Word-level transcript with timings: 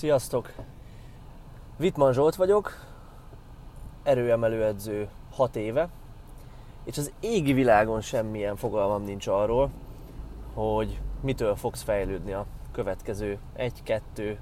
Sziasztok! 0.00 0.52
Vitman 1.76 2.12
Zsolt 2.12 2.34
vagyok, 2.34 2.86
erőemelőedző 4.02 5.08
6 5.32 5.56
éve, 5.56 5.88
és 6.84 6.98
az 6.98 7.12
égi 7.20 7.52
világon 7.52 8.00
semmilyen 8.00 8.56
fogalmam 8.56 9.02
nincs 9.02 9.26
arról, 9.26 9.70
hogy 10.54 11.00
mitől 11.20 11.54
fogsz 11.54 11.82
fejlődni 11.82 12.32
a 12.32 12.46
következő 12.72 13.38
1, 13.54 13.82
2, 13.82 14.38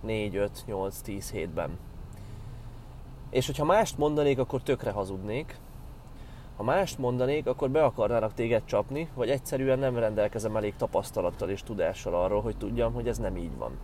4, 0.00 0.36
5, 0.36 0.62
8, 0.66 1.00
10 1.00 1.30
hétben. 1.30 1.78
És 3.30 3.46
hogyha 3.46 3.64
mást 3.64 3.98
mondanék, 3.98 4.38
akkor 4.38 4.62
tökre 4.62 4.90
hazudnék. 4.90 5.58
Ha 6.56 6.62
mást 6.62 6.98
mondanék, 6.98 7.46
akkor 7.46 7.70
be 7.70 7.84
akarnának 7.84 8.34
téged 8.34 8.64
csapni, 8.64 9.08
vagy 9.14 9.30
egyszerűen 9.30 9.78
nem 9.78 9.96
rendelkezem 9.96 10.56
elég 10.56 10.76
tapasztalattal 10.76 11.50
és 11.50 11.62
tudással 11.62 12.14
arról, 12.14 12.40
hogy 12.40 12.56
tudjam, 12.56 12.92
hogy 12.92 13.08
ez 13.08 13.18
nem 13.18 13.36
így 13.36 13.56
van. 13.56 13.78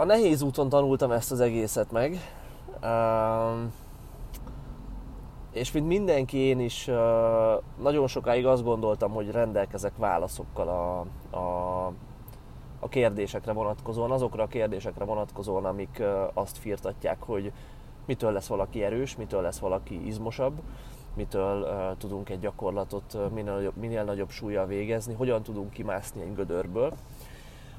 A 0.00 0.04
nehéz 0.04 0.42
úton 0.42 0.68
tanultam 0.68 1.10
ezt 1.10 1.32
az 1.32 1.40
egészet 1.40 1.90
meg, 1.90 2.16
és 5.52 5.72
mint 5.72 5.86
mindenki 5.86 6.38
én 6.38 6.60
is 6.60 6.90
nagyon 7.82 8.06
sokáig 8.06 8.46
azt 8.46 8.64
gondoltam, 8.64 9.12
hogy 9.12 9.30
rendelkezek 9.30 9.92
válaszokkal 9.96 10.68
a, 10.68 11.00
a, 11.36 11.86
a 12.78 12.88
kérdésekre 12.88 13.52
vonatkozóan, 13.52 14.10
azokra 14.10 14.42
a 14.42 14.46
kérdésekre 14.46 15.04
vonatkozóan, 15.04 15.64
amik 15.64 16.02
azt 16.34 16.58
firtatják, 16.58 17.22
hogy 17.22 17.52
mitől 18.06 18.32
lesz 18.32 18.46
valaki 18.46 18.82
erős, 18.82 19.16
mitől 19.16 19.42
lesz 19.42 19.58
valaki 19.58 20.06
izmosabb, 20.06 20.60
mitől 21.14 21.62
uh, 21.62 21.96
tudunk 21.98 22.28
egy 22.28 22.40
gyakorlatot 22.40 23.16
minél 23.34 23.52
nagyobb, 23.52 23.76
minél 23.76 24.04
nagyobb 24.04 24.30
súlyjal 24.30 24.66
végezni, 24.66 25.14
hogyan 25.14 25.42
tudunk 25.42 25.70
kimászni 25.70 26.20
egy 26.22 26.34
gödörből, 26.34 26.92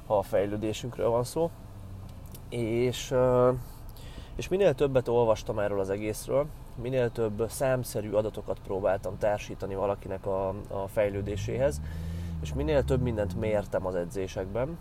ha 0.06 0.18
a 0.18 0.22
fejlődésünkről 0.22 1.08
van 1.08 1.24
szó. 1.24 1.50
És, 2.58 3.14
és 4.36 4.48
minél 4.48 4.74
többet 4.74 5.08
olvastam 5.08 5.58
erről 5.58 5.80
az 5.80 5.90
egészről, 5.90 6.46
minél 6.82 7.10
több 7.10 7.44
számszerű 7.48 8.10
adatokat 8.10 8.58
próbáltam 8.64 9.18
társítani 9.18 9.74
valakinek 9.74 10.26
a, 10.26 10.48
a 10.48 10.88
fejlődéséhez, 10.92 11.80
és 12.42 12.54
minél 12.54 12.84
több 12.84 13.02
mindent 13.02 13.40
mértem 13.40 13.86
az 13.86 13.94
edzésekben, 13.94 14.78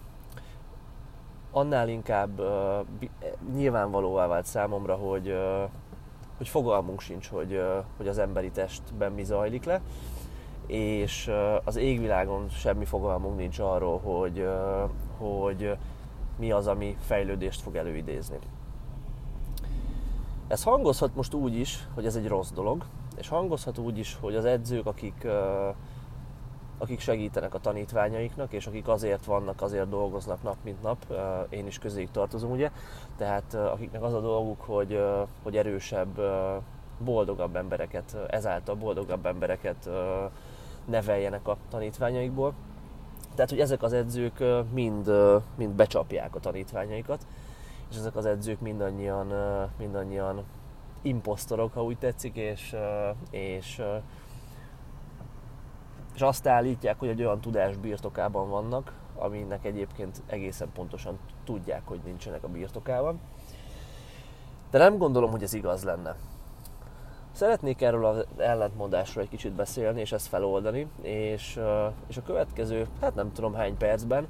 annál 1.52 1.90
inkább 1.90 2.40
uh, 2.40 2.86
nyilvánvalóvá 3.56 4.28
vált 4.28 4.46
számomra, 4.46 4.96
hogy, 4.96 5.28
uh, 5.28 5.70
hogy 6.38 6.48
fogalmunk 6.48 7.02
sincs, 7.02 7.30
hogy, 7.30 7.54
uh, 7.54 7.84
hogy 7.98 8.08
az 8.08 8.18
emberi 8.18 8.52
testben 8.52 9.12
mi 9.12 9.24
zajlik 9.24 9.64
le, 9.64 9.82
és 10.68 11.28
uh, 11.28 11.56
az 11.64 11.76
égvilágon 11.76 12.50
semmi 12.50 12.86
fogalmunk 12.86 13.38
nincs 13.38 13.60
arról, 13.60 14.00
hogy, 14.00 14.40
uh, 14.40 14.90
hogy 15.18 15.78
mi 16.42 16.52
az, 16.52 16.68
ami 16.68 16.98
fejlődést 17.00 17.62
fog 17.62 17.76
előidézni. 17.76 18.38
Ez 20.48 20.64
hangozhat 20.64 21.16
most 21.16 21.34
úgy 21.34 21.56
is, 21.56 21.88
hogy 21.94 22.06
ez 22.06 22.16
egy 22.16 22.28
rossz 22.28 22.52
dolog, 22.52 22.86
és 23.18 23.28
hangozhat 23.28 23.78
úgy 23.78 23.98
is, 23.98 24.18
hogy 24.22 24.36
az 24.36 24.46
edzők, 24.46 24.86
akik, 24.86 25.28
akik 26.78 27.00
segítenek 27.00 27.54
a 27.54 27.60
tanítványaiknak, 27.60 28.54
és 28.54 28.68
akik 28.68 28.88
azért 28.88 29.26
vannak, 29.26 29.62
azért 29.62 29.90
dolgoznak 29.90 30.44
nap 30.44 30.56
mint 30.64 30.82
nap, 30.82 31.06
én 31.50 31.68
is 31.68 31.80
közéjük 31.80 32.12
tartozom, 32.12 32.52
ugye, 32.52 32.72
tehát 33.18 33.54
akiknek 33.54 34.04
az 34.04 34.14
a 34.14 34.20
dolguk, 34.20 34.62
hogy, 34.62 35.04
hogy 35.44 35.58
erősebb, 35.58 36.20
boldogabb 36.98 37.56
embereket, 37.56 38.18
ezáltal 38.30 38.76
boldogabb 38.76 39.26
embereket 39.26 39.90
neveljenek 40.86 41.48
a 41.48 41.58
tanítványaikból. 41.70 42.54
Tehát, 43.36 43.50
hogy 43.50 43.60
ezek 43.60 43.84
az 43.84 43.94
edzők 43.94 44.44
mind, 44.74 45.12
mind 45.58 45.74
becsapják 45.74 46.36
a 46.36 46.40
tanítványaikat, 46.40 47.26
és 47.90 47.98
ezek 47.98 48.16
az 48.16 48.26
edzők 48.26 48.60
mindannyian, 48.60 49.34
mindannyian 49.78 50.44
imposztorok, 51.02 51.74
ha 51.74 51.84
úgy 51.84 51.98
tetszik, 51.98 52.36
és, 52.36 52.76
és, 53.30 53.82
és 56.16 56.22
azt 56.22 56.48
állítják, 56.48 57.00
hogy 57.00 57.10
egy 57.10 57.24
olyan 57.24 57.42
tudás 57.42 57.78
birtokában 57.78 58.50
vannak, 58.50 58.94
aminek 59.16 59.66
egyébként 59.66 60.22
egészen 60.28 60.72
pontosan 60.74 61.20
tudják, 61.44 61.82
hogy 61.86 62.00
nincsenek 62.04 62.44
a 62.44 62.48
birtokában. 62.48 63.20
De 64.70 64.78
nem 64.78 64.98
gondolom, 64.98 65.32
hogy 65.32 65.44
ez 65.44 65.54
igaz 65.54 65.84
lenne. 65.84 66.16
Szeretnék 67.32 67.82
erről 67.82 68.06
az 68.06 68.26
ellentmondásról 68.38 69.24
egy 69.24 69.30
kicsit 69.30 69.52
beszélni, 69.52 70.00
és 70.00 70.12
ezt 70.12 70.28
feloldani, 70.28 70.88
és, 71.02 71.60
és 72.08 72.18
a 72.18 72.22
következő, 72.22 72.88
hát 73.02 73.16
nem 73.16 73.32
tudom 73.34 73.54
hány 73.54 73.78
percben, 73.78 74.28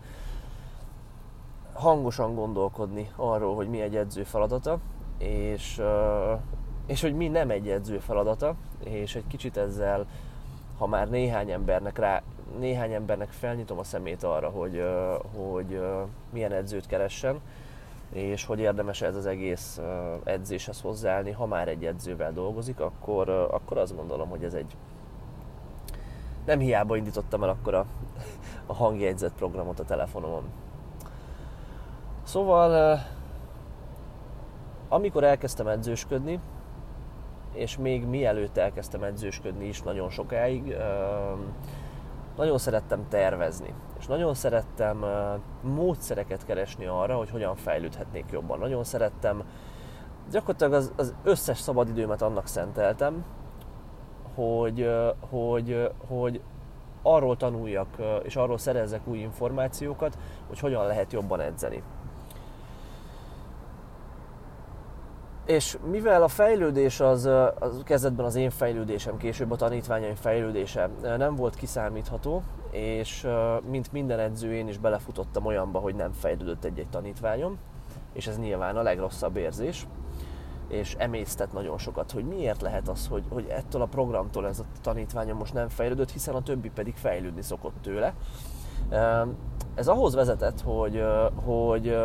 hangosan 1.74 2.36
gondolkodni 2.36 3.12
arról, 3.16 3.56
hogy 3.56 3.70
mi 3.70 3.82
egy 3.82 3.96
edző 3.96 4.24
feladata, 4.24 4.80
és, 5.18 5.82
és 6.86 7.02
hogy 7.02 7.16
mi 7.16 7.28
nem 7.28 7.50
egy 7.50 7.70
edző 7.70 8.00
feladata, 8.00 8.56
és 8.84 9.16
egy 9.16 9.28
kicsit 9.28 9.58
ezzel, 9.58 10.06
ha 10.78 10.88
már 10.88 11.10
néhány 11.10 11.52
embernek 11.52 11.98
rá, 11.98 12.22
néhány 12.60 12.94
embernek 12.94 13.30
felnyitom 13.30 13.80
a 13.80 13.84
szemét 13.84 14.24
arra, 14.24 14.50
hogy, 14.50 14.84
hogy 15.36 15.82
milyen 16.30 16.52
edzőt 16.52 16.88
keressen, 16.88 17.40
és 18.12 18.46
hogy 18.46 18.60
érdemes 18.60 19.02
ez 19.02 19.16
az 19.16 19.26
egész 19.26 19.82
edzéshez 20.24 20.82
hozzáállni, 20.82 21.32
ha 21.32 21.46
már 21.46 21.68
egy 21.68 21.86
edzővel 21.86 22.34
dolgozik, 22.34 22.80
akkor, 22.80 23.30
akkor 23.30 23.78
azt 23.78 23.96
gondolom, 23.96 24.30
hogy 24.30 24.44
ez 24.44 24.54
egy 24.54 24.76
nem 26.46 26.60
hiába 26.60 26.96
indítottam 26.96 27.44
el 27.44 27.50
akkor 27.50 27.74
a, 27.74 27.86
a 28.66 28.74
hangjegyzet 28.74 29.34
programot 29.34 29.80
a 29.80 29.84
telefonomon. 29.84 30.44
Szóval, 32.24 33.00
amikor 34.90 35.24
elkezdtem 35.24 35.68
edzősködni, 35.68 36.40
és 37.54 37.78
még 37.78 38.06
mielőtt 38.06 38.58
elkezdtem 38.58 39.04
edzősködni 39.04 39.66
is 39.68 39.82
nagyon 39.82 40.10
sokáig, 40.10 40.76
nagyon 42.42 42.58
szerettem 42.58 43.08
tervezni, 43.10 43.74
és 44.00 44.06
nagyon 44.06 44.34
szerettem 44.34 45.06
módszereket 45.62 46.46
keresni 46.46 46.86
arra, 46.86 47.18
hogy 47.18 47.30
hogyan 47.30 47.56
fejlődhetnék 47.56 48.26
jobban. 48.32 48.60
Nagyon 48.60 48.84
szerettem, 48.84 49.44
gyakorlatilag 50.32 50.74
az, 50.74 50.94
az 50.96 51.14
összes 51.24 51.60
szabadidőmet 51.60 52.22
annak 52.22 52.48
szenteltem, 52.48 53.26
hogy, 54.36 54.90
hogy, 55.30 55.90
hogy 56.08 56.42
arról 57.02 57.38
tanuljak, 57.38 57.88
és 58.24 58.36
arról 58.36 58.58
szerezzek 58.58 59.08
új 59.08 59.18
információkat, 59.18 60.18
hogy 60.48 60.60
hogyan 60.60 60.86
lehet 60.86 61.14
jobban 61.14 61.40
edzeni. 61.40 61.84
És 65.52 65.78
mivel 65.90 66.24
a 66.24 66.28
fejlődés 66.28 67.00
az, 67.00 67.26
az 67.60 67.82
kezdetben 67.84 68.26
az 68.26 68.36
én 68.36 68.50
fejlődésem, 68.50 69.18
később 69.18 69.52
a 69.52 69.56
tanítványaim 69.56 70.16
fejlődése 70.16 70.90
nem 71.18 71.36
volt 71.36 71.56
kiszámítható, 71.56 72.44
és 72.70 73.28
mint 73.70 73.92
minden 73.92 74.20
edző 74.20 74.54
én 74.54 74.68
is 74.68 74.78
belefutottam 74.78 75.46
olyanba, 75.46 75.80
hogy 75.80 75.96
nem 75.96 76.12
fejlődött 76.12 76.64
egy-egy 76.64 76.90
tanítványom, 76.90 77.58
és 78.14 78.28
ez 78.28 78.38
nyilván 78.38 78.78
a 78.78 78.82
legrosszabb 78.82 79.38
érzés, 79.38 79.88
és 80.68 80.96
emésztett 80.98 81.54
nagyon 81.54 81.78
sokat, 81.78 82.12
hogy 82.12 82.24
miért 82.24 82.62
lehet 82.62 82.88
az, 82.88 83.08
hogy, 83.08 83.24
hogy 83.30 83.48
ettől 83.50 83.82
a 83.82 83.86
programtól 83.86 84.48
ez 84.48 84.60
a 84.60 84.66
tanítványom 84.82 85.38
most 85.38 85.54
nem 85.54 85.70
fejlődött, 85.70 86.12
hiszen 86.12 86.36
a 86.36 86.42
többi 86.42 86.70
pedig 86.70 86.96
fejlődni 86.96 87.42
szokott 87.42 87.76
tőle. 87.82 88.14
Ez 89.76 89.88
ahhoz 89.88 90.14
vezetett, 90.14 90.62
hogy, 90.62 91.04
hogy 91.46 91.98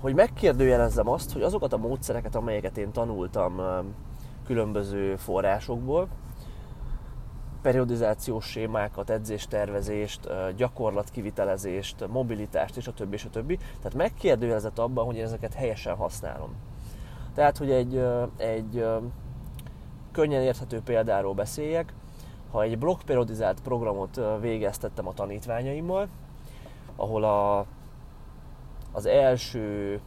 hogy 0.00 0.14
megkérdőjelezzem 0.14 1.08
azt, 1.08 1.32
hogy 1.32 1.42
azokat 1.42 1.72
a 1.72 1.76
módszereket, 1.76 2.34
amelyeket 2.34 2.78
én 2.78 2.92
tanultam 2.92 3.60
különböző 4.46 5.16
forrásokból, 5.16 6.08
periodizációs 7.62 8.44
sémákat, 8.44 9.10
edzéstervezést, 9.10 10.28
gyakorlatkivitelezést, 10.56 12.08
mobilitást 12.08 12.76
és 12.76 12.86
a 12.86 12.92
többi, 12.92 13.14
és 13.14 13.24
a 13.24 13.30
többi. 13.30 13.56
Tehát 13.56 13.94
megkérdőjelezett 13.94 14.78
abban, 14.78 15.04
hogy 15.04 15.16
én 15.16 15.24
ezeket 15.24 15.54
helyesen 15.54 15.96
használom. 15.96 16.54
Tehát, 17.34 17.58
hogy 17.58 17.70
egy, 17.70 18.04
egy 18.36 18.86
könnyen 20.12 20.42
érthető 20.42 20.80
példáról 20.80 21.34
beszéljek, 21.34 21.94
ha 22.50 22.62
egy 22.62 22.78
blokkperiodizált 22.78 23.60
programot 23.60 24.20
végeztettem 24.40 25.06
a 25.06 25.14
tanítványaimmal, 25.14 26.08
ahol 26.96 27.24
a 27.24 27.66
az 28.92 29.06
első 29.06 30.00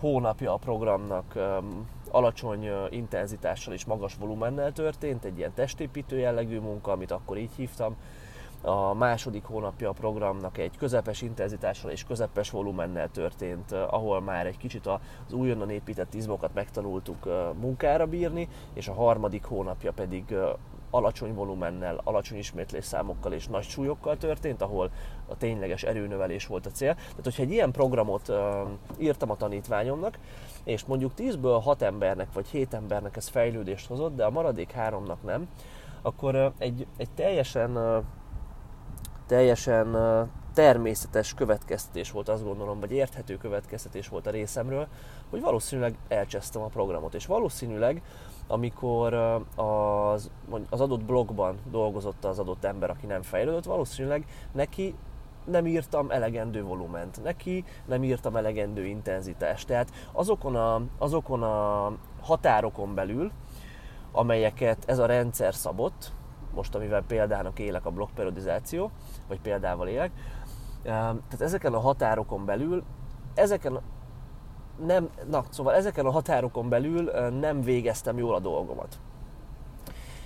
hónapja 0.00 0.52
a 0.52 0.56
programnak 0.56 1.32
um, 1.34 1.88
alacsony 2.10 2.68
intenzitással 2.90 3.72
és 3.74 3.84
magas 3.84 4.14
volumennel 4.14 4.72
történt, 4.72 5.24
egy 5.24 5.38
ilyen 5.38 5.54
testépítő 5.54 6.18
jellegű 6.18 6.60
munka, 6.60 6.92
amit 6.92 7.10
akkor 7.10 7.36
így 7.38 7.54
hívtam. 7.56 7.96
A 8.62 8.94
második 8.94 9.44
hónapja 9.44 9.88
a 9.88 9.92
programnak 9.92 10.58
egy 10.58 10.76
közepes 10.76 11.22
intenzitással 11.22 11.90
és 11.90 12.04
közepes 12.04 12.50
volumennel 12.50 13.10
történt, 13.10 13.72
ahol 13.72 14.20
már 14.20 14.46
egy 14.46 14.56
kicsit 14.56 14.86
az 14.86 15.32
újonnan 15.32 15.70
épített 15.70 16.14
izmokat 16.14 16.54
megtanultuk 16.54 17.24
munkára 17.60 18.06
bírni, 18.06 18.48
és 18.72 18.88
a 18.88 18.94
harmadik 18.94 19.44
hónapja 19.44 19.92
pedig 19.92 20.34
alacsony 20.90 21.34
volumennel, 21.34 22.00
alacsony 22.04 22.38
ismétlésszámokkal 22.38 23.32
és 23.32 23.46
nagy 23.46 23.64
súlyokkal 23.64 24.16
történt, 24.16 24.62
ahol 24.62 24.90
a 25.28 25.36
tényleges 25.36 25.82
erőnövelés 25.82 26.46
volt 26.46 26.66
a 26.66 26.70
cél. 26.70 26.94
Tehát, 26.94 27.20
hogyha 27.22 27.42
egy 27.42 27.50
ilyen 27.50 27.70
programot 27.70 28.28
uh, 28.28 28.36
írtam 28.98 29.30
a 29.30 29.36
tanítványomnak, 29.36 30.18
és 30.64 30.84
mondjuk 30.84 31.12
10-ből 31.16 31.60
6 31.62 31.82
embernek 31.82 32.32
vagy 32.32 32.46
7 32.48 32.74
embernek 32.74 33.16
ez 33.16 33.28
fejlődést 33.28 33.86
hozott, 33.86 34.16
de 34.16 34.24
a 34.24 34.30
maradék 34.30 34.70
háromnak 34.70 35.22
nem, 35.22 35.48
akkor 36.02 36.52
egy, 36.58 36.86
egy 36.96 37.10
teljesen, 37.14 38.04
teljesen 39.26 39.96
természetes 40.54 41.34
következtetés 41.34 42.10
volt, 42.10 42.28
azt 42.28 42.44
gondolom, 42.44 42.80
vagy 42.80 42.92
érthető 42.92 43.36
következtetés 43.36 44.08
volt 44.08 44.26
a 44.26 44.30
részemről, 44.30 44.86
hogy 45.30 45.40
valószínűleg 45.40 45.98
elcsesztem 46.08 46.62
a 46.62 46.66
programot, 46.66 47.14
és 47.14 47.26
valószínűleg 47.26 48.02
amikor 48.48 49.14
az, 49.56 50.30
az 50.70 50.80
adott 50.80 51.04
blogban 51.04 51.56
dolgozott 51.70 52.24
az 52.24 52.38
adott 52.38 52.64
ember, 52.64 52.90
aki 52.90 53.06
nem 53.06 53.22
fejlődött, 53.22 53.64
valószínűleg 53.64 54.24
neki 54.52 54.94
nem 55.44 55.66
írtam 55.66 56.10
elegendő 56.10 56.62
volument, 56.62 57.22
neki 57.22 57.64
nem 57.84 58.04
írtam 58.04 58.36
elegendő 58.36 58.84
intenzitást. 58.84 59.66
Tehát 59.66 59.90
azokon 60.12 60.56
a, 60.56 60.82
azokon 60.98 61.42
a 61.42 61.92
határokon 62.20 62.94
belül, 62.94 63.32
amelyeket 64.12 64.84
ez 64.86 64.98
a 64.98 65.06
rendszer 65.06 65.54
szabott, 65.54 66.12
most 66.54 66.74
amivel 66.74 67.02
példának 67.02 67.58
élek 67.58 67.86
a 67.86 67.90
blokkperiodizáció, 67.90 68.90
vagy 69.28 69.40
példával 69.40 69.88
élek, 69.88 70.10
tehát 70.82 71.40
ezeken 71.40 71.74
a 71.74 71.80
határokon 71.80 72.44
belül, 72.44 72.84
ezeken 73.34 73.80
nem, 74.86 75.10
na, 75.30 75.44
szóval 75.50 75.74
ezeken 75.74 76.06
a 76.06 76.10
határokon 76.10 76.68
belül 76.68 77.10
nem 77.40 77.62
végeztem 77.62 78.18
jól 78.18 78.34
a 78.34 78.40
dolgomat. 78.40 78.98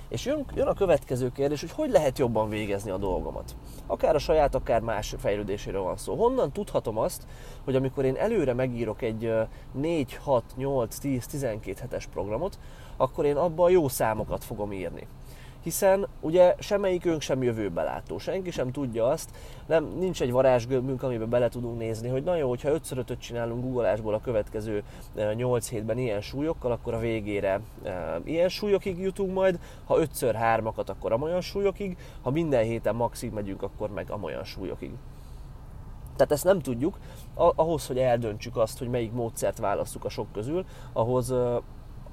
És 0.08 0.24
jön, 0.24 0.46
jön 0.54 0.66
a 0.66 0.74
következő 0.74 1.32
kérdés, 1.32 1.60
hogy 1.60 1.70
hogy 1.70 1.90
lehet 1.90 2.18
jobban 2.18 2.48
végezni 2.48 2.90
a 2.90 2.96
dolgomat. 2.96 3.56
Akár 3.86 4.14
a 4.14 4.18
saját, 4.18 4.54
akár 4.54 4.80
más 4.80 5.14
fejlődéséről 5.18 5.82
van 5.82 5.96
szó. 5.96 6.14
Honnan 6.14 6.52
tudhatom 6.52 6.98
azt, 6.98 7.26
hogy 7.64 7.76
amikor 7.76 8.04
én 8.04 8.16
előre 8.16 8.54
megírok 8.54 9.02
egy 9.02 9.32
4, 9.72 10.14
6, 10.14 10.44
8, 10.56 10.98
10, 10.98 11.26
12 11.26 11.80
hetes 11.80 12.06
programot, 12.06 12.58
akkor 12.96 13.24
én 13.24 13.36
abban 13.36 13.70
jó 13.70 13.88
számokat 13.88 14.44
fogom 14.44 14.72
írni 14.72 15.06
hiszen 15.62 16.06
ugye 16.20 16.54
semmelyikünk 16.58 17.20
sem 17.20 17.42
jövőbe 17.42 17.82
látó, 17.82 18.18
senki 18.18 18.50
sem 18.50 18.72
tudja 18.72 19.06
azt, 19.06 19.30
nem, 19.66 19.84
nincs 19.98 20.22
egy 20.22 20.32
varázsgömbünk, 20.32 21.02
amiben 21.02 21.28
bele 21.28 21.48
tudunk 21.48 21.78
nézni, 21.78 22.08
hogy 22.08 22.22
na 22.22 22.36
jó, 22.36 22.48
hogyha 22.48 22.70
5 22.70 22.92
5 22.96 23.18
csinálunk 23.18 23.62
googolásból 23.62 24.14
a 24.14 24.20
következő 24.20 24.82
8 25.34 25.68
hétben 25.68 25.98
ilyen 25.98 26.20
súlyokkal, 26.20 26.72
akkor 26.72 26.94
a 26.94 26.98
végére 26.98 27.60
e, 27.82 28.20
ilyen 28.24 28.48
súlyokig 28.48 28.98
jutunk 28.98 29.32
majd, 29.32 29.58
ha 29.84 29.98
5 29.98 30.10
3-akat, 30.20 30.86
akkor 30.86 31.12
amolyan 31.12 31.40
súlyokig, 31.40 31.96
ha 32.22 32.30
minden 32.30 32.64
héten 32.64 32.94
maxig 32.94 33.32
megyünk, 33.32 33.62
akkor 33.62 33.90
meg 33.90 34.10
amolyan 34.10 34.44
súlyokig. 34.44 34.90
Tehát 36.16 36.32
ezt 36.32 36.44
nem 36.44 36.60
tudjuk, 36.60 36.98
ahhoz, 37.34 37.86
hogy 37.86 37.98
eldöntsük 37.98 38.56
azt, 38.56 38.78
hogy 38.78 38.88
melyik 38.88 39.12
módszert 39.12 39.58
választjuk 39.58 40.04
a 40.04 40.08
sok 40.08 40.32
közül, 40.32 40.64
ahhoz 40.92 41.34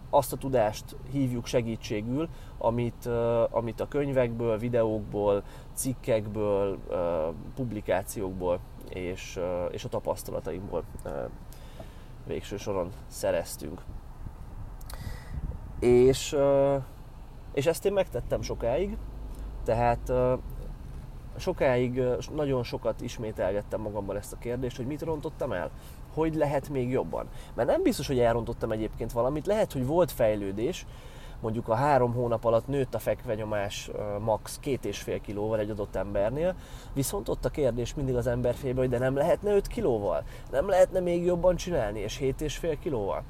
azt 0.09 0.33
a 0.33 0.37
tudást 0.37 0.95
hívjuk 1.11 1.45
segítségül, 1.45 2.29
amit, 2.57 3.05
amit 3.49 3.79
a 3.79 3.87
könyvekből, 3.87 4.57
videókból, 4.57 5.43
cikkekből, 5.73 6.77
publikációkból 7.55 8.59
és, 8.89 9.39
és 9.71 9.83
a 9.83 9.89
tapasztalatainkból 9.89 10.83
végső 12.27 12.57
soron 12.57 12.91
szereztünk. 13.07 13.81
És, 15.79 16.37
és 17.53 17.65
ezt 17.65 17.85
én 17.85 17.93
megtettem 17.93 18.41
sokáig, 18.41 18.97
tehát 19.63 20.11
sokáig 21.37 22.01
nagyon 22.35 22.63
sokat 22.63 23.01
ismételgettem 23.01 23.81
magamban 23.81 24.15
ezt 24.15 24.33
a 24.33 24.37
kérdést, 24.37 24.77
hogy 24.77 24.85
mit 24.85 25.01
rontottam 25.01 25.51
el, 25.51 25.71
hogy 26.17 26.35
lehet 26.35 26.69
még 26.69 26.89
jobban. 26.89 27.27
Mert 27.55 27.69
nem 27.69 27.83
biztos, 27.83 28.07
hogy 28.07 28.19
elrontottam 28.19 28.71
egyébként 28.71 29.11
valamit, 29.11 29.45
lehet, 29.45 29.71
hogy 29.71 29.85
volt 29.85 30.11
fejlődés, 30.11 30.85
mondjuk 31.41 31.67
a 31.67 31.75
három 31.75 32.13
hónap 32.13 32.45
alatt 32.45 32.67
nőtt 32.67 32.95
a 32.95 32.99
fekvenyomás 32.99 33.91
max. 34.19 34.59
két 34.59 34.85
és 34.85 34.99
fél 34.99 35.21
kilóval 35.21 35.59
egy 35.59 35.69
adott 35.69 35.95
embernél, 35.95 36.55
viszont 36.93 37.29
ott 37.29 37.45
a 37.45 37.49
kérdés 37.49 37.93
mindig 37.93 38.15
az 38.15 38.27
ember 38.27 38.55
félbe, 38.55 38.79
hogy 38.79 38.89
de 38.89 38.97
nem 38.97 39.15
lehetne 39.15 39.55
5 39.55 39.67
kilóval, 39.67 40.23
nem 40.51 40.69
lehetne 40.69 40.99
még 40.99 41.25
jobban 41.25 41.55
csinálni, 41.55 41.99
és 41.99 42.17
7 42.17 42.41
és 42.41 42.57
fél 42.57 42.79
kilóval. 42.79 43.23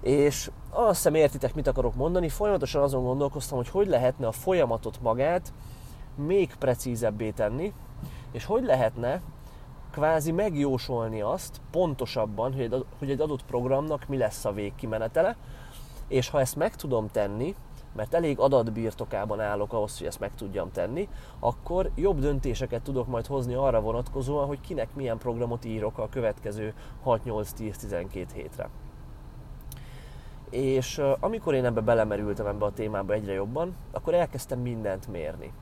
És 0.00 0.50
azt 0.70 0.96
hiszem 0.96 1.14
értitek, 1.14 1.54
mit 1.54 1.66
akarok 1.66 1.94
mondani, 1.94 2.28
folyamatosan 2.28 2.82
azon 2.82 3.04
gondolkoztam, 3.04 3.56
hogy 3.56 3.68
hogy 3.68 3.86
lehetne 3.86 4.26
a 4.26 4.32
folyamatot 4.32 4.98
magát 5.02 5.52
még 6.14 6.54
precízebbé 6.58 7.30
tenni, 7.30 7.72
és 8.32 8.44
hogy 8.44 8.64
lehetne 8.64 9.20
kvázi 9.98 10.32
megjósolni 10.32 11.20
azt 11.20 11.60
pontosabban, 11.70 12.52
hogy 12.52 12.62
egy, 12.62 12.84
hogy 12.98 13.10
egy 13.10 13.20
adott 13.20 13.44
programnak 13.44 14.08
mi 14.08 14.16
lesz 14.16 14.44
a 14.44 14.52
végkimenetele, 14.52 15.36
és 16.08 16.28
ha 16.28 16.40
ezt 16.40 16.56
meg 16.56 16.76
tudom 16.76 17.08
tenni, 17.08 17.54
mert 17.96 18.14
elég 18.14 18.38
adatbirtokában 18.38 19.40
állok 19.40 19.72
ahhoz, 19.72 19.98
hogy 19.98 20.06
ezt 20.06 20.20
meg 20.20 20.34
tudjam 20.34 20.70
tenni, 20.72 21.08
akkor 21.38 21.90
jobb 21.94 22.18
döntéseket 22.18 22.82
tudok 22.82 23.06
majd 23.06 23.26
hozni 23.26 23.54
arra 23.54 23.80
vonatkozóan, 23.80 24.46
hogy 24.46 24.60
kinek 24.60 24.94
milyen 24.94 25.18
programot 25.18 25.64
írok 25.64 25.98
a 25.98 26.08
következő 26.08 26.74
6-8-10-12 27.04 28.26
hétre. 28.34 28.68
És 30.50 31.00
amikor 31.20 31.54
én 31.54 31.64
ebbe 31.64 31.80
belemerültem 31.80 32.46
ebbe 32.46 32.64
a 32.64 32.72
témába 32.72 33.12
egyre 33.12 33.32
jobban, 33.32 33.76
akkor 33.92 34.14
elkezdtem 34.14 34.58
mindent 34.58 35.08
mérni. 35.08 35.52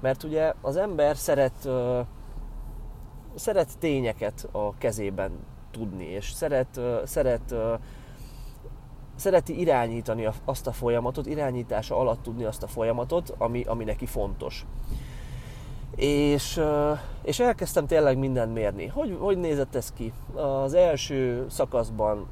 Mert 0.00 0.22
ugye 0.22 0.52
az 0.60 0.76
ember 0.76 1.16
szeret, 1.16 1.68
szeret 3.36 3.78
tényeket 3.78 4.48
a 4.52 4.74
kezében 4.78 5.30
tudni, 5.70 6.04
és 6.04 6.30
szeret, 6.32 6.80
szeret 7.04 7.54
szereti 9.16 9.60
irányítani 9.60 10.28
azt 10.44 10.66
a 10.66 10.72
folyamatot, 10.72 11.26
irányítása 11.26 11.98
alatt 11.98 12.22
tudni 12.22 12.44
azt 12.44 12.62
a 12.62 12.66
folyamatot, 12.66 13.34
ami, 13.38 13.62
ami 13.62 13.84
neki 13.84 14.06
fontos. 14.06 14.66
És, 15.96 16.60
és 17.22 17.40
elkezdtem 17.40 17.86
tényleg 17.86 18.18
mindent 18.18 18.54
mérni. 18.54 18.86
Hogy, 18.86 19.16
hogy 19.20 19.38
nézett 19.38 19.74
ez 19.74 19.92
ki? 19.92 20.12
Az 20.34 20.74
első 20.74 21.46
szakaszban 21.48 22.26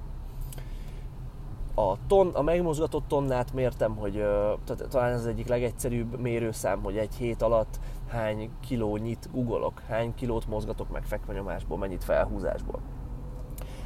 a, 1.74 1.96
ton, 2.06 2.28
a 2.28 2.42
megmozgatott 2.42 3.08
tonnát 3.08 3.52
mértem, 3.52 3.96
hogy 3.96 4.12
tehát 4.64 4.86
talán 4.90 5.12
ez 5.12 5.20
az 5.20 5.26
egyik 5.26 5.48
legegyszerűbb 5.48 6.20
mérőszám, 6.20 6.82
hogy 6.82 6.96
egy 6.96 7.14
hét 7.14 7.42
alatt 7.42 7.80
hány 8.08 8.50
kilónyit 8.60 9.28
googolok, 9.32 9.80
hány 9.88 10.14
kilót 10.14 10.46
mozgatok 10.46 10.90
meg 10.90 11.04
fekvenyomásból, 11.04 11.78
mennyit 11.78 12.04
felhúzásból. 12.04 12.80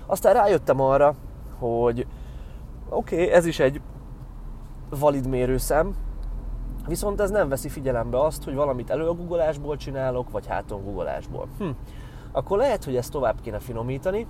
Aztán 0.07 0.35
rájöttem 0.35 0.81
arra, 0.81 1.14
hogy 1.59 2.07
Oké, 2.90 3.14
okay, 3.14 3.35
ez 3.35 3.47
is 3.47 3.59
egy 3.59 3.81
valid 4.90 5.26
mérőszem, 5.26 5.95
viszont 6.87 7.21
ez 7.21 7.31
nem 7.31 7.49
veszi 7.49 7.69
figyelembe 7.69 8.21
azt, 8.21 8.45
hogy 8.45 8.54
valamit 8.54 8.90
elő 8.90 9.09
a 9.09 9.14
googolásból 9.14 9.76
csinálok, 9.76 10.31
vagy 10.31 10.47
háton 10.47 10.85
googolásból. 10.85 11.49
Hm. 11.59 11.69
Akkor 12.33 12.59
lehet, 12.59 12.85
hogy 12.85 12.97
ezt 12.97 13.12
tovább 13.12 13.40
kéne 13.40 13.59
finomítani. 13.59 14.26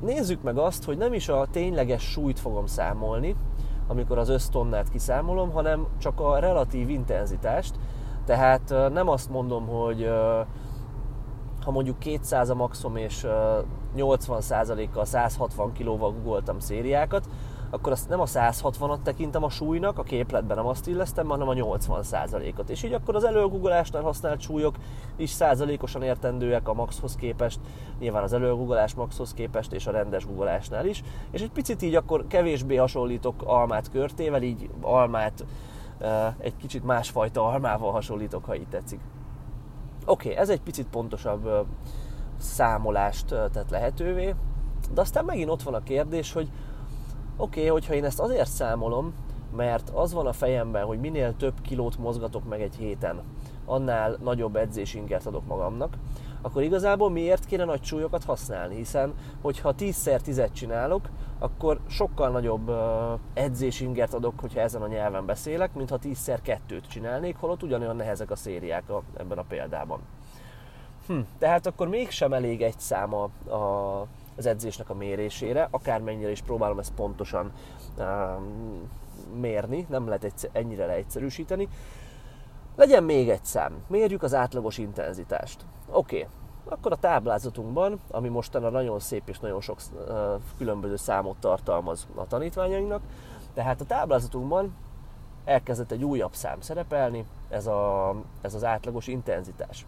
Nézzük 0.00 0.42
meg 0.42 0.58
azt, 0.58 0.84
hogy 0.84 0.96
nem 0.96 1.12
is 1.12 1.28
a 1.28 1.46
tényleges 1.50 2.02
súlyt 2.02 2.38
fogom 2.38 2.66
számolni, 2.66 3.36
amikor 3.86 4.18
az 4.18 4.28
össztonnát 4.28 4.90
kiszámolom, 4.90 5.50
hanem 5.50 5.86
csak 5.98 6.20
a 6.20 6.38
relatív 6.38 6.88
intenzitást. 6.88 7.78
Tehát 8.28 8.92
nem 8.92 9.08
azt 9.08 9.30
mondom, 9.30 9.66
hogy 9.66 10.10
ha 11.64 11.70
mondjuk 11.70 11.98
200 11.98 12.50
a 12.50 12.54
maximum 12.54 12.96
és 12.96 13.26
80%-kal 13.96 15.04
160 15.04 15.72
kilóval 15.72 16.12
googoltam 16.12 16.58
szériákat, 16.58 17.28
akkor 17.70 17.92
azt 17.92 18.08
nem 18.08 18.20
a 18.20 18.24
160-at 18.24 19.02
tekintem 19.02 19.44
a 19.44 19.50
súlynak, 19.50 19.98
a 19.98 20.02
képletben 20.02 20.56
nem 20.56 20.66
azt 20.66 20.86
illesztem, 20.86 21.28
hanem 21.28 21.48
a 21.48 21.52
80%-ot. 21.52 22.70
És 22.70 22.82
így 22.82 22.92
akkor 22.92 23.14
az 23.14 23.24
előgugolásnál 23.24 24.02
használt 24.02 24.40
súlyok 24.40 24.74
is 25.16 25.30
százalékosan 25.30 26.02
értendőek 26.02 26.68
a 26.68 26.74
maxhoz 26.74 27.14
képest, 27.14 27.60
nyilván 27.98 28.22
az 28.22 28.32
előgugolás 28.32 28.94
maxhoz 28.94 29.34
képest, 29.34 29.72
és 29.72 29.86
a 29.86 29.90
rendes 29.90 30.26
googolásnál 30.26 30.86
is. 30.86 31.02
És 31.30 31.40
egy 31.40 31.50
picit 31.50 31.82
így 31.82 31.94
akkor 31.94 32.26
kevésbé 32.26 32.76
hasonlítok 32.76 33.42
almát 33.44 33.90
körtével, 33.90 34.42
így 34.42 34.70
almát 34.80 35.44
egy 36.38 36.56
kicsit 36.56 36.84
másfajta 36.84 37.46
almával 37.46 37.92
hasonlítok, 37.92 38.44
ha 38.44 38.54
így 38.54 38.68
tetszik. 38.68 39.00
Oké, 40.06 40.28
okay, 40.28 40.40
ez 40.40 40.48
egy 40.48 40.60
picit 40.60 40.86
pontosabb 40.86 41.66
számolást 42.38 43.26
tett 43.26 43.70
lehetővé, 43.70 44.34
de 44.92 45.00
aztán 45.00 45.24
megint 45.24 45.50
ott 45.50 45.62
van 45.62 45.74
a 45.74 45.82
kérdés, 45.82 46.32
hogy 46.32 46.50
oké, 47.36 47.58
okay, 47.60 47.70
hogyha 47.70 47.94
én 47.94 48.04
ezt 48.04 48.20
azért 48.20 48.50
számolom, 48.50 49.12
mert 49.56 49.90
az 49.90 50.12
van 50.12 50.26
a 50.26 50.32
fejemben, 50.32 50.84
hogy 50.84 50.98
minél 50.98 51.36
több 51.36 51.60
kilót 51.60 51.98
mozgatok 51.98 52.48
meg 52.48 52.62
egy 52.62 52.74
héten, 52.74 53.22
annál 53.64 54.16
nagyobb 54.22 54.56
edzésingert 54.56 55.26
adok 55.26 55.46
magamnak, 55.46 55.96
akkor 56.42 56.62
igazából 56.62 57.10
miért 57.10 57.44
kéne 57.44 57.64
nagy 57.64 57.84
súlyokat 57.84 58.24
használni? 58.24 58.74
Hiszen, 58.74 59.14
hogyha 59.42 59.74
10-szer 59.78 60.20
10 60.20 60.42
csinálok, 60.52 61.08
akkor 61.38 61.80
sokkal 61.86 62.30
nagyobb 62.30 62.72
edzésingert 63.34 64.14
adok, 64.14 64.40
hogyha 64.40 64.60
ezen 64.60 64.82
a 64.82 64.86
nyelven 64.86 65.26
beszélek, 65.26 65.74
mint 65.74 65.90
ha 65.90 65.98
10-szer 66.02 66.58
2-t 66.68 66.88
csinálnék, 66.88 67.36
holott 67.36 67.62
ugyanolyan 67.62 67.96
nehezek 67.96 68.30
a 68.30 68.36
szériák 68.36 68.90
a, 68.90 69.02
ebben 69.16 69.38
a 69.38 69.44
példában. 69.48 70.00
Hm, 71.06 71.18
tehát 71.38 71.66
akkor 71.66 71.88
mégsem 71.88 72.32
elég 72.32 72.62
egy 72.62 72.78
száma 72.78 73.22
a, 73.48 74.06
az 74.36 74.46
edzésnek 74.46 74.90
a 74.90 74.94
mérésére, 74.94 75.68
akármennyire 75.70 76.30
is 76.30 76.42
próbálom 76.42 76.78
ezt 76.78 76.92
pontosan 76.94 77.52
um, 77.98 78.90
mérni, 79.40 79.86
nem 79.88 80.06
lehet 80.06 80.24
egyszer, 80.24 80.50
ennyire 80.52 80.86
leegyszerűsíteni. 80.86 81.68
Legyen 82.76 83.04
még 83.04 83.28
egy 83.28 83.44
szám, 83.44 83.72
mérjük 83.86 84.22
az 84.22 84.34
átlagos 84.34 84.78
intenzitást. 84.78 85.64
Oké, 85.90 86.16
okay. 86.16 86.28
akkor 86.68 86.92
a 86.92 86.96
táblázatunkban, 86.96 88.00
ami 88.10 88.28
mostanra 88.28 88.70
nagyon 88.70 88.98
szép 88.98 89.28
és 89.28 89.38
nagyon 89.38 89.60
sok 89.60 89.78
különböző 90.56 90.96
számot 90.96 91.36
tartalmaz 91.36 92.06
a 92.14 92.26
tanítványainknak, 92.26 93.02
tehát 93.54 93.80
a 93.80 93.84
táblázatunkban 93.84 94.76
elkezdett 95.44 95.90
egy 95.90 96.04
újabb 96.04 96.34
szám 96.34 96.60
szerepelni, 96.60 97.26
ez, 97.48 97.66
a, 97.66 98.14
ez 98.40 98.54
az 98.54 98.64
átlagos 98.64 99.06
intenzitás. 99.06 99.86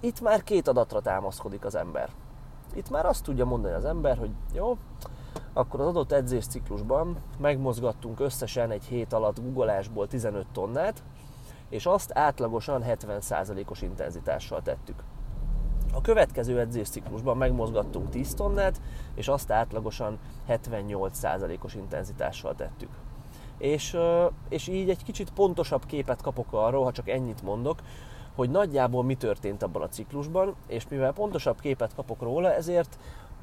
Itt 0.00 0.20
már 0.20 0.42
két 0.42 0.68
adatra 0.68 1.00
támaszkodik 1.00 1.64
az 1.64 1.74
ember. 1.74 2.10
Itt 2.74 2.90
már 2.90 3.06
azt 3.06 3.24
tudja 3.24 3.44
mondani 3.44 3.74
az 3.74 3.84
ember, 3.84 4.18
hogy 4.18 4.30
jó, 4.52 4.76
akkor 5.52 5.80
az 5.80 5.86
adott 5.86 6.12
edzésciklusban 6.12 7.16
megmozgattunk 7.38 8.20
összesen 8.20 8.70
egy 8.70 8.84
hét 8.84 9.12
alatt 9.12 9.40
guggolásból 9.40 10.06
15 10.06 10.46
tonnát, 10.52 11.02
és 11.68 11.86
azt 11.86 12.10
átlagosan 12.14 12.84
70%-os 12.86 13.82
intenzitással 13.82 14.62
tettük. 14.62 15.02
A 15.94 16.00
következő 16.00 16.60
edzésciklusban 16.60 17.36
megmozgattunk 17.36 18.10
10 18.10 18.34
tonnát, 18.34 18.80
és 19.14 19.28
azt 19.28 19.50
átlagosan 19.50 20.18
78%-os 20.48 21.74
intenzitással 21.74 22.54
tettük. 22.54 22.90
És, 23.58 23.96
és 24.48 24.68
így 24.68 24.90
egy 24.90 25.04
kicsit 25.04 25.30
pontosabb 25.30 25.86
képet 25.86 26.22
kapok 26.22 26.46
arról, 26.50 26.84
ha 26.84 26.92
csak 26.92 27.08
ennyit 27.08 27.42
mondok, 27.42 27.78
hogy 28.34 28.50
nagyjából 28.50 29.04
mi 29.04 29.14
történt 29.14 29.62
abban 29.62 29.82
a 29.82 29.88
ciklusban, 29.88 30.54
és 30.66 30.88
mivel 30.88 31.12
pontosabb 31.12 31.60
képet 31.60 31.94
kapok 31.94 32.22
róla, 32.22 32.54
ezért 32.54 32.98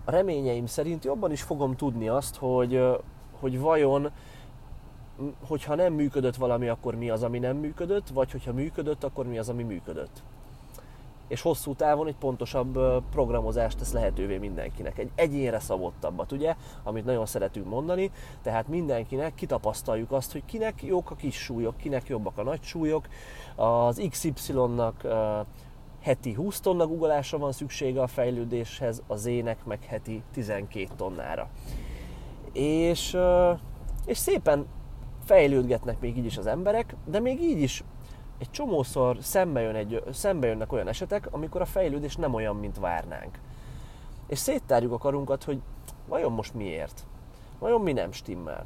a 0.05 0.11
reményeim 0.11 0.65
szerint 0.65 1.05
jobban 1.05 1.31
is 1.31 1.41
fogom 1.41 1.75
tudni 1.75 2.07
azt, 2.07 2.35
hogy, 2.35 2.81
hogy 3.39 3.59
vajon 3.59 4.11
hogyha 5.47 5.75
nem 5.75 5.93
működött 5.93 6.35
valami, 6.35 6.67
akkor 6.67 6.95
mi 6.95 7.09
az, 7.09 7.23
ami 7.23 7.39
nem 7.39 7.57
működött, 7.57 8.07
vagy 8.07 8.31
hogyha 8.31 8.53
működött, 8.53 9.03
akkor 9.03 9.27
mi 9.27 9.37
az, 9.37 9.49
ami 9.49 9.63
működött. 9.63 10.23
És 11.27 11.41
hosszú 11.41 11.73
távon 11.73 12.07
egy 12.07 12.15
pontosabb 12.15 12.79
programozást 13.11 13.77
tesz 13.77 13.91
lehetővé 13.91 14.37
mindenkinek. 14.37 14.97
Egy 14.97 15.11
egyénre 15.15 15.59
szabottabbat, 15.59 16.31
ugye, 16.31 16.55
amit 16.83 17.05
nagyon 17.05 17.25
szeretünk 17.25 17.69
mondani, 17.69 18.11
tehát 18.41 18.67
mindenkinek 18.67 19.35
kitapasztaljuk 19.35 20.11
azt, 20.11 20.31
hogy 20.31 20.45
kinek 20.45 20.83
jók 20.83 21.11
a 21.11 21.15
kis 21.15 21.35
súlyok, 21.35 21.77
kinek 21.77 22.07
jobbak 22.07 22.37
a 22.37 22.43
nagy 22.43 22.63
súlyok. 22.63 23.07
Az 23.55 24.01
XY-nak 24.09 25.07
heti 26.01 26.33
20 26.33 26.59
tonna 26.59 26.87
guggolásra 26.87 27.37
van 27.37 27.51
szüksége 27.51 28.01
a 28.01 28.07
fejlődéshez, 28.07 29.03
az 29.07 29.25
ének 29.25 29.65
meg 29.65 29.83
heti 29.83 30.23
12 30.33 30.87
tonnára. 30.95 31.49
És, 32.53 33.17
és 34.05 34.17
szépen 34.17 34.65
fejlődgetnek 35.23 35.99
még 35.99 36.17
így 36.17 36.25
is 36.25 36.37
az 36.37 36.45
emberek, 36.45 36.95
de 37.05 37.19
még 37.19 37.41
így 37.41 37.61
is 37.61 37.83
egy 38.37 38.51
csomószor 38.51 39.17
szembe, 39.21 39.61
jön 39.61 39.75
egy, 39.75 40.03
szembe 40.11 40.47
jönnek 40.47 40.71
olyan 40.71 40.87
esetek, 40.87 41.27
amikor 41.31 41.61
a 41.61 41.65
fejlődés 41.65 42.15
nem 42.15 42.33
olyan, 42.33 42.55
mint 42.55 42.79
várnánk. 42.79 43.39
És 44.27 44.39
széttárjuk 44.39 44.91
a 44.91 44.97
karunkat, 44.97 45.43
hogy 45.43 45.61
vajon 46.07 46.31
most 46.31 46.53
miért? 46.53 47.05
Vajon 47.59 47.81
mi 47.81 47.93
nem 47.93 48.11
stimmel? 48.11 48.65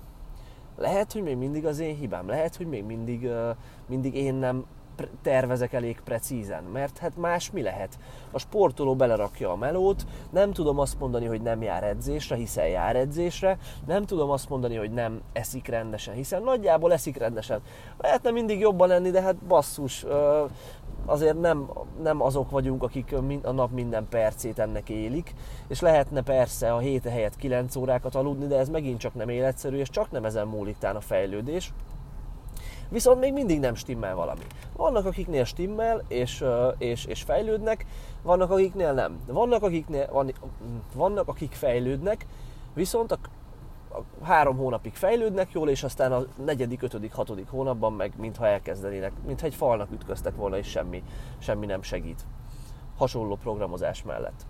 Lehet, 0.76 1.14
hogy 1.14 1.24
még 1.24 1.38
mindig 1.38 1.66
az 1.66 1.80
én 1.80 1.96
hibám, 1.96 2.28
lehet, 2.28 2.56
hogy 2.56 2.68
még 2.68 2.84
mindig, 2.84 3.30
mindig 3.86 4.16
én 4.16 4.34
nem 4.34 4.66
tervezek 5.22 5.74
elég 5.74 6.02
precízen, 6.04 6.64
mert 6.64 6.98
hát 6.98 7.18
más 7.18 7.52
mi 7.52 7.62
lehet? 7.62 8.00
A 8.32 8.40
sportoló 8.40 8.96
belerakja 8.96 9.52
a 9.52 9.56
melót, 9.56 10.06
nem 10.30 10.52
tudom 10.52 10.80
azt 10.80 11.00
mondani, 11.00 11.26
hogy 11.26 11.42
nem 11.42 11.62
jár 11.62 11.84
edzésre, 11.84 12.36
hiszen 12.36 12.68
jár 12.68 12.96
edzésre, 12.96 13.58
nem 13.88 14.06
tudom 14.06 14.30
azt 14.30 14.50
mondani, 14.50 14.76
hogy 14.76 14.92
nem 14.92 15.22
eszik 15.34 15.68
rendesen, 15.68 16.14
hiszen 16.14 16.44
nagyjából 16.44 16.94
eszik 16.94 17.18
rendesen. 17.18 17.62
Lehetne 17.98 18.32
mindig 18.32 18.60
jobban 18.60 18.88
lenni, 18.88 19.10
de 19.10 19.22
hát 19.22 19.36
basszus, 19.36 20.06
azért 21.06 21.40
nem, 21.40 21.70
nem 22.02 22.22
azok 22.22 22.50
vagyunk, 22.50 22.84
akik 22.84 23.16
a 23.44 23.52
nap 23.52 23.72
minden 23.72 24.08
percét 24.10 24.60
ennek 24.60 24.90
élik, 24.90 25.34
és 25.68 25.80
lehetne 25.80 26.22
persze 26.22 26.74
a 26.74 26.80
hét 26.80 27.04
helyett 27.04 27.36
9 27.36 27.76
órákat 27.76 28.16
aludni, 28.16 28.48
de 28.48 28.58
ez 28.58 28.70
megint 28.70 29.00
csak 29.00 29.14
nem 29.14 29.30
életszerű, 29.30 29.78
és 29.78 29.90
csak 29.90 30.12
nem 30.12 30.26
ezen 30.26 30.48
múlik 30.48 30.78
a 30.82 31.00
fejlődés. 31.00 31.74
Viszont 32.90 33.20
még 33.20 33.34
mindig 33.34 33.60
nem 33.60 33.76
stimmel 33.76 34.16
valami. 34.16 34.46
Vannak, 34.76 35.06
akiknél 35.06 35.44
stimmel 35.44 36.04
és, 36.08 36.44
és, 36.78 37.06
és 37.06 37.22
fejlődnek, 37.22 37.86
vannak, 38.22 38.52
akiknél 38.52 38.94
nem. 38.94 39.20
Vannak, 39.28 39.64
akiknél, 39.64 40.10
van, 40.12 40.34
vannak, 40.94 41.28
akik 41.28 41.52
fejlődnek, 41.52 42.26
viszont 42.74 43.12
a, 43.12 43.18
három 44.22 44.58
hónapig 44.58 44.94
fejlődnek 44.94 45.52
jól, 45.52 45.70
és 45.70 45.84
aztán 45.84 46.12
a 46.12 46.24
negyedik, 46.46 46.82
ötödik, 46.82 47.14
hatodik 47.14 47.48
hónapban 47.50 47.94
meg 47.94 48.14
mintha 48.18 48.48
elkezdenének, 48.48 49.12
mintha 49.26 49.46
egy 49.46 49.56
falnak 49.56 49.92
ütköztek 49.92 50.36
volna, 50.36 50.58
és 50.58 50.68
semmi, 50.68 51.04
semmi 51.38 51.66
nem 51.66 51.82
segít. 51.82 52.26
Hasonló 52.98 53.36
programozás 53.36 54.04
mellett. 54.04 54.46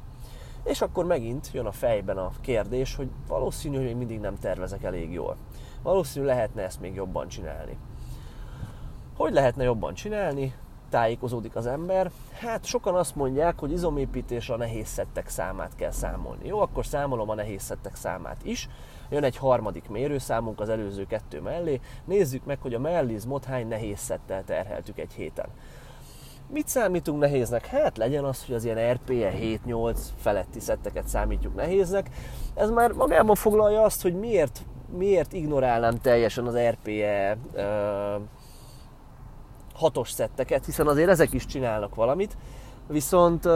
És 0.63 0.81
akkor 0.81 1.05
megint 1.05 1.49
jön 1.53 1.65
a 1.65 1.71
fejben 1.71 2.17
a 2.17 2.31
kérdés, 2.41 2.95
hogy 2.95 3.09
valószínű, 3.27 3.75
hogy 3.75 3.85
még 3.85 3.95
mindig 3.95 4.19
nem 4.19 4.35
tervezek 4.35 4.83
elég 4.83 5.11
jól. 5.11 5.35
Valószínű 5.83 6.25
lehetne 6.25 6.61
ezt 6.61 6.79
még 6.79 6.95
jobban 6.95 7.27
csinálni. 7.27 7.77
Hogy 9.19 9.33
lehetne 9.33 9.63
jobban 9.63 9.93
csinálni? 9.93 10.53
Tájékozódik 10.89 11.55
az 11.55 11.65
ember. 11.65 12.11
Hát 12.39 12.65
sokan 12.65 12.95
azt 12.95 13.15
mondják, 13.15 13.59
hogy 13.59 13.71
izomépítésre 13.71 14.53
a 14.53 14.57
nehéz 14.57 14.87
szettek 14.87 15.29
számát 15.29 15.75
kell 15.75 15.91
számolni. 15.91 16.47
Jó, 16.47 16.59
akkor 16.59 16.85
számolom 16.85 17.29
a 17.29 17.35
nehéz 17.35 17.61
szettek 17.61 17.95
számát 17.95 18.37
is. 18.43 18.69
Jön 19.09 19.23
egy 19.23 19.37
harmadik 19.37 19.89
mérőszámunk 19.89 20.59
az 20.59 20.69
előző 20.69 21.05
kettő 21.05 21.41
mellé. 21.41 21.79
Nézzük 22.05 22.45
meg, 22.45 22.59
hogy 22.61 22.73
a 22.73 22.79
mellizmot 22.79 23.45
hány 23.45 23.67
nehéz 23.67 23.99
szettel 23.99 24.43
terheltük 24.43 24.99
egy 24.99 25.13
héten. 25.13 25.47
Mit 26.47 26.67
számítunk 26.67 27.19
nehéznek? 27.19 27.65
Hát 27.65 27.97
legyen 27.97 28.23
az, 28.23 28.45
hogy 28.45 28.55
az 28.55 28.63
ilyen 28.63 28.93
RPE 28.93 29.33
7-8 29.67 29.97
feletti 30.15 30.59
szetteket 30.59 31.07
számítjuk 31.07 31.55
nehéznek. 31.55 32.09
Ez 32.55 32.69
már 32.69 32.91
magában 32.91 33.35
foglalja 33.35 33.81
azt, 33.81 34.01
hogy 34.01 34.19
miért, 34.19 34.61
miért 34.97 35.33
ignorálnám 35.33 35.97
teljesen 35.97 36.45
az 36.45 36.57
RPE 36.57 37.37
hatos 39.79 40.11
szetteket, 40.11 40.65
hiszen 40.65 40.87
azért 40.87 41.09
ezek 41.09 41.33
is 41.33 41.45
csinálnak 41.45 41.95
valamit, 41.95 42.37
viszont, 42.87 43.47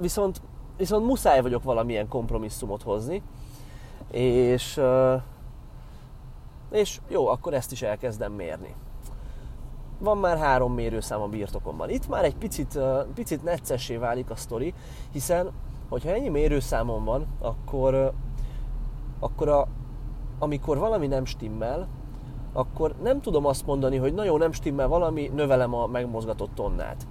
viszont, 0.00 0.40
viszont 0.76 1.06
muszáj 1.06 1.40
vagyok 1.42 1.62
valamilyen 1.62 2.08
kompromisszumot 2.08 2.82
hozni, 2.82 3.22
és, 4.10 4.80
és 6.70 7.00
jó, 7.08 7.26
akkor 7.26 7.54
ezt 7.54 7.72
is 7.72 7.82
elkezdem 7.82 8.32
mérni. 8.32 8.74
Van 9.98 10.18
már 10.18 10.38
három 10.38 10.74
mérőszám 10.74 11.20
a 11.20 11.26
birtokomban. 11.26 11.90
Itt 11.90 12.08
már 12.08 12.24
egy 12.24 12.36
picit, 12.36 12.78
picit 13.14 13.42
neccessé 13.42 13.96
válik 13.96 14.30
a 14.30 14.36
sztori, 14.36 14.74
hiszen 15.12 15.50
hogyha 15.88 16.10
ennyi 16.10 16.28
mérőszámon 16.28 17.04
van, 17.04 17.26
akkor, 17.38 18.12
akkor 19.20 19.48
a, 19.48 19.66
amikor 20.38 20.78
valami 20.78 21.06
nem 21.06 21.24
stimmel, 21.24 21.88
akkor 22.52 22.94
nem 23.02 23.20
tudom 23.20 23.46
azt 23.46 23.66
mondani, 23.66 23.96
hogy 23.96 24.14
nagyon 24.14 24.38
nem 24.38 24.52
stimmel 24.52 24.88
valami, 24.88 25.30
növelem 25.34 25.74
a 25.74 25.86
megmozgatott 25.86 26.54
tonnát. 26.54 27.06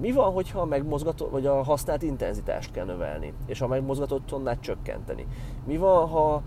Mi 0.00 0.12
van, 0.12 0.32
hogyha 0.32 0.60
a 0.60 0.64
megmozgatott, 0.64 1.30
vagy 1.30 1.46
a 1.46 1.62
használt 1.62 2.02
intenzitást 2.02 2.70
kell 2.70 2.84
növelni, 2.84 3.32
és 3.46 3.60
a 3.60 3.66
megmozgatott 3.66 4.26
tonnát 4.26 4.60
csökkenteni? 4.60 5.26
Mi 5.66 5.76
van, 5.76 6.08
ha, 6.08 6.42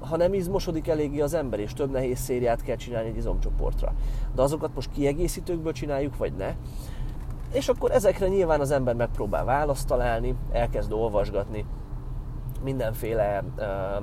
ha 0.00 0.16
nem 0.16 0.34
izmosodik 0.34 0.88
eléggé 0.88 1.20
az 1.20 1.34
ember, 1.34 1.60
és 1.60 1.72
több 1.72 1.90
nehéz 1.90 2.18
szériát 2.18 2.62
kell 2.62 2.76
csinálni 2.76 3.08
egy 3.08 3.16
izomcsoportra? 3.16 3.92
De 4.34 4.42
azokat 4.42 4.74
most 4.74 4.90
kiegészítőkből 4.92 5.72
csináljuk, 5.72 6.16
vagy 6.16 6.32
ne? 6.32 6.54
És 7.52 7.68
akkor 7.68 7.90
ezekre 7.90 8.28
nyilván 8.28 8.60
az 8.60 8.70
ember 8.70 8.94
megpróbál 8.94 9.44
választ 9.44 9.86
találni, 9.86 10.34
elkezd 10.52 10.92
olvasgatni, 10.92 11.64
mindenféle 12.66 13.42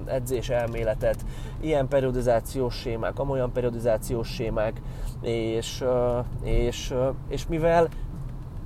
edzés 0.06 0.50
elméletet, 0.50 1.26
ilyen 1.62 1.88
periodizációs 1.88 2.76
sémák, 2.76 3.20
amolyan 3.20 3.52
periodizációs 3.52 4.28
sémák, 4.28 4.82
és, 5.22 5.84
és, 6.44 6.94
és 7.28 7.48
mivel, 7.48 7.88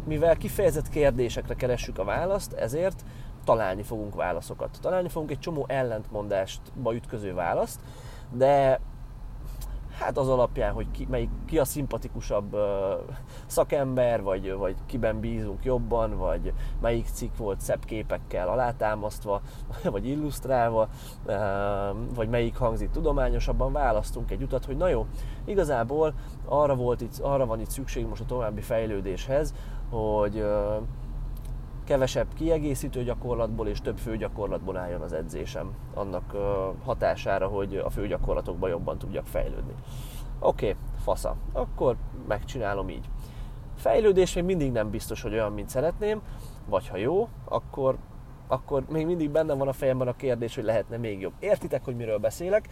mivel 0.06 0.36
kifejezett 0.36 0.90
kérdésekre 0.90 1.56
keressük 1.56 2.00
a 2.00 2.04
választ, 2.04 2.54
ezért 2.54 3.04
találni 3.44 3.84
fogunk 3.84 4.16
válaszokat. 4.16 4.78
Találni 4.82 5.10
fogunk 5.10 5.32
egy 5.32 5.40
csomó 5.40 5.66
ellentmondástba 5.68 6.96
ütköző 6.96 7.34
választ, 7.34 7.80
de 8.32 8.80
hát 10.00 10.18
az 10.18 10.30
alapján, 10.30 10.74
hogy 10.74 10.92
ki, 10.92 11.08
melyik, 11.10 11.30
ki 11.46 11.60
a 11.60 11.66
szimpatikusabb 11.66 12.54
uh, 12.54 12.62
szakember, 13.46 14.22
vagy, 14.22 14.54
vagy 14.54 14.76
kiben 14.86 15.20
bízunk 15.20 15.64
jobban, 15.64 16.18
vagy 16.18 16.54
melyik 16.82 17.06
cikk 17.14 17.38
volt 17.38 17.60
szebb 17.60 17.86
képekkel 17.86 18.48
alátámasztva, 18.48 19.42
vagy 19.84 20.08
illusztrálva, 20.08 20.90
uh, 21.26 21.36
vagy 22.16 22.30
melyik 22.30 22.56
hangzik 22.56 22.90
tudományosabban, 22.90 23.72
választunk 23.72 24.32
egy 24.32 24.42
utat, 24.42 24.66
hogy 24.66 24.78
na 24.78 24.88
jó, 24.88 25.06
igazából 25.46 26.14
arra, 26.46 26.76
volt 26.76 27.02
itt, 27.02 27.20
arra 27.22 27.46
van 27.46 27.60
itt 27.60 27.70
szükség 27.70 28.08
most 28.08 28.22
a 28.22 28.26
további 28.26 28.62
fejlődéshez, 28.62 29.54
hogy 29.90 30.36
uh, 30.36 30.82
kevesebb 31.88 32.28
kiegészítő 32.34 33.04
gyakorlatból 33.04 33.68
és 33.68 33.82
több 33.82 33.98
főgyakorlatból 33.98 34.78
álljon 34.78 35.02
az 35.02 35.14
edzésem. 35.14 35.76
Annak 35.94 36.36
hatására, 36.84 37.48
hogy 37.48 37.76
a 37.76 37.90
főgyakorlatokban 37.90 38.70
jobban 38.70 38.98
tudjak 38.98 39.26
fejlődni. 39.26 39.74
Oké, 40.40 40.70
okay, 40.70 40.82
fasza. 41.04 41.36
Akkor 41.54 41.96
megcsinálom 42.28 42.90
így. 42.90 43.10
Fejlődés 43.76 44.34
még 44.34 44.44
mindig 44.44 44.72
nem 44.72 44.90
biztos, 44.90 45.22
hogy 45.22 45.34
olyan, 45.34 45.54
mint 45.54 45.70
szeretném, 45.70 46.22
vagy 46.66 46.88
ha 46.88 46.98
jó, 46.98 47.28
akkor, 47.46 47.98
akkor 48.48 48.84
még 48.90 49.06
mindig 49.06 49.30
benne 49.30 49.54
van 49.54 49.68
a 49.68 49.74
fejemben 49.74 50.08
a 50.08 50.16
kérdés, 50.16 50.56
hogy 50.56 50.64
lehetne 50.64 50.98
még 50.98 51.20
jobb. 51.20 51.34
Értitek, 51.40 51.84
hogy 51.84 51.96
miről 51.96 52.18
beszélek? 52.18 52.70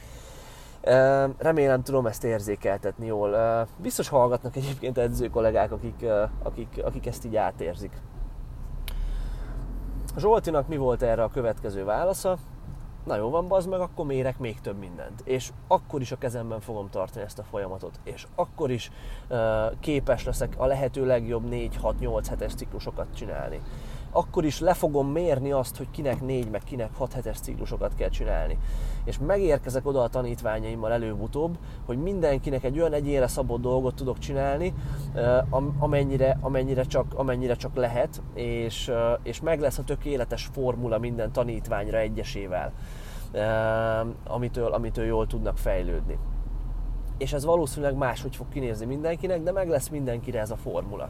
Remélem 1.38 1.84
tudom 1.84 2.06
ezt 2.06 2.24
érzékeltetni 2.24 3.06
jól. 3.06 3.38
Biztos 3.78 4.08
hallgatnak 4.08 4.56
egyébként 4.56 4.98
edző 4.98 5.28
kollégák, 5.28 5.72
akik, 5.72 6.06
akik, 6.44 6.82
akik 6.84 7.06
ezt 7.06 7.26
így 7.26 7.36
átérzik. 7.36 7.92
Zsoltinak 10.18 10.68
mi 10.68 10.78
volt 10.78 11.02
erre 11.02 11.24
a 11.24 11.30
következő 11.30 11.84
válasza? 11.84 12.38
Na 13.06 13.16
jó 13.16 13.30
van, 13.30 13.48
bazd 13.48 13.70
meg, 13.70 13.80
akkor 13.80 14.06
mérek 14.06 14.38
még 14.40 14.62
több 14.62 14.78
mindent. 14.78 15.22
És 15.24 15.52
akkor 15.68 16.02
is 16.02 16.12
a 16.12 16.18
kezemben 16.18 16.60
fogom 16.60 16.90
tartani 16.90 17.26
ezt 17.26 17.40
a 17.40 17.44
folyamatot. 17.44 18.00
És 18.04 18.28
akkor 18.36 18.72
is 18.72 18.92
uh, 19.30 19.38
képes 19.80 20.24
leszek 20.24 20.54
a 20.58 20.66
lehető 20.66 21.06
legjobb 21.06 21.44
4-6-8 21.50 22.26
hetes 22.30 22.54
ciklusokat 22.54 23.08
csinálni 23.16 23.62
akkor 24.16 24.46
is 24.46 24.60
le 24.60 24.74
fogom 24.74 25.08
mérni 25.08 25.52
azt, 25.52 25.78
hogy 25.78 25.88
kinek 25.92 26.22
négy, 26.22 26.50
meg 26.50 26.62
kinek 26.64 26.96
hat 26.98 27.14
hetes 27.14 27.40
ciklusokat 27.40 27.96
kell 27.96 28.10
csinálni. 28.10 28.58
És 29.06 29.20
megérkezek 29.20 29.86
oda 29.86 30.02
a 30.02 30.08
tanítványaimmal 30.08 30.92
előbb-utóbb, 30.92 31.58
hogy 31.86 31.98
mindenkinek 31.98 32.64
egy 32.64 32.80
olyan 32.80 32.94
egyénre 32.94 33.28
szabott 33.28 33.62
dolgot 33.62 33.96
tudok 33.96 34.18
csinálni, 34.18 34.74
amennyire, 35.80 36.38
amennyire, 36.42 36.84
csak, 36.84 37.14
amennyire 37.16 37.56
csak 37.56 37.76
lehet, 37.76 38.22
és, 38.34 38.92
és 39.24 39.42
meg 39.42 39.60
lesz 39.60 39.78
a 39.78 39.84
tökéletes 39.84 40.50
formula 40.54 41.00
minden 41.00 41.32
tanítványra 41.32 41.98
egyesével, 41.98 42.74
amitől, 44.28 44.72
amitől 44.72 45.06
jól 45.06 45.28
tudnak 45.28 45.58
fejlődni. 45.58 46.18
És 47.18 47.34
ez 47.34 47.46
valószínűleg 47.46 47.96
máshogy 47.96 48.36
fog 48.36 48.48
kinézni 48.50 48.86
mindenkinek, 48.86 49.42
de 49.42 49.52
meg 49.52 49.70
lesz 49.70 49.88
mindenkire 49.88 50.40
ez 50.40 50.52
a 50.52 50.56
formula. 50.56 51.10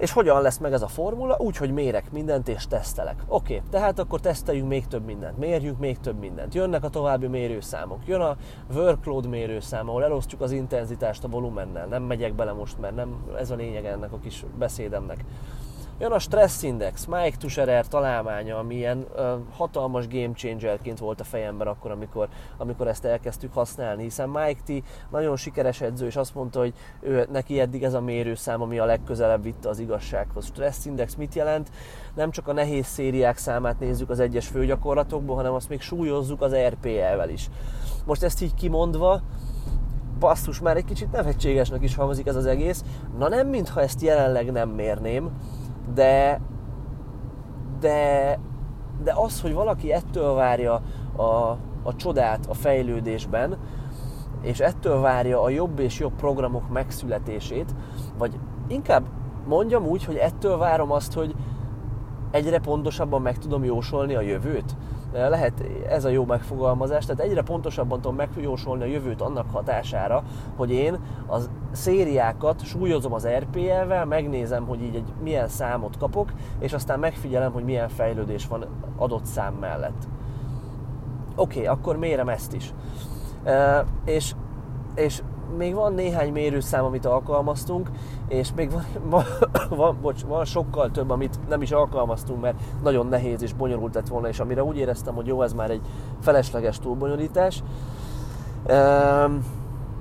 És 0.00 0.12
hogyan 0.12 0.42
lesz 0.42 0.58
meg 0.58 0.72
ez 0.72 0.82
a 0.82 0.88
formula? 0.88 1.36
Úgy, 1.38 1.56
hogy 1.56 1.72
mérek 1.72 2.12
mindent 2.12 2.48
és 2.48 2.66
tesztelek. 2.66 3.24
Oké, 3.28 3.54
okay, 3.54 3.68
tehát 3.70 3.98
akkor 3.98 4.20
teszteljünk 4.20 4.68
még 4.68 4.86
több 4.86 5.04
mindent, 5.04 5.38
mérjünk 5.38 5.78
még 5.78 5.98
több 5.98 6.18
mindent. 6.18 6.54
Jönnek 6.54 6.84
a 6.84 6.88
további 6.88 7.26
mérőszámok, 7.26 8.06
jön 8.06 8.20
a 8.20 8.36
workload 8.74 9.26
mérőszám, 9.26 9.88
ahol 9.88 10.04
elosztjuk 10.04 10.40
az 10.40 10.52
intenzitást 10.52 11.24
a 11.24 11.28
volumennel. 11.28 11.86
Nem 11.86 12.02
megyek 12.02 12.34
bele 12.34 12.52
most, 12.52 12.78
mert 12.78 12.94
nem 12.94 13.24
ez 13.38 13.50
a 13.50 13.54
lényeg 13.54 13.84
ennek 13.84 14.12
a 14.12 14.18
kis 14.18 14.44
beszédemnek. 14.58 15.24
Jön 16.00 16.12
a 16.12 16.18
Stress 16.18 16.62
Index, 16.62 17.06
Mike 17.06 17.36
Tusherer 17.36 17.88
találmánya, 17.88 18.58
ami 18.58 18.74
ilyen 18.74 19.06
ö, 19.14 19.34
hatalmas 19.56 20.06
game 20.06 20.32
changerként 20.34 20.98
volt 20.98 21.20
a 21.20 21.24
fejemben 21.24 21.66
akkor, 21.66 21.90
amikor, 21.90 22.28
amikor 22.56 22.88
ezt 22.88 23.04
elkezdtük 23.04 23.52
használni, 23.52 24.02
hiszen 24.02 24.28
Mike 24.28 24.60
T 24.64 24.84
nagyon 25.10 25.36
sikeres 25.36 25.80
edző, 25.80 26.06
és 26.06 26.16
azt 26.16 26.34
mondta, 26.34 26.58
hogy 26.58 26.74
ő, 27.00 27.28
neki 27.32 27.60
eddig 27.60 27.82
ez 27.82 27.94
a 27.94 28.00
mérőszám, 28.00 28.62
ami 28.62 28.78
a 28.78 28.84
legközelebb 28.84 29.42
vitte 29.42 29.68
az 29.68 29.78
igazsághoz. 29.78 30.46
Stress 30.46 30.84
Index 30.84 31.14
mit 31.14 31.34
jelent? 31.34 31.70
Nem 32.14 32.30
csak 32.30 32.48
a 32.48 32.52
nehéz 32.52 32.86
szériák 32.86 33.36
számát 33.36 33.80
nézzük 33.80 34.10
az 34.10 34.20
egyes 34.20 34.46
főgyakorlatokból, 34.46 35.36
hanem 35.36 35.54
azt 35.54 35.68
még 35.68 35.80
súlyozzuk 35.80 36.42
az 36.42 36.54
RPL-vel 36.54 37.30
is. 37.30 37.50
Most 38.04 38.22
ezt 38.22 38.42
így 38.42 38.54
kimondva, 38.54 39.20
basszus, 40.18 40.60
már 40.60 40.76
egy 40.76 40.84
kicsit 40.84 41.12
nevetségesnek 41.12 41.82
is 41.82 41.94
hangzik 41.94 42.26
ez 42.26 42.36
az 42.36 42.46
egész. 42.46 42.84
Na 43.18 43.28
nem, 43.28 43.48
mintha 43.48 43.80
ezt 43.80 44.02
jelenleg 44.02 44.52
nem 44.52 44.68
mérném, 44.68 45.30
de, 45.94 46.40
de, 47.80 48.38
de 49.02 49.12
az, 49.14 49.40
hogy 49.40 49.52
valaki 49.52 49.92
ettől 49.92 50.34
várja 50.34 50.80
a, 51.16 51.22
a 51.82 51.96
csodát 51.96 52.46
a 52.46 52.54
fejlődésben, 52.54 53.58
és 54.42 54.60
ettől 54.60 55.00
várja 55.00 55.42
a 55.42 55.48
jobb 55.48 55.78
és 55.78 55.98
jobb 55.98 56.14
programok 56.14 56.70
megszületését, 56.70 57.74
vagy 58.18 58.38
inkább 58.68 59.02
mondjam 59.46 59.86
úgy, 59.86 60.04
hogy 60.04 60.16
ettől 60.16 60.56
várom 60.56 60.92
azt, 60.92 61.12
hogy 61.12 61.34
egyre 62.30 62.58
pontosabban 62.58 63.22
meg 63.22 63.38
tudom 63.38 63.64
jósolni 63.64 64.14
a 64.14 64.20
jövőt. 64.20 64.76
Lehet 65.12 65.64
ez 65.88 66.04
a 66.04 66.08
jó 66.08 66.24
megfogalmazás, 66.24 67.06
tehát 67.06 67.22
egyre 67.22 67.42
pontosabban 67.42 68.00
tudom 68.00 68.16
megjósolni 68.16 68.82
a 68.82 68.86
jövőt 68.86 69.20
annak 69.20 69.50
hatására, 69.52 70.22
hogy 70.56 70.70
én 70.70 70.98
az 71.26 71.50
szériákat 71.72 72.64
súlyozom 72.64 73.12
az 73.12 73.26
RPL-vel, 73.26 74.04
megnézem, 74.04 74.66
hogy 74.66 74.82
így 74.82 74.94
egy 74.94 75.12
milyen 75.22 75.48
számot 75.48 75.96
kapok, 75.96 76.32
és 76.58 76.72
aztán 76.72 76.98
megfigyelem, 76.98 77.52
hogy 77.52 77.64
milyen 77.64 77.88
fejlődés 77.88 78.46
van 78.46 78.66
adott 78.96 79.24
szám 79.24 79.54
mellett. 79.54 80.08
Oké, 81.36 81.58
okay, 81.58 81.66
akkor 81.66 81.96
mérem 81.96 82.28
ezt 82.28 82.54
is. 82.54 82.72
E, 83.44 83.84
és, 84.04 84.34
és 84.94 85.22
még 85.56 85.74
van 85.74 85.92
néhány 85.92 86.32
mérőszám, 86.32 86.84
amit 86.84 87.06
alkalmaztunk, 87.06 87.90
és 88.28 88.48
még 88.56 88.70
van, 88.70 88.84
van, 89.10 89.24
van, 89.68 89.98
bocs, 90.00 90.22
van 90.22 90.44
sokkal 90.44 90.90
több, 90.90 91.10
amit 91.10 91.38
nem 91.48 91.62
is 91.62 91.70
alkalmaztunk, 91.70 92.40
mert 92.40 92.60
nagyon 92.82 93.06
nehéz 93.06 93.42
és 93.42 93.52
bonyolult 93.52 93.94
lett 93.94 94.08
volna, 94.08 94.28
és 94.28 94.40
amire 94.40 94.64
úgy 94.64 94.76
éreztem, 94.76 95.14
hogy 95.14 95.26
jó, 95.26 95.42
ez 95.42 95.52
már 95.52 95.70
egy 95.70 95.82
felesleges 96.20 96.78
túlbonyolítás. 96.78 97.62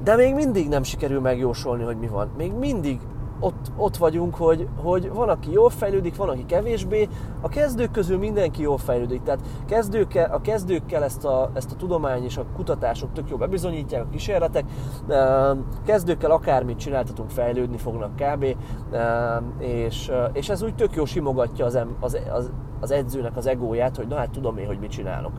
De 0.04 0.16
még 0.16 0.34
mindig 0.34 0.68
nem 0.68 0.84
sikerül 0.84 1.20
megjósolni, 1.20 1.84
hogy 1.84 1.98
mi 1.98 2.08
van. 2.08 2.30
Még 2.38 2.54
mindig 2.54 3.00
ott, 3.40 3.72
ott 3.78 3.98
vagyunk, 3.98 4.36
hogy, 4.36 4.68
hogy 4.82 5.10
van, 5.10 5.30
aki 5.30 5.52
jól 5.52 5.70
fejlődik, 5.70 6.16
van, 6.16 6.30
aki 6.30 6.46
kevésbé. 6.46 7.08
A 7.42 7.50
kezdők 7.50 7.92
közül 7.92 8.18
mindenki 8.18 8.62
jól 8.62 8.78
fejlődik. 8.78 9.22
Tehát 9.24 9.40
kezdőkkel, 9.66 10.32
a 10.34 10.42
kezdőkkel 10.42 11.04
ezt 11.04 11.26
a, 11.26 11.52
ezt 11.54 11.72
a 11.72 11.76
tudomány 11.76 12.24
és 12.24 12.38
a 12.38 12.46
kutatások 12.56 13.12
tök 13.14 13.30
jó 13.30 13.38
bebizonyítják, 13.38 14.04
a 14.04 14.10
kísérletek. 14.10 14.66
Kezdőkkel 15.86 16.32
akármit 16.32 16.78
csináltatunk, 16.78 17.30
fejlődni 17.30 17.78
fognak 17.78 18.12
kb. 18.16 18.46
És, 19.60 20.12
és 20.34 20.50
ez 20.50 20.62
úgy 20.62 20.76
tök 20.76 20.96
jó 20.96 21.06
simogatja 21.06 21.66
az, 21.66 21.80
az, 22.00 22.18
az, 22.34 22.52
az 22.80 22.92
edzőnek 22.92 23.38
az 23.38 23.48
egóját, 23.48 23.96
hogy 23.96 24.08
na 24.08 24.16
hát 24.16 24.30
tudom 24.30 24.58
én, 24.58 24.66
hogy 24.68 24.80
mit 24.80 24.92
csinálok. 24.92 25.32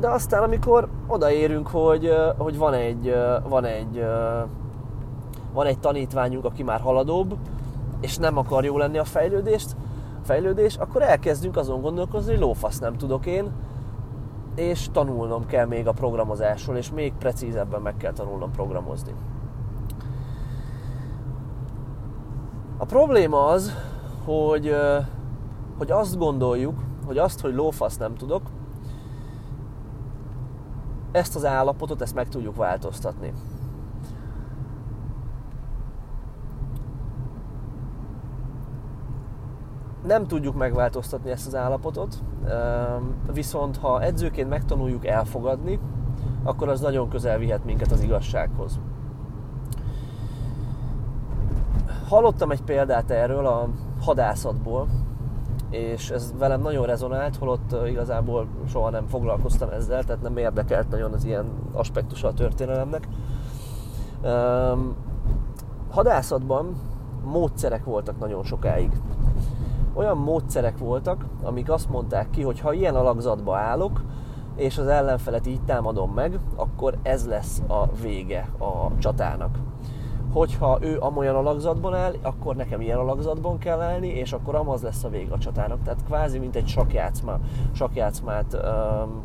De 0.00 0.08
aztán, 0.08 0.42
amikor 0.42 0.88
odaérünk, 1.06 1.68
hogy, 1.68 2.14
hogy 2.36 2.58
van 2.58 2.74
egy, 2.74 3.14
van 3.48 3.64
egy 3.64 4.04
van 5.52 5.66
egy 5.66 5.78
tanítványunk, 5.78 6.44
aki 6.44 6.62
már 6.62 6.80
haladóbb, 6.80 7.36
és 8.00 8.16
nem 8.16 8.36
akar 8.36 8.64
jó 8.64 8.78
lenni 8.78 8.98
a 8.98 9.04
fejlődést, 9.04 9.76
fejlődés, 10.24 10.76
akkor 10.76 11.02
elkezdünk 11.02 11.56
azon 11.56 11.80
gondolkozni, 11.80 12.30
hogy 12.30 12.40
lófasz 12.40 12.78
nem 12.78 12.96
tudok 12.96 13.26
én, 13.26 13.50
és 14.54 14.88
tanulnom 14.92 15.46
kell 15.46 15.66
még 15.66 15.86
a 15.86 15.92
programozásról, 15.92 16.76
és 16.76 16.90
még 16.90 17.12
precízebben 17.12 17.80
meg 17.80 17.96
kell 17.96 18.12
tanulnom 18.12 18.50
programozni. 18.50 19.14
A 22.78 22.84
probléma 22.84 23.46
az, 23.46 23.74
hogy, 24.24 24.74
hogy 25.78 25.90
azt 25.90 26.18
gondoljuk, 26.18 26.74
hogy 27.06 27.18
azt, 27.18 27.40
hogy 27.40 27.54
lófasz 27.54 27.96
nem 27.96 28.14
tudok, 28.14 28.42
ezt 31.12 31.36
az 31.36 31.44
állapotot, 31.44 32.02
ezt 32.02 32.14
meg 32.14 32.28
tudjuk 32.28 32.56
változtatni. 32.56 33.32
nem 40.06 40.26
tudjuk 40.26 40.56
megváltoztatni 40.56 41.30
ezt 41.30 41.46
az 41.46 41.54
állapotot, 41.54 42.22
viszont 43.32 43.76
ha 43.76 44.02
edzőként 44.02 44.48
megtanuljuk 44.48 45.06
elfogadni, 45.06 45.80
akkor 46.42 46.68
az 46.68 46.80
nagyon 46.80 47.08
közel 47.08 47.38
vihet 47.38 47.64
minket 47.64 47.90
az 47.90 48.02
igazsághoz. 48.02 48.80
Hallottam 52.08 52.50
egy 52.50 52.62
példát 52.62 53.10
erről 53.10 53.46
a 53.46 53.68
hadászatból, 54.00 54.86
és 55.70 56.10
ez 56.10 56.34
velem 56.38 56.60
nagyon 56.60 56.86
rezonált, 56.86 57.36
holott 57.36 57.76
igazából 57.86 58.46
soha 58.68 58.90
nem 58.90 59.06
foglalkoztam 59.06 59.68
ezzel, 59.68 60.04
tehát 60.04 60.22
nem 60.22 60.36
érdekelt 60.36 60.90
nagyon 60.90 61.12
az 61.12 61.24
ilyen 61.24 61.46
aspektusa 61.72 62.28
a 62.28 62.34
történelemnek. 62.34 63.08
Hadászatban 65.90 66.76
módszerek 67.24 67.84
voltak 67.84 68.18
nagyon 68.18 68.44
sokáig 68.44 68.90
olyan 69.94 70.16
módszerek 70.16 70.78
voltak, 70.78 71.24
amik 71.42 71.70
azt 71.70 71.90
mondták 71.90 72.30
ki, 72.30 72.42
hogy 72.42 72.60
ha 72.60 72.72
ilyen 72.72 72.94
alakzatba 72.94 73.56
állok, 73.56 74.02
és 74.56 74.78
az 74.78 74.86
ellenfelet 74.86 75.46
így 75.46 75.62
támadom 75.62 76.12
meg, 76.12 76.38
akkor 76.56 76.94
ez 77.02 77.26
lesz 77.26 77.62
a 77.68 77.86
vége 78.02 78.48
a 78.58 78.98
csatának. 78.98 79.58
Hogyha 80.32 80.78
ő 80.80 80.98
amolyan 80.98 81.34
alakzatban 81.34 81.94
áll, 81.94 82.14
akkor 82.22 82.56
nekem 82.56 82.80
ilyen 82.80 82.98
alakzatban 82.98 83.58
kell 83.58 83.80
állni, 83.80 84.08
és 84.08 84.32
akkor 84.32 84.54
amaz 84.54 84.82
lesz 84.82 85.04
a 85.04 85.08
vége 85.08 85.32
a 85.32 85.38
csatának. 85.38 85.82
Tehát 85.82 86.04
kvázi, 86.04 86.38
mint 86.38 86.56
egy 86.56 86.66
sakjátszma, 86.66 87.38
sakjátszmát 87.72 88.54
um, 88.54 89.22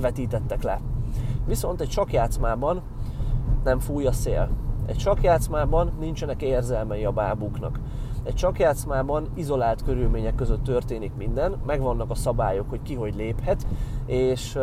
vetítettek 0.00 0.62
le. 0.62 0.80
Viszont 1.46 1.80
egy 1.80 1.90
sakjátszmában 1.90 2.82
nem 3.64 3.78
fúj 3.78 4.06
a 4.06 4.12
szél. 4.12 4.48
Egy 4.86 4.98
sakjátszmában 4.98 5.92
nincsenek 5.98 6.42
érzelmei 6.42 7.04
a 7.04 7.10
bábuknak. 7.10 7.80
Egy 8.24 8.34
csakjátszmában 8.34 9.28
izolált 9.34 9.82
körülmények 9.82 10.34
között 10.34 10.64
történik 10.64 11.14
minden, 11.14 11.60
megvannak 11.66 12.10
a 12.10 12.14
szabályok, 12.14 12.68
hogy 12.68 12.82
ki 12.82 12.94
hogy 12.94 13.14
léphet, 13.14 13.66
és, 14.06 14.58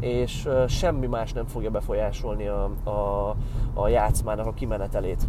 és 0.00 0.48
semmi 0.68 1.06
más 1.06 1.32
nem 1.32 1.46
fogja 1.46 1.70
befolyásolni 1.70 2.46
a, 2.46 2.70
a, 2.84 3.36
a 3.74 3.88
játszmának 3.88 4.46
a 4.46 4.52
kimenetelét. 4.52 5.28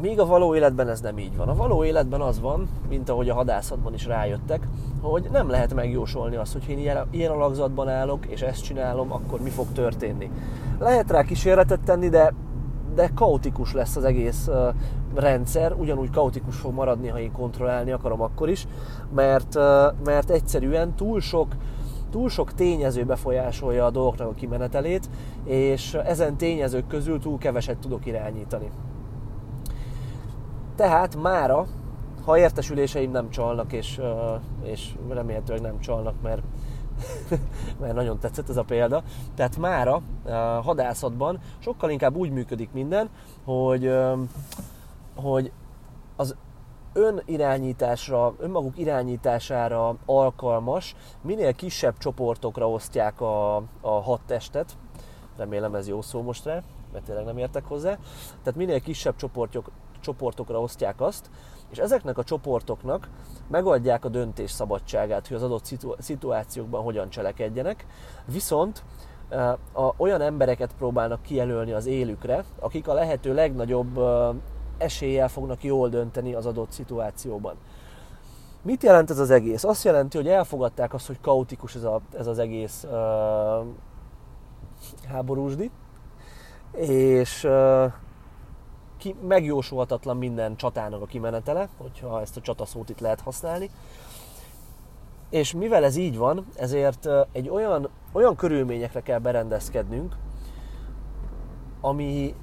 Míg 0.00 0.20
a 0.20 0.26
való 0.26 0.54
életben 0.54 0.88
ez 0.88 1.00
nem 1.00 1.18
így 1.18 1.36
van. 1.36 1.48
A 1.48 1.54
való 1.54 1.84
életben 1.84 2.20
az 2.20 2.40
van, 2.40 2.68
mint 2.88 3.08
ahogy 3.08 3.28
a 3.28 3.34
hadászatban 3.34 3.94
is 3.94 4.06
rájöttek, 4.06 4.68
hogy 5.00 5.28
nem 5.32 5.50
lehet 5.50 5.74
megjósolni 5.74 6.36
azt, 6.36 6.52
hogy 6.52 6.68
én 6.68 6.78
ilyen, 6.78 7.06
ilyen 7.10 7.30
alakzatban 7.30 7.88
állok, 7.88 8.26
és 8.26 8.40
ezt 8.42 8.64
csinálom, 8.64 9.12
akkor 9.12 9.40
mi 9.40 9.50
fog 9.50 9.66
történni. 9.72 10.30
Lehet 10.78 11.10
rá 11.10 11.22
kísérletet 11.22 11.80
tenni, 11.80 12.08
de 12.08 12.34
de 12.98 13.10
kaotikus 13.14 13.72
lesz 13.72 13.96
az 13.96 14.04
egész 14.04 14.48
rendszer, 15.14 15.72
ugyanúgy 15.72 16.10
kaotikus 16.10 16.56
fog 16.56 16.74
maradni, 16.74 17.08
ha 17.08 17.18
én 17.18 17.32
kontrollálni 17.32 17.90
akarom 17.90 18.20
akkor 18.20 18.48
is, 18.48 18.66
mert, 19.14 19.54
mert 20.04 20.30
egyszerűen 20.30 20.94
túl 20.94 21.20
sok, 21.20 21.54
túl 22.10 22.28
sok 22.28 22.52
tényező 22.52 23.04
befolyásolja 23.04 23.84
a 23.84 23.90
dolgoknak 23.90 24.28
a 24.28 24.34
kimenetelét, 24.34 25.10
és 25.44 25.94
ezen 25.94 26.36
tényezők 26.36 26.86
közül 26.86 27.18
túl 27.18 27.38
keveset 27.38 27.78
tudok 27.78 28.06
irányítani. 28.06 28.70
Tehát 30.76 31.16
mára, 31.22 31.66
ha 32.24 32.38
értesüléseim 32.38 33.10
nem 33.10 33.30
csalnak, 33.30 33.72
és, 33.72 34.00
és 34.62 34.94
remélhetőleg 35.08 35.62
nem 35.62 35.80
csalnak, 35.80 36.14
mert 36.22 36.42
mert 37.80 37.94
nagyon 37.94 38.18
tetszett 38.18 38.48
ez 38.48 38.56
a 38.56 38.64
példa. 38.64 39.02
Tehát 39.34 39.56
mára 39.56 40.02
a 40.24 40.30
hadászatban 40.62 41.40
sokkal 41.58 41.90
inkább 41.90 42.16
úgy 42.16 42.30
működik 42.30 42.72
minden, 42.72 43.08
hogy, 43.44 43.94
hogy 45.16 45.52
az 46.16 46.36
önirányításra, 46.92 48.34
önmaguk 48.38 48.78
irányítására 48.78 49.96
alkalmas, 50.06 50.94
minél 51.22 51.52
kisebb 51.52 51.98
csoportokra 51.98 52.70
osztják 52.70 53.20
a, 53.20 53.56
a 53.80 53.90
hat 54.02 54.20
testet, 54.26 54.76
remélem 55.36 55.74
ez 55.74 55.88
jó 55.88 56.02
szó 56.02 56.22
most 56.22 56.44
rá, 56.44 56.62
mert 56.92 57.04
tényleg 57.04 57.24
nem 57.24 57.38
értek 57.38 57.64
hozzá, 57.64 57.98
tehát 58.42 58.56
minél 58.56 58.80
kisebb 58.80 59.16
csoportok, 59.16 59.70
csoportokra 60.00 60.60
osztják 60.60 61.00
azt, 61.00 61.30
és 61.70 61.78
ezeknek 61.78 62.18
a 62.18 62.24
csoportoknak 62.24 63.08
megadják 63.48 64.04
a 64.04 64.08
döntés 64.08 64.50
szabadságát, 64.50 65.26
hogy 65.26 65.36
az 65.36 65.42
adott 65.42 65.64
szitu- 65.64 66.02
szituációkban 66.02 66.82
hogyan 66.82 67.10
cselekedjenek, 67.10 67.86
viszont 68.24 68.82
a, 69.72 69.92
olyan 69.96 70.20
embereket 70.20 70.74
próbálnak 70.78 71.22
kijelölni 71.22 71.72
az 71.72 71.86
élükre, 71.86 72.44
akik 72.58 72.88
a 72.88 72.92
lehető 72.94 73.34
legnagyobb 73.34 74.00
eséllyel 74.78 75.28
fognak 75.28 75.64
jól 75.64 75.88
dönteni 75.88 76.34
az 76.34 76.46
adott 76.46 76.70
szituációban. 76.70 77.56
Mit 78.62 78.82
jelent 78.82 79.10
ez 79.10 79.18
az 79.18 79.30
egész? 79.30 79.64
Azt 79.64 79.84
jelenti, 79.84 80.16
hogy 80.16 80.28
elfogadták 80.28 80.94
azt, 80.94 81.06
hogy 81.06 81.20
kaotikus 81.20 81.74
ez, 81.74 81.84
a, 81.84 82.00
ez 82.18 82.26
az 82.26 82.38
egész 82.38 82.84
uh, 82.84 83.66
háborúsdi, 85.08 85.70
és 86.72 87.44
uh, 87.44 87.92
ki, 88.98 89.14
megjósolhatatlan 89.28 90.16
minden 90.16 90.56
csatának 90.56 91.02
a 91.02 91.06
kimenetele, 91.06 91.68
hogyha 91.76 92.20
ezt 92.20 92.36
a 92.36 92.40
csataszót 92.40 92.88
itt 92.88 93.00
lehet 93.00 93.20
használni. 93.20 93.70
És 95.30 95.52
mivel 95.52 95.84
ez 95.84 95.96
így 95.96 96.16
van, 96.16 96.46
ezért 96.56 97.08
egy 97.32 97.48
olyan, 97.48 97.88
olyan 98.12 98.36
körülményekre 98.36 99.00
kell 99.00 99.18
berendezkednünk, 99.18 100.16
ami 101.80 102.34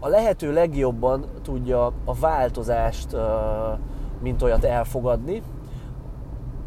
a 0.00 0.08
lehető 0.08 0.52
legjobban 0.52 1.26
tudja 1.42 1.86
a 2.04 2.14
változást, 2.14 3.16
mint 4.22 4.42
olyat 4.42 4.64
elfogadni, 4.64 5.42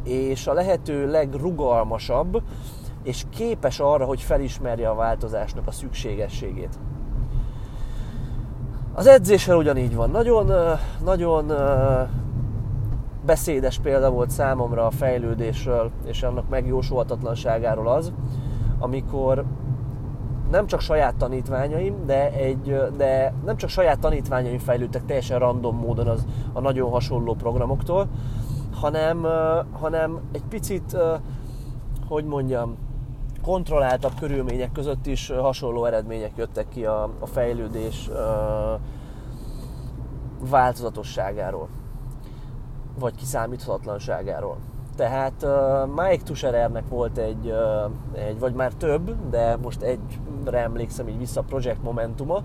és 0.04 0.48
a 0.48 0.54
lehető 0.54 1.12
legrugalmasabb, 1.12 2.44
és 3.04 3.24
képes 3.30 3.80
arra, 3.80 4.06
hogy 4.06 4.22
felismerje 4.22 4.90
a 4.90 4.96
változásnak 4.96 5.68
a 5.68 5.72
szükségességét. 5.72 6.80
Az 8.94 9.08
edzéssel 9.08 9.58
ugyanígy 9.58 9.96
van. 9.96 10.10
Nagyon, 10.10 10.52
nagyon 11.04 11.52
beszédes 13.26 13.80
példa 13.80 14.10
volt 14.12 14.30
számomra 14.30 14.86
a 14.86 14.92
fejlődésről 14.92 15.92
és 16.06 16.24
annak 16.24 16.50
megjósolhatatlanságáról 16.50 17.88
az, 17.88 18.14
amikor 18.80 19.46
nem 20.52 20.68
csak 20.68 20.80
saját 20.80 21.16
tanítványaim, 21.16 22.06
de, 22.06 22.32
egy, 22.32 22.82
de 22.98 23.34
nem 23.46 23.58
csak 23.58 23.70
saját 23.70 24.00
tanítványaim 24.00 24.60
fejlődtek 24.60 25.06
teljesen 25.06 25.40
random 25.40 25.78
módon 25.78 26.08
az, 26.08 26.26
a 26.54 26.60
nagyon 26.60 26.90
hasonló 26.90 27.34
programoktól, 27.34 28.08
hanem, 28.74 29.28
hanem 29.72 30.20
egy 30.32 30.44
picit, 30.50 30.98
hogy 32.08 32.26
mondjam, 32.26 32.78
kontrolláltabb 33.42 34.14
körülmények 34.20 34.72
között 34.72 35.06
is 35.06 35.30
hasonló 35.30 35.86
eredmények 35.86 36.32
jöttek 36.36 36.68
ki 36.70 36.86
a, 36.86 37.10
a 37.20 37.26
fejlődés 37.26 38.10
változatosságáról, 40.50 41.68
vagy 43.00 43.16
kiszámíthatatlanságáról. 43.16 44.58
Tehát 44.96 45.44
uh, 45.44 45.88
Mike 45.88 46.24
Tusherernek 46.24 46.88
volt 46.88 47.18
egy, 47.18 47.46
uh, 47.46 48.20
egy, 48.22 48.40
vagy 48.40 48.54
már 48.54 48.74
több, 48.74 49.30
de 49.30 49.58
most 49.58 49.82
egyre 49.82 50.58
emlékszem 50.58 51.08
így 51.08 51.18
vissza, 51.18 51.42
Project 51.42 51.84
Momentuma, 51.84 52.44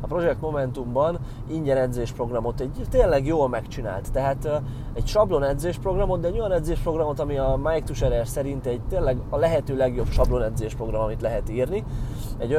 a 0.00 0.06
Project 0.06 0.40
Momentumban 0.40 1.18
ingyen 1.50 1.76
edzésprogramot 1.76 2.60
egy 2.60 2.86
tényleg 2.90 3.26
jól 3.26 3.48
megcsinált. 3.48 4.12
Tehát 4.12 4.62
egy 4.92 5.06
sablon 5.06 5.42
edzésprogramot, 5.42 6.20
de 6.20 6.28
egy 6.28 6.38
olyan 6.38 6.52
edzésprogramot, 6.52 7.20
ami 7.20 7.38
a 7.38 7.60
Mike 7.62 7.82
Tusherer 7.84 8.26
szerint 8.26 8.66
egy 8.66 8.80
tényleg 8.88 9.16
a 9.28 9.36
lehető 9.36 9.76
legjobb 9.76 10.08
sablon 10.08 10.42
edzésprogram, 10.42 11.02
amit 11.02 11.20
lehet 11.20 11.50
írni, 11.50 11.84
egy, 12.38 12.58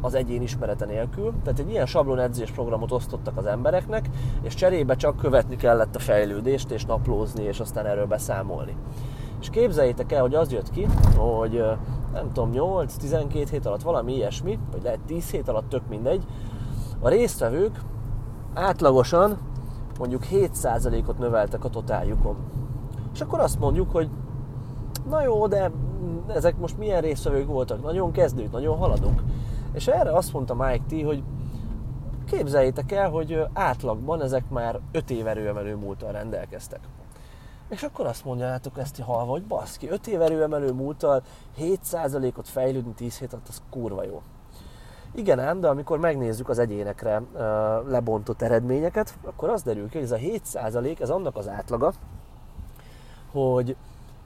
az 0.00 0.14
egyén 0.14 0.42
ismerete 0.42 0.84
nélkül. 0.84 1.32
Tehát 1.44 1.58
egy 1.58 1.70
ilyen 1.70 1.86
sablon 1.86 2.18
edzésprogramot 2.18 2.92
osztottak 2.92 3.36
az 3.36 3.46
embereknek, 3.46 4.08
és 4.42 4.54
cserébe 4.54 4.96
csak 4.96 5.16
követni 5.16 5.56
kellett 5.56 5.96
a 5.96 5.98
fejlődést, 5.98 6.70
és 6.70 6.84
naplózni, 6.84 7.42
és 7.42 7.60
aztán 7.60 7.86
erről 7.86 8.06
beszámolni. 8.06 8.76
És 9.40 9.50
képzeljétek 9.50 10.12
el, 10.12 10.20
hogy 10.20 10.34
az 10.34 10.52
jött 10.52 10.70
ki, 10.70 10.86
hogy 11.16 11.64
nem 12.12 12.32
tudom, 12.32 12.50
8-12 12.52 13.46
hét 13.50 13.66
alatt 13.66 13.82
valami 13.82 14.14
ilyesmi, 14.14 14.58
vagy 14.72 14.82
lehet 14.82 15.00
10 15.06 15.30
hét 15.30 15.48
alatt, 15.48 15.68
tök 15.68 15.88
mindegy, 15.88 16.24
a 17.00 17.08
résztvevők 17.08 17.80
átlagosan 18.54 19.38
mondjuk 19.98 20.22
7%-ot 20.30 21.18
növeltek 21.18 21.64
a 21.64 21.68
totáljukon. 21.68 22.36
És 23.12 23.20
akkor 23.20 23.40
azt 23.40 23.58
mondjuk, 23.58 23.90
hogy 23.90 24.10
na 25.08 25.22
jó, 25.22 25.46
de 25.46 25.70
ezek 26.26 26.58
most 26.58 26.78
milyen 26.78 27.00
résztvevők 27.00 27.46
voltak? 27.46 27.82
Nagyon 27.82 28.12
kezdők, 28.12 28.52
nagyon 28.52 28.76
haladók. 28.76 29.22
És 29.72 29.86
erre 29.86 30.12
azt 30.12 30.32
mondta 30.32 30.54
Mike 30.54 30.84
T, 30.88 31.04
hogy 31.04 31.22
képzeljétek 32.26 32.92
el, 32.92 33.10
hogy 33.10 33.46
átlagban 33.52 34.22
ezek 34.22 34.50
már 34.50 34.80
5 34.92 35.10
év 35.10 35.26
erőemelő 35.26 35.76
múltal 35.76 36.12
rendelkeztek. 36.12 36.80
És 37.68 37.82
akkor 37.82 38.06
azt 38.06 38.24
mondjátok 38.24 38.78
ezt 38.78 39.00
halva, 39.00 39.30
hogy 39.30 39.42
baszki, 39.42 39.88
5 39.88 40.06
év 40.06 40.20
erőemelő 40.20 40.72
múltal 40.72 41.22
7%-ot 41.58 42.48
fejlődni 42.48 42.92
10 42.92 43.18
hét 43.18 43.32
alatt, 43.32 43.48
az 43.48 43.62
kurva 43.70 44.04
jó. 44.04 44.22
Igen 45.14 45.38
ám, 45.38 45.60
de 45.60 45.68
amikor 45.68 45.98
megnézzük 45.98 46.48
az 46.48 46.58
egyénekre 46.58 47.22
lebontott 47.86 48.42
eredményeket, 48.42 49.18
akkor 49.24 49.48
az 49.48 49.62
derül 49.62 49.88
ki, 49.88 49.94
hogy 49.94 50.04
ez 50.04 50.12
a 50.12 50.16
7% 50.16 51.00
ez 51.00 51.10
annak 51.10 51.36
az 51.36 51.48
átlaga, 51.48 51.92
hogy 53.32 53.76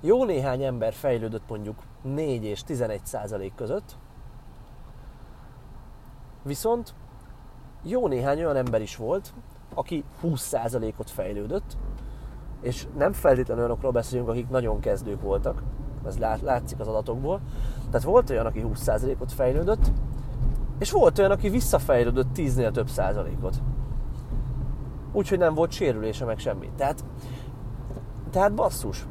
jó 0.00 0.24
néhány 0.24 0.62
ember 0.62 0.92
fejlődött 0.92 1.48
mondjuk 1.48 1.76
4 2.02 2.44
és 2.44 2.62
11 2.62 3.00
százalék 3.04 3.54
között, 3.54 3.96
viszont 6.42 6.94
jó 7.82 8.06
néhány 8.06 8.38
olyan 8.38 8.56
ember 8.56 8.80
is 8.80 8.96
volt, 8.96 9.32
aki 9.74 10.04
20 10.20 10.40
százalékot 10.40 11.10
fejlődött, 11.10 11.76
és 12.60 12.86
nem 12.96 13.12
feltétlenül 13.12 13.62
olyanokról 13.62 13.92
beszélünk, 13.92 14.28
akik 14.28 14.48
nagyon 14.48 14.80
kezdők 14.80 15.20
voltak, 15.20 15.62
ez 16.06 16.18
látszik 16.18 16.80
az 16.80 16.88
adatokból. 16.88 17.40
Tehát 17.90 18.06
volt 18.06 18.30
olyan, 18.30 18.46
aki 18.46 18.64
20%-ot 18.74 19.32
fejlődött, 19.32 19.90
és 20.78 20.90
volt 20.90 21.18
olyan, 21.18 21.30
aki 21.30 21.48
visszafejlődött 21.48 22.28
10-nél 22.36 22.70
több 22.70 22.88
százalékot. 22.88 23.62
Úgyhogy 25.12 25.38
nem 25.38 25.54
volt 25.54 25.70
sérülése 25.70 26.24
meg 26.24 26.38
semmi. 26.38 26.70
Tehát, 26.76 27.04
tehát 28.30 28.54
basszus, 28.54 29.06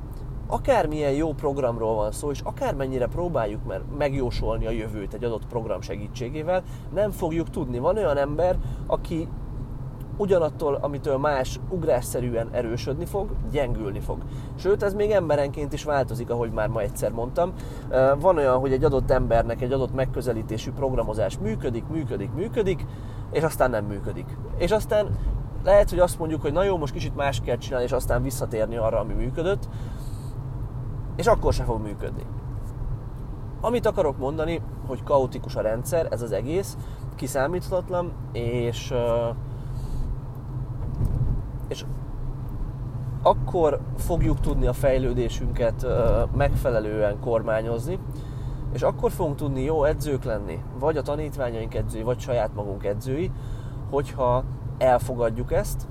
akármilyen 0.47 1.11
jó 1.11 1.33
programról 1.33 1.95
van 1.95 2.11
szó, 2.11 2.31
és 2.31 2.39
akármennyire 2.39 3.07
próbáljuk 3.07 3.65
mert 3.65 3.97
megjósolni 3.97 4.65
a 4.65 4.71
jövőt 4.71 5.13
egy 5.13 5.23
adott 5.23 5.47
program 5.47 5.81
segítségével, 5.81 6.63
nem 6.93 7.11
fogjuk 7.11 7.49
tudni. 7.49 7.79
Van 7.79 7.97
olyan 7.97 8.17
ember, 8.17 8.57
aki 8.87 9.27
ugyanattól, 10.17 10.77
amitől 10.81 11.17
más 11.17 11.59
ugrásszerűen 11.69 12.49
erősödni 12.51 13.05
fog, 13.05 13.29
gyengülni 13.51 13.99
fog. 13.99 14.17
Sőt, 14.55 14.83
ez 14.83 14.93
még 14.93 15.11
emberenként 15.11 15.73
is 15.73 15.83
változik, 15.83 16.29
ahogy 16.29 16.51
már 16.51 16.67
ma 16.67 16.81
egyszer 16.81 17.11
mondtam. 17.11 17.53
Van 18.19 18.37
olyan, 18.37 18.59
hogy 18.59 18.71
egy 18.71 18.83
adott 18.83 19.11
embernek 19.11 19.61
egy 19.61 19.71
adott 19.71 19.93
megközelítésű 19.93 20.71
programozás 20.71 21.37
működik, 21.37 21.87
működik, 21.87 22.31
működik, 22.33 22.85
és 23.31 23.43
aztán 23.43 23.69
nem 23.69 23.85
működik. 23.85 24.37
És 24.57 24.71
aztán 24.71 25.07
lehet, 25.63 25.89
hogy 25.89 25.99
azt 25.99 26.19
mondjuk, 26.19 26.41
hogy 26.41 26.53
na 26.53 26.63
jó, 26.63 26.77
most 26.77 26.93
kicsit 26.93 27.15
más 27.15 27.41
kell 27.41 27.57
csinálni, 27.57 27.85
és 27.85 27.91
aztán 27.91 28.23
visszatérni 28.23 28.77
arra, 28.77 28.99
ami 28.99 29.13
működött, 29.13 29.69
és 31.15 31.27
akkor 31.27 31.53
se 31.53 31.63
fog 31.63 31.81
működni. 31.81 32.23
Amit 33.61 33.85
akarok 33.85 34.17
mondani, 34.17 34.61
hogy 34.87 35.03
kaotikus 35.03 35.55
a 35.55 35.61
rendszer, 35.61 36.07
ez 36.11 36.21
az 36.21 36.31
egész, 36.31 36.77
kiszámíthatatlan, 37.15 38.11
és, 38.31 38.93
és 41.67 41.85
akkor 43.21 43.79
fogjuk 43.97 44.39
tudni 44.39 44.67
a 44.67 44.73
fejlődésünket 44.73 45.85
megfelelően 46.35 47.19
kormányozni, 47.19 47.99
és 48.73 48.81
akkor 48.81 49.11
fogunk 49.11 49.35
tudni 49.35 49.63
jó 49.63 49.83
edzők 49.83 50.23
lenni, 50.23 50.63
vagy 50.79 50.97
a 50.97 51.01
tanítványaink 51.01 51.75
edzői, 51.75 52.01
vagy 52.01 52.19
saját 52.19 52.53
magunk 52.53 52.85
edzői, 52.85 53.31
hogyha 53.89 54.43
elfogadjuk 54.77 55.53
ezt, 55.53 55.87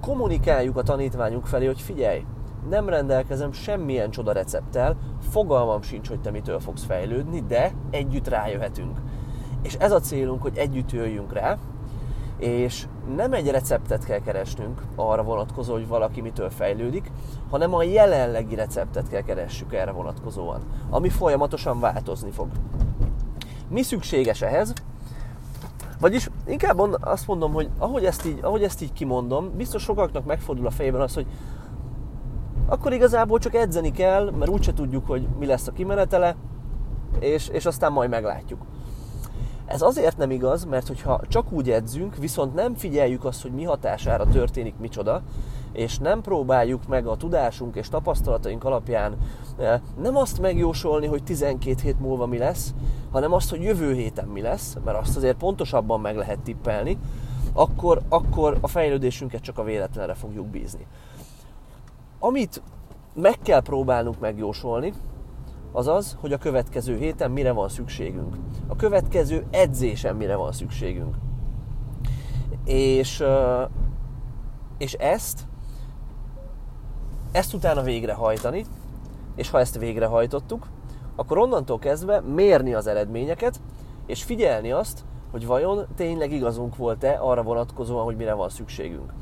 kommunikáljuk 0.00 0.76
a 0.76 0.82
tanítványunk 0.82 1.46
felé, 1.46 1.66
hogy 1.66 1.80
figyelj, 1.80 2.24
nem 2.68 2.88
rendelkezem 2.88 3.52
semmilyen 3.52 4.10
csoda 4.10 4.32
recepttel, 4.32 4.96
fogalmam 5.30 5.82
sincs, 5.82 6.08
hogy 6.08 6.20
te 6.20 6.30
mitől 6.30 6.60
fogsz 6.60 6.84
fejlődni, 6.84 7.40
de 7.40 7.72
együtt 7.90 8.28
rájöhetünk. 8.28 9.00
És 9.62 9.74
ez 9.74 9.92
a 9.92 10.00
célunk, 10.00 10.42
hogy 10.42 10.56
együtt 10.56 10.92
jöjjünk 10.92 11.32
rá, 11.32 11.58
és 12.38 12.86
nem 13.16 13.32
egy 13.32 13.50
receptet 13.50 14.04
kell 14.04 14.18
keresnünk 14.18 14.82
arra 14.94 15.22
vonatkozó, 15.22 15.72
hogy 15.72 15.88
valaki 15.88 16.20
mitől 16.20 16.50
fejlődik, 16.50 17.10
hanem 17.50 17.74
a 17.74 17.82
jelenlegi 17.82 18.54
receptet 18.54 19.08
kell 19.08 19.22
keressük 19.22 19.74
erre 19.74 19.90
vonatkozóan, 19.90 20.60
ami 20.90 21.08
folyamatosan 21.08 21.80
változni 21.80 22.30
fog. 22.30 22.48
Mi 23.68 23.82
szükséges 23.82 24.42
ehhez? 24.42 24.72
Vagyis 26.00 26.30
inkább 26.46 26.78
azt 27.00 27.26
mondom, 27.26 27.52
hogy 27.52 27.70
ahogy 27.78 28.04
ezt 28.04 28.26
így, 28.26 28.38
ahogy 28.42 28.62
ezt 28.62 28.82
így 28.82 28.92
kimondom, 28.92 29.50
biztos 29.56 29.82
sokaknak 29.82 30.24
megfordul 30.24 30.66
a 30.66 30.70
fejében 30.70 31.00
az, 31.00 31.14
hogy 31.14 31.26
akkor 32.66 32.92
igazából 32.92 33.38
csak 33.38 33.54
edzeni 33.54 33.90
kell, 33.90 34.30
mert 34.30 34.50
úgyse 34.50 34.72
tudjuk, 34.72 35.06
hogy 35.06 35.28
mi 35.38 35.46
lesz 35.46 35.66
a 35.66 35.72
kimenetele, 35.72 36.36
és, 37.18 37.48
és 37.48 37.66
aztán 37.66 37.92
majd 37.92 38.10
meglátjuk. 38.10 38.60
Ez 39.68 39.82
azért 39.82 40.16
nem 40.16 40.30
igaz, 40.30 40.64
mert 40.64 40.86
hogyha 40.86 41.20
csak 41.28 41.52
úgy 41.52 41.70
edzünk, 41.70 42.16
viszont 42.16 42.54
nem 42.54 42.74
figyeljük 42.74 43.24
azt, 43.24 43.42
hogy 43.42 43.50
mi 43.50 43.64
hatására 43.64 44.26
történik 44.26 44.74
micsoda, 44.78 45.22
és 45.72 45.98
nem 45.98 46.20
próbáljuk 46.20 46.86
meg 46.86 47.06
a 47.06 47.16
tudásunk 47.16 47.76
és 47.76 47.88
tapasztalataink 47.88 48.64
alapján 48.64 49.16
eh, 49.58 49.80
nem 50.02 50.16
azt 50.16 50.40
megjósolni, 50.40 51.06
hogy 51.06 51.24
12 51.24 51.80
hét 51.82 52.00
múlva 52.00 52.26
mi 52.26 52.38
lesz, 52.38 52.74
hanem 53.10 53.32
azt, 53.32 53.50
hogy 53.50 53.62
jövő 53.62 53.94
héten 53.94 54.28
mi 54.28 54.40
lesz, 54.40 54.76
mert 54.84 54.98
azt 54.98 55.16
azért 55.16 55.36
pontosabban 55.36 56.00
meg 56.00 56.16
lehet 56.16 56.38
tippelni, 56.38 56.98
akkor, 57.52 58.02
akkor 58.08 58.58
a 58.60 58.68
fejlődésünket 58.68 59.42
csak 59.42 59.58
a 59.58 59.64
véletlenre 59.64 60.14
fogjuk 60.14 60.46
bízni. 60.46 60.86
Amit 62.18 62.62
meg 63.14 63.38
kell 63.42 63.60
próbálnunk 63.60 64.20
megjósolni, 64.20 64.92
az 65.72 65.86
az, 65.86 66.16
hogy 66.20 66.32
a 66.32 66.38
következő 66.38 66.96
héten 66.96 67.30
mire 67.30 67.52
van 67.52 67.68
szükségünk. 67.68 68.36
A 68.66 68.76
következő 68.76 69.46
edzésen 69.50 70.16
mire 70.16 70.36
van 70.36 70.52
szükségünk. 70.52 71.14
És, 72.64 73.24
és 74.78 74.92
ezt, 74.92 75.46
ezt 77.32 77.54
utána 77.54 77.82
végrehajtani, 77.82 78.64
és 79.34 79.50
ha 79.50 79.58
ezt 79.58 79.78
végrehajtottuk, 79.78 80.66
akkor 81.16 81.38
onnantól 81.38 81.78
kezdve 81.78 82.20
mérni 82.20 82.74
az 82.74 82.86
eredményeket, 82.86 83.60
és 84.06 84.22
figyelni 84.22 84.72
azt, 84.72 85.04
hogy 85.30 85.46
vajon 85.46 85.86
tényleg 85.96 86.32
igazunk 86.32 86.76
volt-e 86.76 87.18
arra 87.20 87.42
vonatkozóan, 87.42 88.04
hogy 88.04 88.16
mire 88.16 88.34
van 88.34 88.48
szükségünk. 88.48 89.12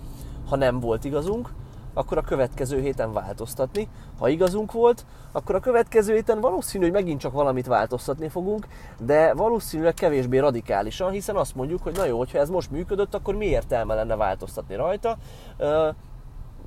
Ha 0.49 0.57
nem 0.57 0.81
volt 0.81 1.05
igazunk, 1.05 1.53
akkor 1.97 2.19
a 2.19 2.23
következő 2.23 2.81
héten 2.81 3.13
változtatni. 3.13 3.89
Ha 4.19 4.29
igazunk 4.29 4.73
volt, 4.73 5.05
akkor 5.33 5.55
a 5.55 5.61
következő 5.61 6.15
héten 6.15 6.41
valószínű, 6.41 6.85
hogy 6.85 6.93
megint 6.93 7.21
csak 7.21 7.33
valamit 7.33 7.67
változtatni 7.67 8.29
fogunk, 8.29 8.67
de 8.99 9.35
valószínűleg 9.35 9.95
kevésbé 9.95 10.39
radikálisan, 10.39 11.11
hiszen 11.11 11.37
azt 11.37 11.55
mondjuk, 11.55 11.83
hogy 11.83 11.97
na 11.97 12.05
jó, 12.05 12.19
hogyha 12.19 12.39
ez 12.39 12.49
most 12.49 12.71
működött, 12.71 13.15
akkor 13.15 13.35
mi 13.35 13.47
értelme 13.47 13.95
lenne 13.95 14.17
változtatni 14.17 14.75
rajta. 14.75 15.17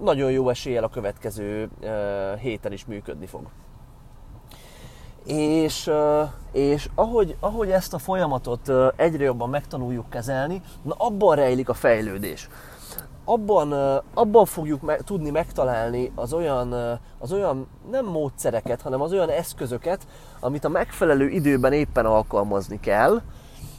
Nagyon 0.01 0.31
jó 0.31 0.49
eséllyel 0.49 0.83
a 0.83 0.89
következő 0.89 1.69
héten 2.39 2.71
is 2.71 2.85
működni 2.85 3.25
fog. 3.25 3.47
És, 5.25 5.91
és 6.51 6.89
ahogy, 6.95 7.35
ahogy 7.39 7.71
ezt 7.71 7.93
a 7.93 7.97
folyamatot 7.97 8.71
egyre 8.95 9.23
jobban 9.23 9.49
megtanuljuk 9.49 10.09
kezelni, 10.09 10.61
na 10.81 10.95
abban 10.97 11.35
rejlik 11.35 11.69
a 11.69 11.73
fejlődés 11.73 12.49
abban, 13.29 13.71
abban 14.13 14.45
fogjuk 14.45 14.81
me- 14.81 15.03
tudni 15.03 15.29
megtalálni 15.29 16.11
az 16.15 16.33
olyan, 16.33 16.99
az 17.17 17.31
olyan 17.31 17.67
nem 17.91 18.05
módszereket, 18.05 18.81
hanem 18.81 19.01
az 19.01 19.11
olyan 19.11 19.29
eszközöket, 19.29 20.07
amit 20.39 20.65
a 20.65 20.69
megfelelő 20.69 21.27
időben 21.27 21.73
éppen 21.73 22.05
alkalmazni 22.05 22.79
kell, 22.79 23.21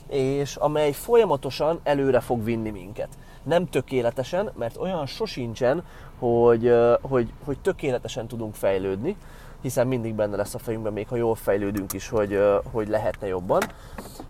és 0.09 0.57
amely 0.57 0.93
folyamatosan 0.93 1.81
előre 1.83 2.21
fog 2.21 2.45
vinni 2.45 2.71
minket. 2.71 3.09
Nem 3.43 3.67
tökéletesen, 3.67 4.51
mert 4.55 4.77
olyan 4.77 5.07
sosincsen, 5.07 5.85
hogy, 6.19 6.75
hogy, 7.01 7.33
hogy 7.45 7.59
tökéletesen 7.59 8.27
tudunk 8.27 8.55
fejlődni, 8.55 9.17
hiszen 9.61 9.87
mindig 9.87 10.15
benne 10.15 10.37
lesz 10.37 10.55
a 10.55 10.59
fejünkben, 10.59 10.93
még 10.93 11.09
ha 11.09 11.17
jól 11.17 11.35
fejlődünk 11.35 11.93
is, 11.93 12.09
hogy, 12.09 12.39
hogy 12.73 12.89
lehetne 12.89 13.27
jobban. 13.27 13.63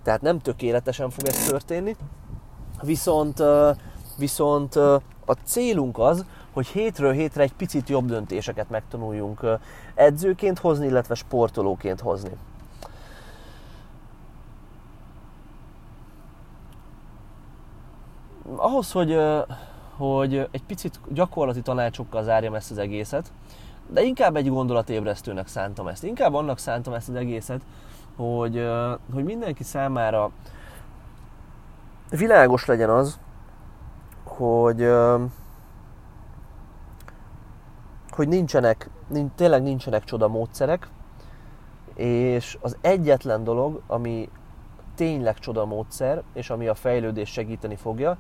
Tehát 0.03 0.23
nem 0.23 0.39
tökéletesen 0.39 1.11
fog 1.11 1.27
ez 1.27 1.47
történni, 1.47 1.97
viszont 2.83 3.43
viszont 4.21 4.77
a 5.25 5.37
célunk 5.45 5.99
az, 5.99 6.25
hogy 6.53 6.67
hétről 6.67 7.13
hétre 7.13 7.43
egy 7.43 7.53
picit 7.53 7.89
jobb 7.89 8.07
döntéseket 8.07 8.71
megtanuljunk 8.71 9.41
edzőként 9.95 10.59
hozni, 10.59 10.87
illetve 10.87 11.15
sportolóként 11.15 12.01
hozni. 12.01 12.31
Ahhoz, 18.57 18.93
hogy, 18.93 19.19
hogy 19.97 20.49
egy 20.51 20.63
picit 20.67 21.01
gyakorlati 21.09 21.63
tanácsokkal 21.63 22.23
zárjam 22.23 22.55
ezt 22.55 22.71
az 22.71 22.79
egészet, 22.79 23.33
de 23.87 24.03
inkább 24.03 24.37
egy 24.37 24.49
gondolatébresztőnek 24.49 25.47
szántam 25.47 25.87
ezt. 25.89 26.05
Inkább 26.05 26.35
annak 26.35 26.59
szántam 26.59 26.93
ezt 26.93 27.09
az 27.09 27.15
egészet, 27.15 27.61
hogy, 28.17 28.69
hogy 29.15 29.25
mindenki 29.25 29.63
számára 29.63 30.31
világos 32.11 32.67
legyen 32.67 32.91
az, 32.91 33.19
hogy 34.41 34.91
hogy 38.11 38.29
nincsenek, 38.29 38.91
nincs, 39.07 39.33
tényleg 39.35 39.63
nincsenek 39.63 40.05
csoda 40.05 40.29
módszerek, 40.29 40.89
és 41.95 42.59
az 42.61 42.77
egyetlen 42.81 43.45
dolog, 43.45 43.83
ami 43.87 44.29
tényleg 44.95 45.39
csoda 45.39 45.65
módszer, 45.65 46.23
és 46.33 46.51
ami 46.51 46.69
a 46.69 46.75
fejlődést 46.75 47.33
segíteni 47.33 47.77
fogja, 47.77 48.17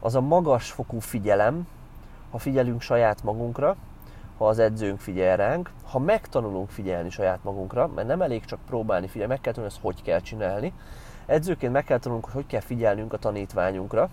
az 0.00 0.14
a 0.14 0.20
magas 0.20 0.70
fokú 0.70 0.98
figyelem, 0.98 1.68
ha 2.30 2.38
figyelünk 2.38 2.80
saját 2.80 3.22
magunkra, 3.22 3.76
ha 4.38 4.48
az 4.48 4.58
edzőnk 4.58 5.00
figyel 5.00 5.36
ránk, 5.36 5.70
ha 5.84 5.98
megtanulunk 5.98 6.70
figyelni 6.70 7.10
saját 7.10 7.44
magunkra, 7.44 7.86
mert 7.94 8.06
nem 8.08 8.22
elég 8.22 8.44
csak 8.44 8.58
próbálni 8.66 9.08
figyelni, 9.08 9.32
meg 9.32 9.40
kell 9.40 9.52
tanulni, 9.52 9.74
hogy 9.80 10.02
kell 10.02 10.20
csinálni. 10.20 10.72
Edzőként 11.26 11.72
meg 11.72 11.84
kell 11.84 11.98
tanulnunk, 11.98 12.24
hogy 12.24 12.34
hogy 12.34 12.46
kell 12.46 12.60
figyelnünk 12.60 13.12
a 13.12 13.18
tanítványunkra, 13.18 14.10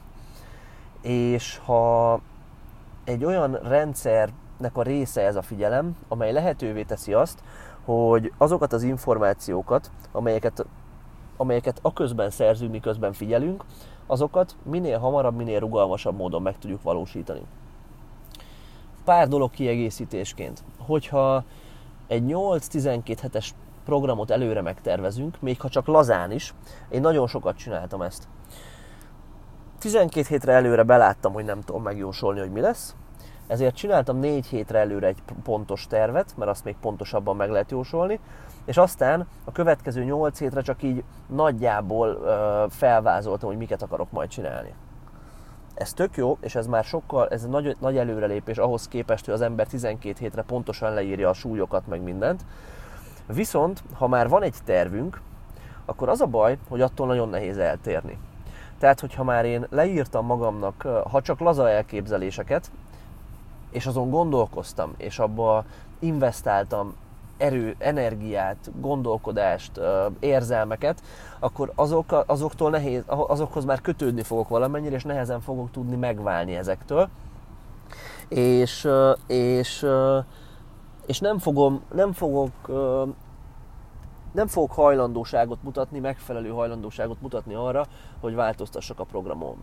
és 1.01 1.57
ha 1.57 2.19
egy 3.03 3.25
olyan 3.25 3.59
rendszernek 3.63 4.77
a 4.77 4.81
része 4.81 5.21
ez 5.21 5.35
a 5.35 5.41
figyelem, 5.41 5.97
amely 6.07 6.31
lehetővé 6.31 6.83
teszi 6.83 7.13
azt, 7.13 7.43
hogy 7.85 8.33
azokat 8.37 8.73
az 8.73 8.83
információkat, 8.83 9.91
amelyeket, 10.11 10.65
amelyeket 11.37 11.79
a 11.81 11.93
közben 11.93 12.29
szerzünk, 12.29 12.71
miközben 12.71 13.13
figyelünk, 13.13 13.63
azokat 14.05 14.55
minél 14.63 14.99
hamarabb, 14.99 15.35
minél 15.35 15.59
rugalmasabb 15.59 16.17
módon 16.17 16.41
meg 16.41 16.57
tudjuk 16.57 16.81
valósítani. 16.81 17.41
Pár 19.03 19.27
dolog 19.27 19.51
kiegészítésként. 19.51 20.63
Hogyha 20.79 21.43
egy 22.07 22.23
8-12 22.27 23.17
hetes 23.21 23.53
programot 23.85 24.31
előre 24.31 24.61
megtervezünk, 24.61 25.41
még 25.41 25.61
ha 25.61 25.69
csak 25.69 25.87
lazán 25.87 26.31
is, 26.31 26.53
én 26.89 27.01
nagyon 27.01 27.27
sokat 27.27 27.57
csináltam 27.57 28.01
ezt 28.01 28.27
12 29.81 30.27
hétre 30.27 30.53
előre 30.53 30.83
beláttam, 30.83 31.33
hogy 31.33 31.45
nem 31.45 31.61
tudom 31.61 31.83
megjósolni, 31.83 32.39
hogy 32.39 32.51
mi 32.51 32.59
lesz, 32.59 32.95
ezért 33.47 33.75
csináltam 33.75 34.17
négy 34.17 34.45
hétre 34.45 34.79
előre 34.79 35.07
egy 35.07 35.23
pontos 35.43 35.87
tervet, 35.87 36.33
mert 36.37 36.51
azt 36.51 36.63
még 36.63 36.75
pontosabban 36.81 37.35
meg 37.35 37.49
lehet 37.49 37.71
jósolni, 37.71 38.19
és 38.65 38.77
aztán 38.77 39.27
a 39.43 39.51
következő 39.51 40.03
nyolc 40.03 40.39
hétre 40.39 40.61
csak 40.61 40.83
így 40.83 41.03
nagyjából 41.27 42.07
ö, 42.07 42.65
felvázoltam, 42.69 43.49
hogy 43.49 43.57
miket 43.57 43.81
akarok 43.81 44.11
majd 44.11 44.29
csinálni. 44.29 44.73
Ez 45.73 45.93
tök 45.93 46.17
jó, 46.17 46.37
és 46.41 46.55
ez 46.55 46.67
már 46.67 46.83
sokkal, 46.83 47.27
ez 47.27 47.45
nagy, 47.45 47.75
nagy 47.79 47.97
előrelépés 47.97 48.57
ahhoz 48.57 48.87
képest, 48.87 49.25
hogy 49.25 49.33
az 49.33 49.41
ember 49.41 49.67
12 49.67 50.15
hétre 50.19 50.41
pontosan 50.41 50.93
leírja 50.93 51.29
a 51.29 51.33
súlyokat, 51.33 51.87
meg 51.87 52.01
mindent. 52.01 52.45
Viszont, 53.27 53.83
ha 53.93 54.07
már 54.07 54.29
van 54.29 54.43
egy 54.43 54.55
tervünk, 54.65 55.21
akkor 55.85 56.09
az 56.09 56.21
a 56.21 56.25
baj, 56.25 56.57
hogy 56.69 56.81
attól 56.81 57.07
nagyon 57.07 57.29
nehéz 57.29 57.57
eltérni. 57.57 58.17
Tehát, 58.81 58.99
hogyha 58.99 59.23
már 59.23 59.45
én 59.45 59.65
leírtam 59.69 60.25
magamnak, 60.25 60.81
ha 61.11 61.21
csak 61.21 61.39
laza 61.39 61.69
elképzeléseket, 61.69 62.71
és 63.71 63.85
azon 63.85 64.09
gondolkoztam, 64.09 64.93
és 64.97 65.19
abba 65.19 65.65
investáltam 65.99 66.95
erő, 67.37 67.75
energiát, 67.77 68.71
gondolkodást, 68.79 69.71
érzelmeket, 70.19 71.01
akkor 71.39 71.71
azok, 71.75 72.23
azoktól 72.25 72.69
nehéz, 72.69 73.03
azokhoz 73.05 73.65
már 73.65 73.81
kötődni 73.81 74.23
fogok 74.23 74.47
valamennyire, 74.47 74.95
és 74.95 75.03
nehezen 75.03 75.41
fogok 75.41 75.71
tudni 75.71 75.95
megválni 75.95 76.55
ezektől. 76.55 77.09
És, 78.27 78.87
és, 79.27 79.85
és 81.05 81.19
nem, 81.19 81.39
fogom, 81.39 81.81
nem 81.93 82.11
fogok 82.11 82.51
nem 84.31 84.47
fogok 84.47 84.71
hajlandóságot 84.71 85.63
mutatni, 85.63 85.99
megfelelő 85.99 86.49
hajlandóságot 86.49 87.21
mutatni 87.21 87.53
arra, 87.53 87.85
hogy 88.19 88.35
változtassak 88.35 88.99
a 88.99 89.03
programon. 89.03 89.57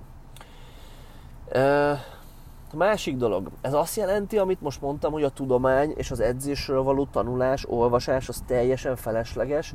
A 2.72 2.76
másik 2.76 3.16
dolog, 3.16 3.50
ez 3.60 3.72
azt 3.72 3.96
jelenti, 3.96 4.38
amit 4.38 4.60
most 4.60 4.80
mondtam, 4.80 5.12
hogy 5.12 5.22
a 5.22 5.28
tudomány 5.28 5.92
és 5.96 6.10
az 6.10 6.20
edzésről 6.20 6.82
való 6.82 7.06
tanulás, 7.10 7.64
olvasás 7.68 8.28
az 8.28 8.42
teljesen 8.46 8.96
felesleges, 8.96 9.74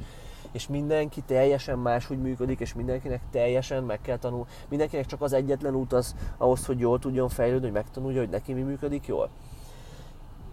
és 0.52 0.68
mindenki 0.68 1.22
teljesen 1.22 1.80
máshogy 1.80 2.22
működik, 2.22 2.60
és 2.60 2.74
mindenkinek 2.74 3.22
teljesen 3.32 3.84
meg 3.84 4.02
kell 4.02 4.18
tanulni. 4.18 4.46
Mindenkinek 4.70 5.06
csak 5.06 5.22
az 5.22 5.34
egyetlen 5.34 5.76
út 5.76 5.94
az 5.94 6.16
ahhoz, 6.38 6.66
hogy 6.66 6.80
jól 6.80 7.00
tudjon 7.00 7.30
fejlődni, 7.30 7.66
hogy 7.66 7.76
megtanulja, 7.76 8.20
hogy 8.20 8.30
neki 8.30 8.54
mi 8.54 8.62
működik 8.62 9.08
jól. 9.08 9.30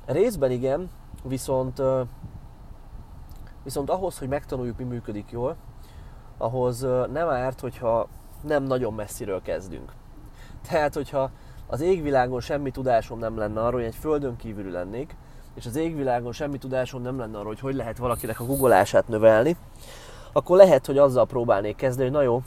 Részben 0.07 0.51
igen, 0.51 0.91
viszont, 1.25 1.83
viszont 3.65 3.91
ahhoz, 3.91 4.19
hogy 4.19 4.29
megtanuljuk, 4.29 4.79
mi 4.79 4.85
működik 4.85 5.31
jól, 5.31 5.57
ahhoz 6.39 6.81
nem 7.13 7.29
árt, 7.29 7.61
hogyha 7.61 8.09
nem 8.43 8.63
nagyon 8.63 8.95
messziről 8.95 9.43
kezdünk. 9.43 9.93
Tehát, 10.69 10.95
hogyha 10.95 11.31
az 11.67 11.81
égvilágon 11.81 12.41
semmi 12.41 12.71
tudásom 12.71 13.19
nem 13.19 13.37
lenne 13.37 13.61
arról, 13.61 13.81
hogy 13.81 13.89
egy 13.89 13.95
földön 13.95 14.37
kívül 14.37 14.71
lennék, 14.71 15.17
és 15.55 15.67
az 15.67 15.77
égvilágon 15.77 16.33
semmi 16.33 16.59
tudásom 16.59 17.03
nem 17.03 17.19
lenne 17.19 17.37
arról, 17.37 17.47
hogy 17.47 17.61
hogy 17.61 17.75
lehet 17.75 17.99
valakinek 17.99 18.41
a 18.41 18.45
googolását 18.45 19.09
növelni, 19.09 19.57
akkor 20.33 20.57
lehet, 20.57 20.87
hogy 20.87 20.99
azzal 20.99 21.27
próbálnék 21.27 21.77
kezdeni, 21.77 22.09
hogy 22.09 22.19
na 22.19 22.23
jó, 22.23 22.43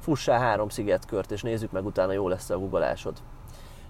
fussál 0.00 0.38
három 0.38 0.68
szigetkört, 0.68 1.32
és 1.32 1.42
nézzük 1.42 1.72
meg 1.72 1.84
utána, 1.84 2.12
jó 2.12 2.28
lesz 2.28 2.50
a 2.50 2.58
googolásod. 2.58 3.16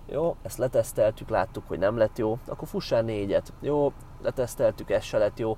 Jó, 0.07 0.37
ezt 0.43 0.59
leteszteltük, 0.59 1.29
láttuk, 1.29 1.69
hogy 1.69 1.79
nem 1.79 1.97
lett 1.97 2.19
jó, 2.19 2.39
akkor 2.47 2.69
fussál 2.69 3.03
négyet. 3.03 3.53
Jó, 3.61 3.93
leteszteltük, 4.25 4.91
ez 4.91 5.03
se 5.03 5.19
lett 5.19 5.39
jó, 5.39 5.57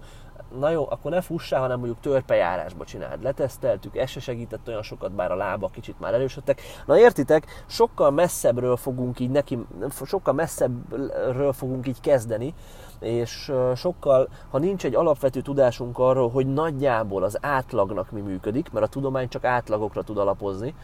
na 0.58 0.70
jó, 0.70 0.86
akkor 0.90 1.10
ne 1.10 1.20
fussál, 1.20 1.60
hanem 1.60 1.78
mondjuk 1.78 2.00
törpejárásba 2.00 2.84
csináld. 2.84 3.22
Leteszteltük, 3.22 3.96
ez 3.96 4.10
se 4.10 4.20
segített 4.20 4.68
olyan 4.68 4.82
sokat, 4.82 5.12
bár 5.12 5.30
a 5.30 5.36
lába 5.36 5.68
kicsit 5.68 6.00
már 6.00 6.14
erősödtek. 6.14 6.60
Na 6.86 6.98
értitek, 6.98 7.46
sokkal 7.66 8.10
messzebbről 8.10 8.76
fogunk 8.76 9.20
így 9.20 9.30
neki, 9.30 9.58
sokkal 10.04 10.34
messzebbről 10.34 11.52
fogunk 11.52 11.86
így 11.86 12.00
kezdeni, 12.00 12.54
és 13.00 13.52
sokkal, 13.74 14.28
ha 14.50 14.58
nincs 14.58 14.84
egy 14.84 14.94
alapvető 14.94 15.40
tudásunk 15.40 15.98
arról, 15.98 16.30
hogy 16.30 16.46
nagyjából 16.46 17.22
az 17.22 17.38
átlagnak 17.40 18.10
mi 18.10 18.20
működik, 18.20 18.70
mert 18.72 18.86
a 18.86 18.88
tudomány 18.88 19.28
csak 19.28 19.44
átlagokra 19.44 20.02
tud 20.02 20.18
alapozni, 20.18 20.74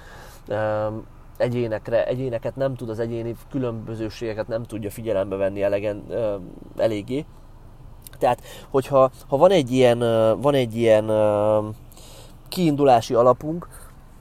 egyénekre, 1.37 2.07
egyéneket 2.07 2.57
nem 2.57 2.75
tud, 2.75 2.89
az 2.89 2.99
egyéni 2.99 3.35
különbözőségeket 3.51 4.49
nem 4.49 4.63
tudja 4.63 4.91
figyelembe 4.91 5.37
venni 5.37 5.63
elegen, 5.63 6.05
eléggé, 6.77 7.27
tehát, 8.23 8.43
hogyha 8.71 9.11
ha 9.29 9.37
van 9.37 9.51
egy 9.51 9.73
ilyen, 9.73 9.99
van 10.41 10.55
egy 10.55 10.77
ilyen 10.77 11.11
kiindulási 12.49 13.15
alapunk, 13.15 13.69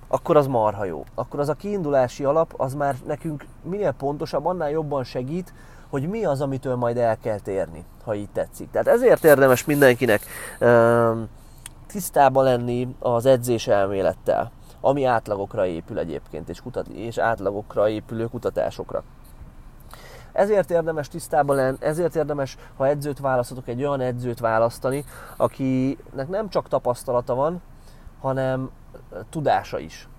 akkor 0.08 0.38
az 0.38 0.48
marha 0.48 0.86
jó. 0.86 1.04
Akkor 1.16 1.40
az 1.40 1.50
a 1.50 1.54
kiindulási 1.54 2.24
alap, 2.24 2.54
az 2.58 2.74
már 2.74 2.96
nekünk 3.08 3.46
minél 3.64 3.92
pontosabb, 3.92 4.46
annál 4.46 4.70
jobban 4.70 5.04
segít, 5.04 5.54
hogy 5.90 6.10
mi 6.10 6.26
az, 6.26 6.42
amitől 6.42 6.76
majd 6.76 6.98
el 6.98 7.18
kell 7.18 7.40
térni, 7.40 7.86
ha 8.04 8.16
így 8.16 8.30
tetszik. 8.30 8.72
Tehát 8.72 8.88
ezért 8.88 9.24
érdemes 9.24 9.66
mindenkinek 9.66 10.22
tisztában 11.88 12.44
lenni 12.44 12.96
az 13.00 13.26
edzés 13.26 13.68
elmélettel, 13.68 14.52
ami 14.82 15.06
átlagokra 15.06 15.66
épül 15.66 16.00
egyébként, 16.00 16.50
és, 16.50 16.62
kutat, 16.62 16.88
és 16.88 17.18
átlagokra 17.18 17.90
épülő 17.90 18.26
kutatásokra. 18.26 19.04
Ezért 20.32 20.72
érdemes 20.72 21.08
tisztában 21.08 21.56
lenni, 21.56 21.78
ezért 21.80 22.16
érdemes, 22.16 22.58
ha 22.78 22.88
edzőt 22.88 23.20
választatok, 23.20 23.68
egy 23.68 23.84
olyan 23.84 24.02
edzőt 24.02 24.40
választani, 24.40 25.04
akinek 25.38 26.28
nem 26.28 26.50
csak 26.50 26.68
tapasztalata 26.68 27.36
van, 27.36 27.62
hanem 28.22 28.70
tudása 29.30 29.80
is. 29.80 30.10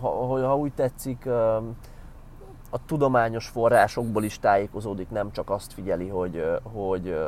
Ha, 0.00 0.08
ha 0.46 0.56
úgy 0.56 0.72
tetszik, 0.72 1.28
a 2.70 2.84
tudományos 2.86 3.48
forrásokból 3.48 4.24
is 4.24 4.38
tájékozódik, 4.38 5.10
nem 5.10 5.32
csak 5.32 5.50
azt 5.50 5.72
figyeli, 5.72 6.08
hogy, 6.08 6.44
hogy, 6.62 7.18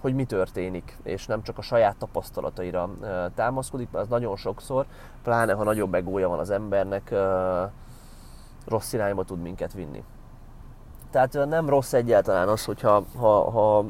hogy 0.00 0.14
mi 0.14 0.24
történik, 0.24 0.98
és 1.02 1.26
nem 1.26 1.42
csak 1.42 1.58
a 1.58 1.62
saját 1.62 1.96
tapasztalataira 1.96 2.90
támaszkodik, 3.34 3.90
mert 3.90 4.04
az 4.04 4.10
nagyon 4.10 4.36
sokszor, 4.36 4.86
pláne 5.22 5.52
ha 5.52 5.64
nagyobb 5.64 5.94
egója 5.94 6.28
van 6.28 6.38
az 6.38 6.50
embernek, 6.50 7.14
rossz 8.66 8.92
irányba 8.92 9.24
tud 9.24 9.42
minket 9.42 9.72
vinni. 9.72 10.04
Tehát 11.10 11.46
nem 11.48 11.68
rossz 11.68 11.92
egyáltalán 11.92 12.48
az, 12.48 12.64
hogyha 12.64 13.04
ha, 13.16 13.50
ha, 13.50 13.84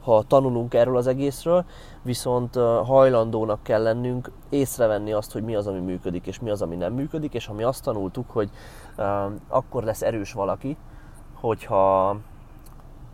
ha 0.00 0.22
tanulunk 0.22 0.74
erről 0.74 0.96
az 0.96 1.06
egészről, 1.06 1.64
viszont 2.02 2.54
hajlandónak 2.84 3.62
kell 3.62 3.82
lennünk 3.82 4.30
észrevenni 4.48 5.12
azt, 5.12 5.32
hogy 5.32 5.42
mi 5.42 5.54
az, 5.54 5.66
ami 5.66 5.80
működik, 5.80 6.26
és 6.26 6.40
mi 6.40 6.50
az, 6.50 6.62
ami 6.62 6.76
nem 6.76 6.92
működik, 6.92 7.34
és 7.34 7.46
ha 7.46 7.52
mi 7.52 7.62
azt 7.62 7.82
tanultuk, 7.82 8.30
hogy 8.30 8.50
uh, 8.96 9.06
akkor 9.48 9.84
lesz 9.84 10.02
erős 10.02 10.32
valaki, 10.32 10.76
hogyha 11.34 12.16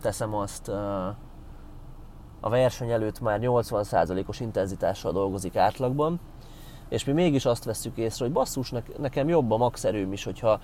teszem 0.01 0.35
azt, 0.35 0.67
uh, 0.67 0.75
a 2.39 2.49
verseny 2.49 2.91
előtt 2.91 3.19
már 3.19 3.39
80%-os 3.41 4.39
intenzitással 4.39 5.11
dolgozik 5.11 5.55
átlagban, 5.55 6.19
és 6.93 7.03
mi 7.03 7.11
mégis 7.11 7.45
azt 7.45 7.63
vesszük 7.63 7.97
észre, 7.97 8.25
hogy 8.25 8.33
basszus, 8.33 8.73
nekem 8.97 9.29
jobb 9.29 9.51
a 9.51 9.57
max 9.57 9.83
erőm 9.83 10.13
is, 10.13 10.23
hogyha 10.23 10.59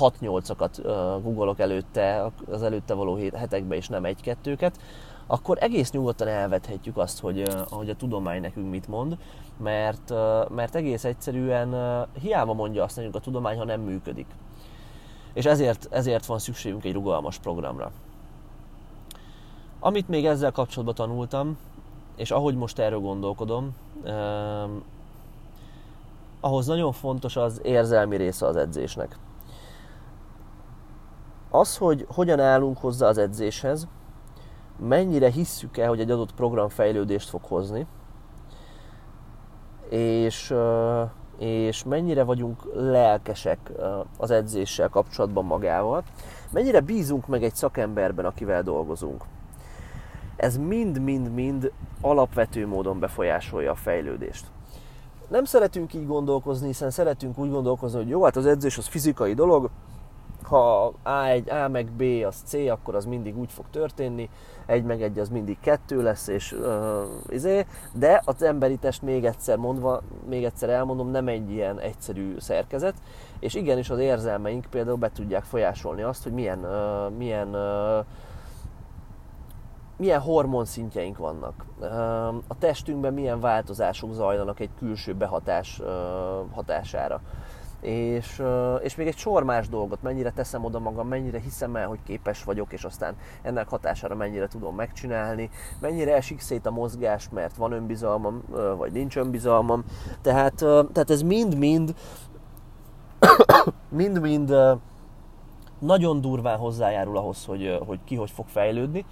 6-8-akat 0.00 0.80
googolok 1.22 1.60
előtte, 1.60 2.30
az 2.50 2.62
előtte 2.62 2.94
való 2.94 3.18
hetekben, 3.34 3.78
és 3.78 3.88
nem 3.88 4.04
egy-kettőket, 4.04 4.80
akkor 5.26 5.56
egész 5.60 5.90
nyugodtan 5.90 6.28
elvethetjük 6.28 6.96
azt, 6.96 7.20
hogy, 7.20 7.48
hogy 7.70 7.90
a 7.90 7.94
tudomány 7.94 8.40
nekünk 8.40 8.70
mit 8.70 8.88
mond, 8.88 9.16
mert, 9.56 10.12
mert 10.48 10.74
egész 10.74 11.04
egyszerűen 11.04 12.06
hiába 12.20 12.52
mondja 12.52 12.82
azt 12.82 12.96
nekünk 12.96 13.14
a 13.14 13.20
tudomány, 13.20 13.58
ha 13.58 13.64
nem 13.64 13.80
működik. 13.80 14.26
És 15.32 15.44
ezért, 15.44 15.88
ezért 15.90 16.26
van 16.26 16.38
szükségünk 16.38 16.84
egy 16.84 16.92
rugalmas 16.92 17.38
programra. 17.38 17.90
Amit 19.78 20.08
még 20.08 20.26
ezzel 20.26 20.52
kapcsolatban 20.52 20.94
tanultam, 20.94 21.58
és 22.16 22.30
ahogy 22.30 22.56
most 22.56 22.78
erről 22.78 23.00
gondolkodom, 23.00 23.74
ahhoz 26.40 26.66
nagyon 26.66 26.92
fontos 26.92 27.36
az 27.36 27.60
érzelmi 27.62 28.16
része 28.16 28.46
az 28.46 28.56
edzésnek. 28.56 29.16
Az, 31.50 31.76
hogy 31.76 32.06
hogyan 32.14 32.40
állunk 32.40 32.78
hozzá 32.78 33.08
az 33.08 33.18
edzéshez, 33.18 33.88
mennyire 34.78 35.30
hisszük 35.30 35.76
el, 35.76 35.88
hogy 35.88 36.00
egy 36.00 36.10
adott 36.10 36.34
program 36.34 36.68
fejlődést 36.68 37.28
fog 37.28 37.44
hozni, 37.44 37.86
és, 39.88 40.54
és 41.38 41.84
mennyire 41.84 42.22
vagyunk 42.22 42.62
lelkesek 42.74 43.72
az 44.18 44.30
edzéssel 44.30 44.88
kapcsolatban 44.88 45.44
magával, 45.44 46.02
mennyire 46.52 46.80
bízunk 46.80 47.26
meg 47.26 47.42
egy 47.42 47.54
szakemberben, 47.54 48.24
akivel 48.24 48.62
dolgozunk. 48.62 49.24
Ez 50.36 50.56
mind-mind-mind 50.56 51.72
alapvető 52.00 52.66
módon 52.66 52.98
befolyásolja 52.98 53.70
a 53.70 53.74
fejlődést 53.74 54.46
nem 55.30 55.44
szeretünk 55.44 55.94
így 55.94 56.06
gondolkozni, 56.06 56.66
hiszen 56.66 56.90
szeretünk 56.90 57.38
úgy 57.38 57.50
gondolkozni, 57.50 57.98
hogy 57.98 58.08
jó, 58.08 58.24
hát 58.24 58.36
az 58.36 58.46
edzés 58.46 58.78
az 58.78 58.86
fizikai 58.86 59.34
dolog, 59.34 59.70
ha 60.42 60.92
A1, 61.04 61.64
A 61.64 61.68
meg 61.68 61.90
B 61.90 62.02
az 62.26 62.42
C, 62.44 62.54
akkor 62.54 62.94
az 62.94 63.04
mindig 63.04 63.38
úgy 63.38 63.52
fog 63.52 63.64
történni, 63.70 64.28
egy 64.66 64.84
meg 64.84 65.02
egy 65.02 65.18
az 65.18 65.28
mindig 65.28 65.56
kettő 65.60 66.02
lesz, 66.02 66.26
és 66.26 66.52
uh, 66.52 67.02
izé, 67.28 67.66
de 67.92 68.22
az 68.24 68.42
emberi 68.42 68.76
test 68.76 69.02
még 69.02 69.24
egyszer 69.24 69.56
mondva, 69.56 70.02
még 70.28 70.44
egyszer 70.44 70.68
elmondom, 70.68 71.10
nem 71.10 71.28
egy 71.28 71.50
ilyen 71.50 71.80
egyszerű 71.80 72.34
szerkezet, 72.38 72.94
és 73.38 73.54
igenis 73.54 73.90
az 73.90 73.98
érzelmeink 73.98 74.66
például 74.70 74.96
be 74.96 75.10
tudják 75.14 75.44
folyásolni 75.44 76.02
azt, 76.02 76.22
hogy 76.22 76.32
milyen, 76.32 76.58
uh, 76.58 77.16
milyen 77.16 77.48
uh, 77.48 78.04
milyen 80.00 80.20
hormonszintjeink 80.20 81.16
vannak, 81.16 81.64
a 82.46 82.58
testünkben 82.58 83.14
milyen 83.14 83.40
változások 83.40 84.12
zajlanak 84.12 84.60
egy 84.60 84.70
külső 84.78 85.14
behatás 85.14 85.80
hatására. 86.52 87.20
És, 87.80 88.42
és 88.82 88.96
még 88.96 89.06
egy 89.06 89.16
sor 89.16 89.42
más 89.42 89.68
dolgot, 89.68 90.02
mennyire 90.02 90.30
teszem 90.30 90.64
oda 90.64 90.78
magam, 90.78 91.08
mennyire 91.08 91.40
hiszem 91.40 91.76
el, 91.76 91.86
hogy 91.86 91.98
képes 92.06 92.44
vagyok, 92.44 92.72
és 92.72 92.84
aztán 92.84 93.14
ennek 93.42 93.68
hatására 93.68 94.14
mennyire 94.14 94.48
tudom 94.48 94.74
megcsinálni, 94.74 95.50
mennyire 95.80 96.14
esik 96.14 96.40
szét 96.40 96.66
a 96.66 96.70
mozgás, 96.70 97.28
mert 97.28 97.56
van 97.56 97.72
önbizalmam, 97.72 98.42
vagy 98.76 98.92
nincs 98.92 99.16
önbizalmam. 99.16 99.84
Tehát, 100.22 100.54
tehát 100.92 101.10
ez 101.10 101.22
mind-mind 101.22 101.94
mind-mind 103.88 104.54
nagyon 105.78 106.20
durván 106.20 106.58
hozzájárul 106.58 107.16
ahhoz, 107.16 107.44
hogy, 107.44 107.78
hogy 107.86 107.98
ki 108.04 108.14
hogy 108.14 108.30
fog 108.30 108.46
fejlődni 108.46 109.04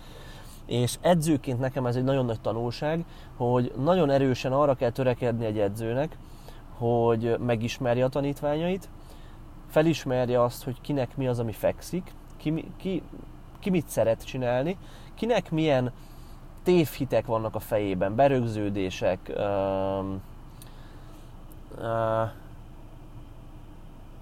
és 0.69 0.99
edzőként 1.01 1.59
nekem 1.59 1.87
ez 1.87 1.97
egy 1.97 2.05
nagyon 2.05 2.25
nagy 2.25 2.41
tanulság, 2.41 3.05
hogy 3.37 3.73
nagyon 3.77 4.11
erősen 4.11 4.53
arra 4.53 4.75
kell 4.75 4.91
törekedni 4.91 5.45
egy 5.45 5.59
edzőnek, 5.59 6.17
hogy 6.77 7.37
megismerje 7.39 8.05
a 8.05 8.09
tanítványait, 8.09 8.89
felismerje 9.69 10.43
azt, 10.43 10.65
hogy 10.65 10.81
kinek 10.81 11.17
mi 11.17 11.27
az, 11.27 11.39
ami 11.39 11.53
fekszik, 11.53 12.13
ki, 12.37 12.65
ki, 12.77 13.03
ki 13.59 13.71
mit 13.71 13.89
szeret 13.89 14.25
csinálni, 14.25 14.77
kinek 15.15 15.51
milyen 15.51 15.93
tévhitek 16.63 17.27
vannak 17.27 17.55
a 17.55 17.61
fejében, 17.61 18.15
berögződések, 18.15 19.33
uh, 19.37 20.05
uh, 21.79 22.31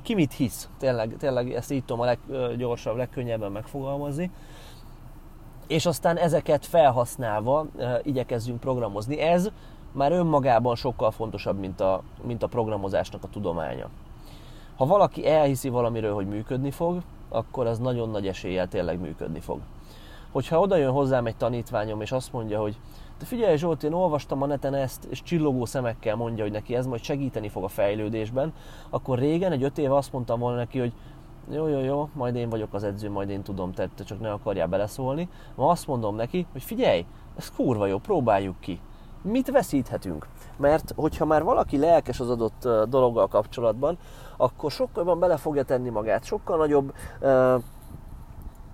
ki 0.03 0.15
mit 0.15 0.33
hisz, 0.33 0.69
tényleg, 0.79 1.17
tényleg 1.19 1.53
ezt 1.53 1.71
így 1.71 1.85
tudom 1.85 2.01
a 2.01 2.17
leggyorsabb, 2.29 2.97
legkönnyebben 2.97 3.53
megfogalmazni, 3.53 4.31
és 5.67 5.87
aztán 5.87 6.17
ezeket 6.17 6.67
felhasználva 6.67 7.67
igyekezzünk 8.03 8.61
programozni. 8.61 9.21
Ez 9.21 9.51
már 9.93 10.13
önmagában 10.13 10.75
sokkal 10.75 11.11
fontosabb, 11.11 11.59
mint 11.59 11.81
a, 11.81 12.03
mint 12.23 12.43
a 12.43 12.47
programozásnak 12.47 13.25
a 13.25 13.29
tudománya. 13.29 13.89
Ha 14.77 14.87
valaki 14.87 15.27
elhiszi 15.27 15.69
valamiről, 15.69 16.15
hogy 16.15 16.27
működni 16.27 16.71
fog, 16.71 17.03
akkor 17.29 17.67
az 17.67 17.79
nagyon 17.79 18.11
nagy 18.11 18.27
eséllyel 18.27 18.69
tényleg 18.69 19.01
működni 19.01 19.41
fog. 19.41 19.61
Hogyha 20.33 20.61
oda 20.61 20.77
jön 20.77 20.93
hozzám 20.93 21.27
egy 21.27 21.37
tanítványom, 21.37 22.01
és 22.01 22.13
azt 22.13 22.33
mondja, 22.33 22.61
hogy 22.61 22.77
de 23.19 23.25
figyelj 23.25 23.57
Zsolt, 23.57 23.83
én 23.83 23.93
olvastam 23.93 24.43
a 24.43 24.47
neten 24.47 24.75
ezt, 24.75 25.05
és 25.05 25.23
csillogó 25.23 25.65
szemekkel 25.65 26.17
mondja, 26.17 26.43
hogy 26.43 26.53
neki 26.53 26.75
ez 26.75 26.87
majd 26.87 27.03
segíteni 27.03 27.49
fog 27.49 27.65
a 27.65 27.69
fejlődésben, 27.69 28.53
akkor 28.91 29.19
régen, 29.19 29.53
egy 29.53 29.63
öt 29.63 29.79
éve 29.79 29.95
azt 29.95 30.13
mondtam 30.13 30.39
volna 30.39 30.57
neki, 30.57 30.79
hogy 30.79 30.93
jó, 31.51 31.67
jó, 31.67 31.81
jó, 31.81 32.09
majd 32.13 32.35
én 32.35 32.49
vagyok 32.49 32.75
az 32.75 32.85
edző, 32.85 33.11
majd 33.11 33.31
én 33.31 33.43
tudom, 33.43 33.73
te, 33.73 33.89
te 33.95 34.05
csak 34.05 34.21
ne 34.21 34.33
akarjál 34.33 34.67
beleszólni. 34.67 35.29
Ma 35.55 35.69
azt 35.69 35.87
mondom 35.87 36.17
neki, 36.17 36.47
hogy 36.53 36.63
figyelj, 36.63 37.07
ez 37.37 37.51
kurva 37.51 37.87
jó, 37.87 37.99
próbáljuk 37.99 38.61
ki. 38.61 38.81
Mit 39.23 39.51
veszíthetünk? 39.51 40.29
Mert 40.57 40.93
hogyha 40.97 41.25
már 41.25 41.43
valaki 41.43 41.79
lelkes 41.79 42.21
az 42.21 42.31
adott 42.31 42.69
dologgal 42.89 43.27
kapcsolatban, 43.27 43.99
akkor 44.37 44.71
sokkal 44.71 45.03
jobban 45.03 45.19
bele 45.19 45.37
fogja 45.37 45.63
tenni 45.63 45.89
magát, 45.89 46.25
sokkal 46.25 46.57
nagyobb 46.57 46.95
uh, 47.21 47.63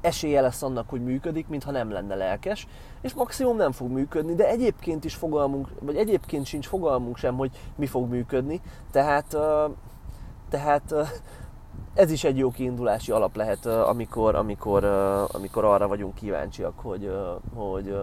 esélye 0.01 0.41
lesz 0.41 0.63
annak, 0.63 0.89
hogy 0.89 1.03
működik, 1.03 1.49
mintha 1.49 1.71
nem 1.71 1.91
lenne 1.91 2.15
lelkes, 2.15 2.67
és 3.01 3.15
maximum 3.15 3.57
nem 3.57 3.73
fog 3.73 3.91
működni, 3.91 4.35
de 4.35 4.49
egyébként 4.49 5.05
is 5.05 5.15
fogalmunk, 5.15 5.69
vagy 5.81 5.97
egyébként 5.97 6.47
sincs 6.47 6.67
fogalmunk 6.67 7.17
sem, 7.17 7.37
hogy 7.37 7.51
mi 7.77 7.87
fog 7.87 8.09
működni, 8.09 8.61
tehát, 8.91 9.35
uh, 9.35 9.71
tehát 10.49 10.93
uh, 10.93 11.09
ez 11.95 12.11
is 12.11 12.25
egy 12.25 12.39
jó 12.39 12.51
kiindulási 12.51 13.13
alap 13.13 13.37
lehet, 13.37 13.67
amikor, 13.67 14.35
amikor, 14.35 14.85
amikor 15.33 15.65
arra 15.65 15.89
vagyunk 15.89 16.15
kíváncsiak, 16.15 16.79
hogy, 16.79 17.13
hogy, 17.55 17.97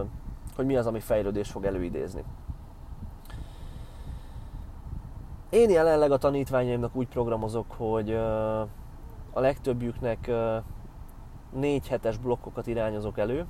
hogy 0.56 0.66
mi 0.66 0.76
az, 0.76 0.86
ami 0.86 1.00
fejlődés 1.00 1.50
fog 1.50 1.64
előidézni. 1.64 2.24
Én 5.50 5.70
jelenleg 5.70 6.10
a 6.10 6.18
tanítványaimnak 6.18 6.96
úgy 6.96 7.08
programozok, 7.08 7.66
hogy 7.76 8.14
a 9.32 9.40
legtöbbjüknek 9.40 10.30
négy 11.52 11.88
hetes 11.88 12.16
blokkokat 12.16 12.66
irányozok 12.66 13.18
elő, 13.18 13.46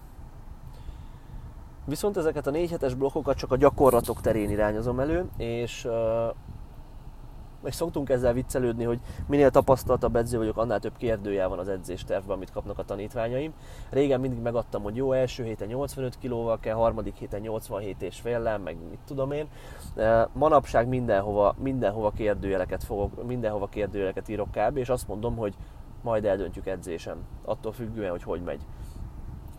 Viszont 1.84 2.16
ezeket 2.16 2.46
a 2.46 2.50
négy 2.50 2.70
hetes 2.70 2.94
blokkokat 2.94 3.36
csak 3.36 3.52
a 3.52 3.56
gyakorlatok 3.56 4.20
terén 4.20 4.50
irányozom 4.50 5.00
elő, 5.00 5.28
és 5.36 5.88
és 7.64 7.74
szoktunk 7.74 8.08
ezzel 8.08 8.32
viccelődni, 8.32 8.84
hogy 8.84 9.00
minél 9.26 9.50
tapasztaltabb 9.50 10.16
edző 10.16 10.38
vagyok, 10.38 10.56
annál 10.56 10.80
több 10.80 10.96
kérdőjel 10.96 11.48
van 11.48 11.58
az 11.58 11.68
edzéstervben, 11.68 12.36
amit 12.36 12.50
kapnak 12.50 12.78
a 12.78 12.84
tanítványaim. 12.84 13.52
Régen 13.90 14.20
mindig 14.20 14.40
megadtam, 14.40 14.82
hogy 14.82 14.96
jó, 14.96 15.12
első 15.12 15.44
héten 15.44 15.68
85 15.68 16.18
kilóval 16.18 16.58
kell, 16.60 16.74
harmadik 16.74 17.16
héten 17.16 17.40
87 17.40 18.02
és 18.02 18.20
féllel, 18.20 18.58
meg 18.58 18.76
mit 18.90 18.98
tudom 19.06 19.32
én. 19.32 19.48
Manapság 20.32 20.88
mindenhova, 20.88 21.54
mindenhova 21.58 22.10
kérdőjeleket 22.10 22.84
fogok, 22.84 23.26
mindenhova 23.26 23.66
kérdőjeleket 23.66 24.28
írok 24.28 24.48
kb. 24.50 24.76
és 24.76 24.88
azt 24.88 25.08
mondom, 25.08 25.36
hogy 25.36 25.54
majd 26.02 26.24
eldöntjük 26.24 26.66
edzésem, 26.66 27.16
attól 27.44 27.72
függően, 27.72 28.10
hogy 28.10 28.22
hogy 28.22 28.42
megy 28.42 28.60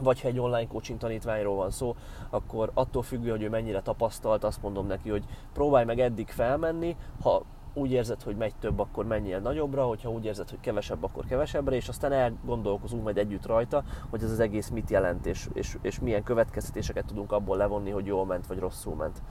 vagy 0.01 0.21
ha 0.21 0.27
egy 0.27 0.39
online 0.39 0.67
coaching 0.67 0.99
tanítványról 0.99 1.55
van 1.55 1.71
szó, 1.71 1.95
akkor 2.29 2.71
attól 2.73 3.01
függően, 3.01 3.35
hogy 3.35 3.45
ő 3.45 3.49
mennyire 3.49 3.81
tapasztalt, 3.81 4.43
azt 4.43 4.61
mondom 4.61 4.87
neki, 4.87 5.09
hogy 5.09 5.23
próbálj 5.53 5.85
meg 5.85 5.99
eddig 5.99 6.27
felmenni, 6.27 6.95
ha 7.21 7.43
úgy 7.73 7.91
érzed, 7.91 8.21
hogy 8.21 8.35
megy 8.35 8.53
több, 8.59 8.79
akkor 8.79 9.05
menjél 9.05 9.39
nagyobbra, 9.39 9.85
hogyha 9.85 10.09
úgy 10.09 10.25
érzed, 10.25 10.49
hogy 10.49 10.59
kevesebb, 10.59 11.03
akkor 11.03 11.25
kevesebbre, 11.25 11.75
és 11.75 11.87
aztán 11.87 12.11
elgondolkozunk 12.11 13.03
majd 13.03 13.17
együtt 13.17 13.45
rajta, 13.45 13.83
hogy 14.09 14.23
ez 14.23 14.31
az 14.31 14.39
egész 14.39 14.69
mit 14.69 14.89
jelent, 14.89 15.25
és, 15.25 15.47
és, 15.53 15.77
és 15.81 15.99
milyen 15.99 16.23
következtetéseket 16.23 17.05
tudunk 17.05 17.31
abból 17.31 17.57
levonni, 17.57 17.89
hogy 17.89 18.05
jól 18.05 18.25
ment, 18.25 18.47
vagy 18.47 18.59
rosszul 18.59 18.95
ment. 18.95 19.21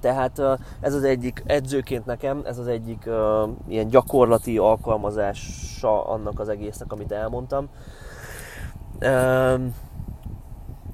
Tehát 0.00 0.42
ez 0.80 0.94
az 0.94 1.02
egyik, 1.02 1.42
edzőként 1.46 2.06
nekem, 2.06 2.42
ez 2.44 2.58
az 2.58 2.66
egyik 2.66 3.10
ilyen 3.68 3.88
gyakorlati 3.88 4.58
alkalmazása 4.58 6.06
annak 6.06 6.40
az 6.40 6.48
egésznek, 6.48 6.92
amit 6.92 7.12
elmondtam. 7.12 7.68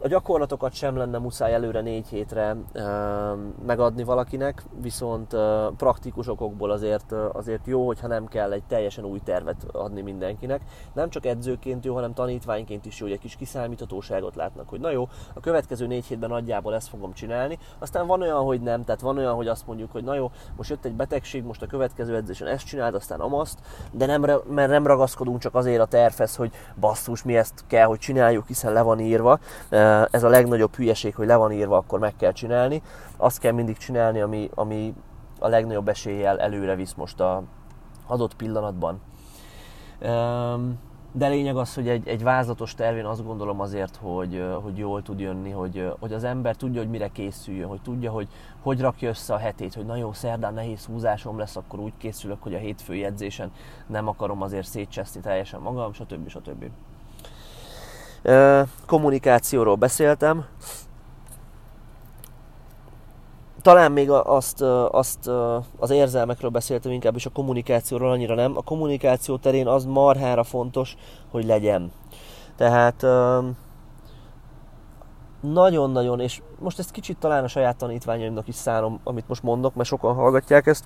A 0.00 0.08
gyakorlatokat 0.08 0.72
sem 0.72 0.96
lenne 0.96 1.18
muszáj 1.18 1.54
előre 1.54 1.80
négy 1.80 2.06
hétre 2.08 2.56
megadni 3.66 4.04
valakinek, 4.04 4.64
viszont 4.80 5.36
praktikus 5.76 6.28
okokból 6.28 6.70
azért, 6.70 7.12
azért 7.12 7.66
jó, 7.66 7.86
hogyha 7.86 8.06
nem 8.06 8.26
kell 8.26 8.52
egy 8.52 8.62
teljesen 8.68 9.04
új 9.04 9.20
tervet 9.24 9.66
adni 9.72 10.00
mindenkinek. 10.00 10.60
Nem 10.92 11.10
csak 11.10 11.26
edzőként 11.26 11.84
jó, 11.84 11.94
hanem 11.94 12.14
tanítványként 12.14 12.86
is 12.86 12.98
jó, 13.00 13.06
hogy 13.06 13.14
egy 13.14 13.20
kis 13.20 13.36
kiszámíthatóságot 13.36 14.36
látnak, 14.36 14.68
hogy 14.68 14.80
na 14.80 14.90
jó, 14.90 15.08
a 15.34 15.40
következő 15.40 15.86
négy 15.86 16.04
hétben 16.04 16.30
nagyjából 16.30 16.74
ezt 16.74 16.88
fogom 16.88 17.12
csinálni. 17.12 17.58
Aztán 17.78 18.06
van 18.06 18.22
olyan, 18.22 18.44
hogy 18.44 18.60
nem, 18.60 18.84
tehát 18.84 19.00
van 19.00 19.18
olyan, 19.18 19.34
hogy 19.34 19.48
azt 19.48 19.66
mondjuk, 19.66 19.92
hogy 19.92 20.04
na 20.04 20.14
jó, 20.14 20.30
most 20.56 20.70
jött 20.70 20.84
egy 20.84 20.94
betegség, 20.94 21.44
most 21.44 21.62
a 21.62 21.66
következő 21.66 22.16
edzésen 22.16 22.48
ezt 22.48 22.66
csináld, 22.66 22.94
aztán 22.94 23.20
amaszt, 23.20 23.58
de 23.92 24.06
nem, 24.06 24.20
mert 24.48 24.70
nem 24.70 24.86
ragaszkodunk 24.86 25.38
csak 25.38 25.54
azért 25.54 25.80
a 25.80 25.86
tervhez, 25.86 26.36
hogy 26.36 26.52
basszus, 26.80 27.22
mi 27.22 27.36
ezt 27.36 27.64
kell, 27.66 27.86
hogy 27.86 27.98
csináljuk, 27.98 28.46
hiszen 28.46 28.72
le 28.72 28.82
van 28.82 29.00
írva 29.00 29.38
ez 30.10 30.22
a 30.22 30.28
legnagyobb 30.28 30.74
hülyeség, 30.74 31.14
hogy 31.14 31.26
le 31.26 31.36
van 31.36 31.52
írva, 31.52 31.76
akkor 31.76 31.98
meg 31.98 32.16
kell 32.16 32.32
csinálni. 32.32 32.82
Azt 33.16 33.38
kell 33.38 33.52
mindig 33.52 33.76
csinálni, 33.76 34.20
ami, 34.20 34.50
ami 34.54 34.94
a 35.38 35.48
legnagyobb 35.48 35.88
eséllyel 35.88 36.40
előre 36.40 36.74
visz 36.74 36.94
most 36.94 37.20
a 37.20 37.42
adott 38.06 38.34
pillanatban. 38.34 39.00
De 41.12 41.28
lényeg 41.28 41.56
az, 41.56 41.74
hogy 41.74 41.88
egy, 41.88 42.08
egy 42.08 42.22
vázlatos 42.22 42.74
tervén 42.74 43.04
azt 43.04 43.24
gondolom 43.24 43.60
azért, 43.60 43.96
hogy, 43.96 44.44
hogy 44.62 44.78
jól 44.78 45.02
tud 45.02 45.20
jönni, 45.20 45.50
hogy, 45.50 45.92
hogy 46.00 46.12
az 46.12 46.24
ember 46.24 46.56
tudja, 46.56 46.80
hogy 46.80 46.90
mire 46.90 47.08
készüljön, 47.08 47.68
hogy 47.68 47.82
tudja, 47.82 48.10
hogy 48.10 48.28
hogy 48.62 48.80
rakja 48.80 49.08
össze 49.08 49.34
a 49.34 49.38
hetét, 49.38 49.74
hogy 49.74 49.86
nagyon 49.86 50.12
szerdán 50.12 50.54
nehéz 50.54 50.84
húzásom 50.84 51.38
lesz, 51.38 51.56
akkor 51.56 51.78
úgy 51.78 51.92
készülök, 51.98 52.42
hogy 52.42 52.54
a 52.54 52.58
hétfői 52.58 53.04
edzésen 53.04 53.52
nem 53.86 54.08
akarom 54.08 54.42
azért 54.42 54.66
szétcseszni 54.66 55.20
teljesen 55.20 55.60
magam, 55.60 55.92
stb. 55.92 56.28
stb. 56.28 56.48
stb 56.48 56.64
kommunikációról 58.86 59.74
beszéltem. 59.74 60.44
Talán 63.62 63.92
még 63.92 64.10
azt, 64.10 64.60
azt 64.90 65.30
az 65.78 65.90
érzelmekről 65.90 66.50
beszéltem 66.50 66.92
inkább, 66.92 67.14
és 67.14 67.26
a 67.26 67.30
kommunikációról 67.30 68.10
annyira 68.10 68.34
nem. 68.34 68.56
A 68.56 68.62
kommunikáció 68.62 69.36
terén 69.36 69.66
az 69.66 69.84
marhára 69.84 70.44
fontos, 70.44 70.96
hogy 71.30 71.44
legyen. 71.44 71.92
Tehát 72.56 73.06
nagyon-nagyon, 75.40 76.20
és 76.20 76.42
most 76.58 76.78
ezt 76.78 76.90
kicsit 76.90 77.18
talán 77.18 77.44
a 77.44 77.48
saját 77.48 77.76
tanítványaimnak 77.76 78.48
is 78.48 78.54
szánom, 78.54 79.00
amit 79.04 79.28
most 79.28 79.42
mondok, 79.42 79.74
mert 79.74 79.88
sokan 79.88 80.14
hallgatják 80.14 80.66
ezt 80.66 80.84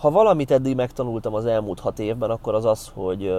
ha 0.00 0.10
valamit 0.10 0.50
eddig 0.50 0.76
megtanultam 0.76 1.34
az 1.34 1.46
elmúlt 1.46 1.80
hat 1.80 1.98
évben, 1.98 2.30
akkor 2.30 2.54
az 2.54 2.64
az, 2.64 2.90
hogy, 2.94 3.32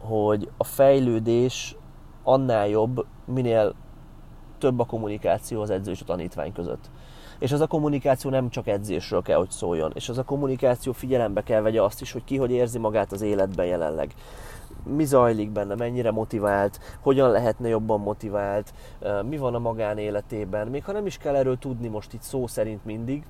hogy 0.00 0.50
a 0.56 0.64
fejlődés 0.64 1.76
annál 2.22 2.68
jobb, 2.68 3.06
minél 3.24 3.74
több 4.58 4.80
a 4.80 4.84
kommunikáció 4.84 5.60
az 5.60 5.70
edző 5.70 5.90
és 5.90 6.00
a 6.00 6.04
tanítvány 6.04 6.52
között. 6.52 6.90
És 7.38 7.52
ez 7.52 7.60
a 7.60 7.66
kommunikáció 7.66 8.30
nem 8.30 8.50
csak 8.50 8.66
edzésről 8.66 9.22
kell, 9.22 9.38
hogy 9.38 9.50
szóljon. 9.50 9.92
És 9.94 10.08
ez 10.08 10.18
a 10.18 10.24
kommunikáció 10.24 10.92
figyelembe 10.92 11.42
kell 11.42 11.60
vegye 11.60 11.82
azt 11.82 12.00
is, 12.00 12.12
hogy 12.12 12.24
ki 12.24 12.36
hogy 12.36 12.50
érzi 12.50 12.78
magát 12.78 13.12
az 13.12 13.22
életben 13.22 13.66
jelenleg. 13.66 14.14
Mi 14.84 15.04
zajlik 15.04 15.50
benne, 15.50 15.74
mennyire 15.74 16.10
motivált, 16.10 16.80
hogyan 17.00 17.30
lehetne 17.30 17.68
jobban 17.68 18.00
motivált, 18.00 18.74
mi 19.28 19.36
van 19.36 19.54
a 19.54 19.58
magánéletében. 19.58 20.68
Még 20.68 20.84
ha 20.84 20.92
nem 20.92 21.06
is 21.06 21.16
kell 21.16 21.34
erről 21.34 21.58
tudni 21.58 21.88
most 21.88 22.12
itt 22.12 22.22
szó 22.22 22.46
szerint 22.46 22.84
mindig, 22.84 23.24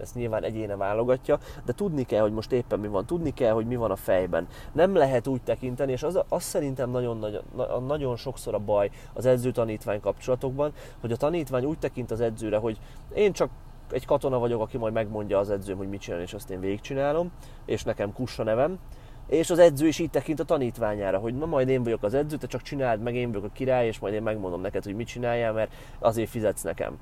ezt 0.00 0.14
nyilván 0.14 0.42
egyéne 0.42 0.76
válogatja, 0.76 1.38
de 1.64 1.72
tudni 1.72 2.04
kell, 2.04 2.22
hogy 2.22 2.32
most 2.32 2.52
éppen 2.52 2.78
mi 2.78 2.88
van, 2.88 3.06
tudni 3.06 3.34
kell, 3.34 3.52
hogy 3.52 3.66
mi 3.66 3.76
van 3.76 3.90
a 3.90 3.96
fejben. 3.96 4.46
Nem 4.72 4.94
lehet 4.94 5.26
úgy 5.26 5.42
tekinteni, 5.42 5.92
és 5.92 6.02
az, 6.02 6.20
az 6.28 6.42
szerintem 6.42 6.90
nagyon, 6.90 7.18
nagyon, 7.18 7.82
nagyon 7.82 8.16
sokszor 8.16 8.54
a 8.54 8.58
baj 8.58 8.90
az 9.12 9.26
edző-tanítvány 9.26 10.00
kapcsolatokban, 10.00 10.72
hogy 11.00 11.12
a 11.12 11.16
tanítvány 11.16 11.64
úgy 11.64 11.78
tekint 11.78 12.10
az 12.10 12.20
edzőre, 12.20 12.56
hogy 12.56 12.78
én 13.14 13.32
csak 13.32 13.50
egy 13.90 14.06
katona 14.06 14.38
vagyok, 14.38 14.60
aki 14.60 14.76
majd 14.76 14.92
megmondja 14.92 15.38
az 15.38 15.50
edzőm, 15.50 15.76
hogy 15.76 15.88
mit 15.88 16.00
csinál, 16.00 16.20
és 16.20 16.34
azt 16.34 16.50
én 16.50 16.60
végigcsinálom, 16.60 17.30
és 17.64 17.82
nekem 17.82 18.12
kussa 18.12 18.42
nevem, 18.42 18.78
és 19.26 19.50
az 19.50 19.58
edző 19.58 19.86
is 19.86 19.98
így 19.98 20.10
tekint 20.10 20.40
a 20.40 20.44
tanítványára, 20.44 21.18
hogy 21.18 21.34
na 21.34 21.46
majd 21.46 21.68
én 21.68 21.82
vagyok 21.82 22.02
az 22.02 22.14
edző, 22.14 22.36
te 22.36 22.46
csak 22.46 22.62
csináld 22.62 23.02
meg, 23.02 23.14
én 23.14 23.28
vagyok 23.28 23.44
a 23.44 23.52
király, 23.52 23.86
és 23.86 23.98
majd 23.98 24.14
én 24.14 24.22
megmondom 24.22 24.60
neked, 24.60 24.84
hogy 24.84 24.94
mit 24.94 25.06
csináljál, 25.06 25.52
mert 25.52 25.72
azért 25.98 26.30
fizetsz 26.30 26.62
nekem 26.62 26.98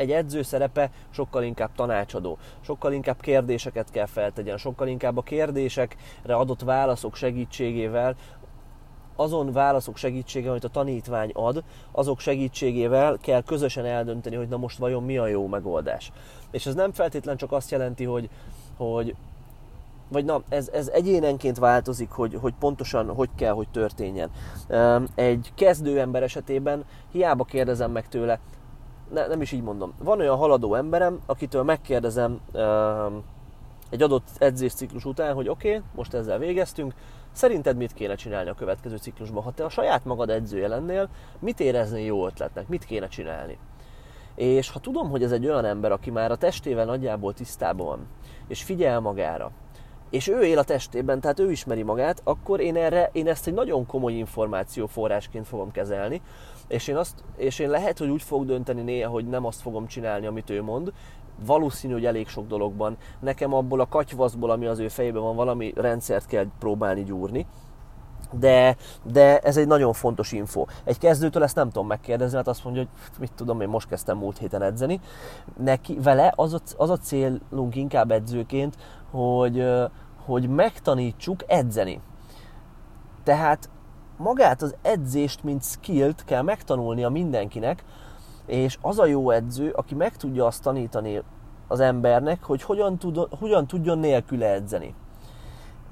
egy 0.00 0.10
edző 0.10 0.42
szerepe 0.42 0.90
sokkal 1.10 1.42
inkább 1.42 1.70
tanácsadó, 1.74 2.38
sokkal 2.60 2.92
inkább 2.92 3.20
kérdéseket 3.20 3.90
kell 3.90 4.06
feltegyen, 4.06 4.56
sokkal 4.56 4.88
inkább 4.88 5.16
a 5.16 5.22
kérdésekre 5.22 6.34
adott 6.34 6.62
válaszok 6.62 7.14
segítségével 7.14 8.16
azon 9.16 9.52
válaszok 9.52 9.96
segítségével, 9.96 10.50
amit 10.50 10.64
a 10.64 10.68
tanítvány 10.68 11.30
ad, 11.32 11.62
azok 11.92 12.20
segítségével 12.20 13.18
kell 13.20 13.42
közösen 13.42 13.84
eldönteni, 13.84 14.36
hogy 14.36 14.48
na 14.48 14.56
most 14.56 14.78
vajon 14.78 15.02
mi 15.02 15.18
a 15.18 15.26
jó 15.26 15.46
megoldás. 15.46 16.12
És 16.50 16.66
ez 16.66 16.74
nem 16.74 16.92
feltétlen 16.92 17.36
csak 17.36 17.52
azt 17.52 17.70
jelenti, 17.70 18.04
hogy, 18.04 18.28
hogy 18.76 19.14
vagy 20.08 20.24
na, 20.24 20.42
ez, 20.48 20.68
ez 20.68 20.88
egyénenként 20.88 21.58
változik, 21.58 22.10
hogy, 22.10 22.38
hogy 22.40 22.54
pontosan 22.58 23.14
hogy 23.14 23.28
kell, 23.36 23.52
hogy 23.52 23.68
történjen. 23.68 24.30
Egy 25.14 25.52
kezdő 25.54 26.00
ember 26.00 26.22
esetében 26.22 26.84
hiába 27.12 27.44
kérdezem 27.44 27.90
meg 27.90 28.08
tőle, 28.08 28.40
ne, 29.12 29.26
nem 29.26 29.40
is 29.40 29.52
így 29.52 29.62
mondom. 29.62 29.94
Van 29.98 30.20
olyan 30.20 30.36
haladó 30.36 30.74
emberem, 30.74 31.20
akitől 31.26 31.62
megkérdezem 31.62 32.40
egy 33.90 34.02
adott 34.02 34.28
edzésciklus 34.38 35.04
után, 35.04 35.34
hogy 35.34 35.48
oké, 35.48 35.68
okay, 35.68 35.82
most 35.94 36.14
ezzel 36.14 36.38
végeztünk, 36.38 36.94
szerinted 37.32 37.76
mit 37.76 37.92
kéne 37.92 38.14
csinálni 38.14 38.50
a 38.50 38.54
következő 38.54 38.96
ciklusban? 38.96 39.42
Ha 39.42 39.52
te 39.52 39.64
a 39.64 39.68
saját 39.68 40.04
magad 40.04 40.30
edzője 40.30 40.68
lennél, 40.68 41.08
mit 41.38 41.60
éreznél 41.60 42.04
jó 42.04 42.26
ötletnek? 42.26 42.68
Mit 42.68 42.84
kéne 42.84 43.08
csinálni? 43.08 43.58
És 44.34 44.70
ha 44.70 44.78
tudom, 44.78 45.10
hogy 45.10 45.22
ez 45.22 45.32
egy 45.32 45.46
olyan 45.46 45.64
ember, 45.64 45.92
aki 45.92 46.10
már 46.10 46.30
a 46.30 46.36
testével 46.36 46.84
nagyjából 46.84 47.34
tisztában 47.34 47.86
van, 47.86 48.06
és 48.48 48.62
figyel 48.62 49.00
magára, 49.00 49.50
és 50.10 50.28
ő 50.28 50.40
él 50.42 50.58
a 50.58 50.64
testében, 50.64 51.20
tehát 51.20 51.38
ő 51.38 51.50
ismeri 51.50 51.82
magát, 51.82 52.20
akkor 52.24 52.60
én, 52.60 52.76
erre, 52.76 53.10
én 53.12 53.26
ezt 53.26 53.46
egy 53.46 53.54
nagyon 53.54 53.86
komoly 53.86 54.12
információforrásként 54.12 55.46
fogom 55.46 55.70
kezelni, 55.70 56.22
és 56.70 56.88
én, 56.88 56.96
azt, 56.96 57.24
és 57.36 57.58
én 57.58 57.70
lehet, 57.70 57.98
hogy 57.98 58.08
úgy 58.08 58.22
fog 58.22 58.46
dönteni 58.46 58.82
néha, 58.82 59.10
hogy 59.10 59.28
nem 59.28 59.44
azt 59.44 59.60
fogom 59.60 59.86
csinálni, 59.86 60.26
amit 60.26 60.50
ő 60.50 60.62
mond, 60.62 60.92
valószínű, 61.46 61.92
hogy 61.92 62.06
elég 62.06 62.28
sok 62.28 62.46
dologban 62.46 62.96
nekem 63.20 63.54
abból 63.54 63.80
a 63.80 63.88
katyvaszból, 63.88 64.50
ami 64.50 64.66
az 64.66 64.78
ő 64.78 64.88
fejében 64.88 65.22
van, 65.22 65.36
valami 65.36 65.72
rendszert 65.76 66.26
kell 66.26 66.46
próbálni 66.58 67.04
gyúrni, 67.04 67.46
de, 68.32 68.76
de 69.02 69.38
ez 69.38 69.56
egy 69.56 69.66
nagyon 69.66 69.92
fontos 69.92 70.32
info. 70.32 70.64
Egy 70.84 70.98
kezdőtől 70.98 71.42
ezt 71.42 71.54
nem 71.54 71.70
tudom 71.70 71.86
megkérdezni, 71.86 72.36
hát 72.36 72.48
azt 72.48 72.64
mondja, 72.64 72.82
hogy 72.82 73.18
mit 73.20 73.32
tudom, 73.34 73.60
én 73.60 73.68
most 73.68 73.88
kezdtem 73.88 74.18
múlt 74.18 74.38
héten 74.38 74.62
edzeni. 74.62 75.00
Neki, 75.56 75.98
vele 76.02 76.32
az 76.36 76.54
a, 76.54 76.58
az 76.76 76.90
a 76.90 76.96
célunk 76.96 77.74
inkább 77.74 78.10
edzőként, 78.10 78.76
hogy, 79.10 79.66
hogy 80.24 80.48
megtanítsuk 80.48 81.44
edzeni. 81.46 82.00
Tehát 83.24 83.68
magát 84.20 84.62
az 84.62 84.74
edzést, 84.82 85.42
mint 85.44 85.64
skillt 85.64 86.24
kell 86.24 86.42
megtanulnia 86.42 87.08
mindenkinek, 87.08 87.84
és 88.46 88.78
az 88.80 88.98
a 88.98 89.06
jó 89.06 89.30
edző, 89.30 89.70
aki 89.70 89.94
meg 89.94 90.16
tudja 90.16 90.46
azt 90.46 90.62
tanítani 90.62 91.22
az 91.68 91.80
embernek, 91.80 92.42
hogy 92.42 92.62
hogyan, 92.62 92.98
tud, 92.98 93.28
hogyan 93.38 93.66
tudjon 93.66 93.98
nélküle 93.98 94.46
edzeni. 94.46 94.94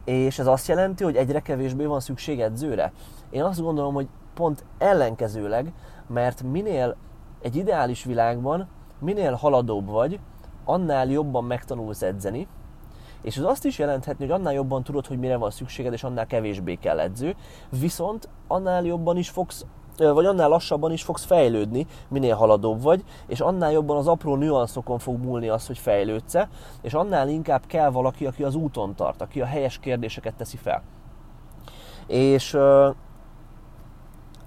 És 0.04 0.38
ez 0.38 0.46
azt 0.46 0.68
jelenti, 0.68 1.04
hogy 1.04 1.16
egyre 1.16 1.40
kevésbé 1.40 1.84
van 1.84 2.00
szükség 2.00 2.40
edzőre. 2.40 2.92
Én 3.30 3.42
azt 3.42 3.60
gondolom, 3.60 3.94
hogy 3.94 4.08
pont 4.34 4.64
ellenkezőleg, 4.78 5.72
mert 6.06 6.42
minél 6.42 6.96
egy 7.42 7.56
ideális 7.56 8.04
világban, 8.04 8.68
minél 8.98 9.32
haladóbb 9.32 9.88
vagy, 9.90 10.20
annál 10.64 11.06
jobban 11.06 11.44
megtanulsz 11.44 12.02
edzeni, 12.02 12.46
és 13.22 13.36
ez 13.36 13.44
azt 13.44 13.64
is 13.64 13.78
jelenthetni, 13.78 14.26
hogy 14.26 14.34
annál 14.34 14.52
jobban 14.52 14.82
tudod, 14.82 15.06
hogy 15.06 15.18
mire 15.18 15.36
van 15.36 15.50
szükséged, 15.50 15.92
és 15.92 16.04
annál 16.04 16.26
kevésbé 16.26 16.74
kell 16.74 17.00
edző, 17.00 17.36
viszont 17.80 18.28
annál 18.46 18.84
jobban 18.84 19.16
is 19.16 19.28
fogsz 19.28 19.66
vagy 19.98 20.26
annál 20.26 20.48
lassabban 20.48 20.92
is 20.92 21.02
fogsz 21.02 21.24
fejlődni, 21.24 21.86
minél 22.08 22.34
haladóbb 22.34 22.82
vagy, 22.82 23.04
és 23.26 23.40
annál 23.40 23.72
jobban 23.72 23.96
az 23.96 24.06
apró 24.06 24.36
nüanszokon 24.36 24.98
fog 24.98 25.22
múlni 25.22 25.48
az, 25.48 25.66
hogy 25.66 25.78
fejlődsz 25.78 26.34
és 26.82 26.94
annál 26.94 27.28
inkább 27.28 27.66
kell 27.66 27.90
valaki, 27.90 28.26
aki 28.26 28.42
az 28.42 28.54
úton 28.54 28.94
tart, 28.94 29.22
aki 29.22 29.40
a 29.40 29.46
helyes 29.46 29.78
kérdéseket 29.78 30.34
teszi 30.34 30.56
fel. 30.56 30.82
És 32.06 32.56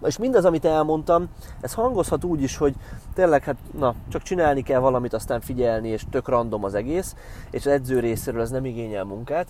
és 0.06 0.18
mindez, 0.18 0.45
amit 0.45 0.66
elmondtam, 0.66 1.30
ez 1.62 1.74
hangozhat 1.74 2.24
úgy 2.24 2.41
is, 2.41 2.58
hogy 2.58 2.74
tényleg 3.14 3.43
hát, 3.43 3.58
na, 3.78 3.95
csak 4.10 4.22
csinálni 4.22 4.64
kell 4.64 4.80
valamit, 4.80 5.14
aztán 5.14 5.41
figyelni, 5.41 5.88
és 5.88 6.04
tök 6.10 6.28
random 6.28 6.64
az 6.64 6.74
egész, 6.74 7.16
és 7.52 7.66
az 7.66 7.72
edző 7.72 7.99
részéről 7.99 8.41
ez 8.41 8.49
nem 8.49 8.66
igényel 8.66 9.04
munkát. 9.04 9.47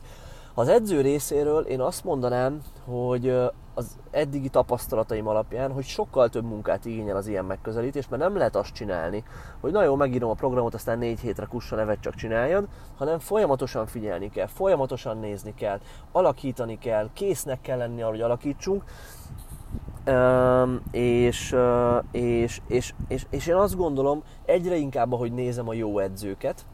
Az 0.54 0.68
edző 0.68 1.02
részéről 1.02 1.64
én 1.64 1.80
azt 1.80 2.04
mondanám, 2.04 2.62
hogy 2.86 3.36
az 3.74 3.98
eddigi 4.12 4.50
tapasztalataim 4.50 5.28
alapján, 5.28 5.72
hogy 5.72 5.86
sokkal 5.86 6.30
több 6.30 6.44
munkát 6.44 6.86
igényel 6.86 7.16
az 7.16 7.28
ilyen 7.28 7.46
megközelítés, 7.46 8.08
mert 8.08 8.22
nem 8.22 8.38
lehet 8.38 8.56
azt 8.56 8.74
csinálni, 8.74 9.24
hogy 9.60 9.72
na 9.72 9.84
jó, 9.84 9.96
megírom 9.96 10.30
a 10.30 10.34
programot, 10.34 10.74
aztán 10.74 10.98
négy 10.98 11.20
hétre 11.20 11.46
kussa 11.46 11.76
nevet 11.76 12.00
csak 12.00 12.16
csináljad, 12.16 12.68
hanem 12.98 13.20
folyamatosan 13.20 13.86
figyelni 13.88 14.30
kell, 14.30 14.48
folyamatosan 14.48 15.18
nézni 15.18 15.54
kell, 15.54 15.80
alakítani 16.12 16.78
kell, 16.78 17.10
késznek 17.14 17.62
kell 17.62 17.78
lenni 17.78 18.02
arra, 18.02 18.12
hogy 18.12 18.22
alakítsunk, 18.22 18.84
és, 20.92 21.56
és, 22.12 22.62
és, 22.68 22.94
és, 23.08 23.26
és 23.30 23.48
én 23.48 23.56
azt 23.56 23.76
gondolom, 23.76 24.24
egyre 24.46 24.76
inkább, 24.76 25.14
ahogy 25.14 25.34
nézem 25.34 25.68
a 25.68 25.74
jó 25.74 26.00
edzőket, 26.00 26.66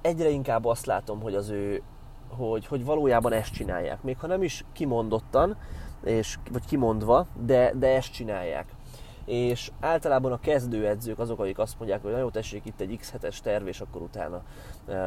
egyre 0.00 0.28
inkább 0.28 0.64
azt 0.64 0.86
látom, 0.86 1.20
hogy 1.20 1.34
az 1.34 1.50
ő, 1.50 1.82
hogy, 2.28 2.66
hogy 2.66 2.84
valójában 2.84 3.32
ezt 3.32 3.52
csinálják. 3.52 4.02
Még 4.02 4.18
ha 4.18 4.26
nem 4.26 4.42
is 4.42 4.64
kimondottan, 4.72 5.56
és, 6.04 6.38
vagy 6.52 6.64
kimondva, 6.66 7.26
de, 7.44 7.72
de 7.74 7.94
ezt 7.94 8.12
csinálják. 8.12 8.66
És 9.24 9.70
általában 9.80 10.32
a 10.32 10.40
kezdőedzők 10.40 11.18
azok, 11.18 11.40
akik 11.40 11.58
azt 11.58 11.78
mondják, 11.78 12.02
hogy 12.02 12.12
na 12.12 12.18
jó, 12.18 12.30
tessék 12.30 12.64
itt 12.64 12.80
egy 12.80 12.98
X7-es 13.02 13.38
terv, 13.38 13.66
és 13.66 13.80
akkor 13.80 14.02
utána 14.02 14.42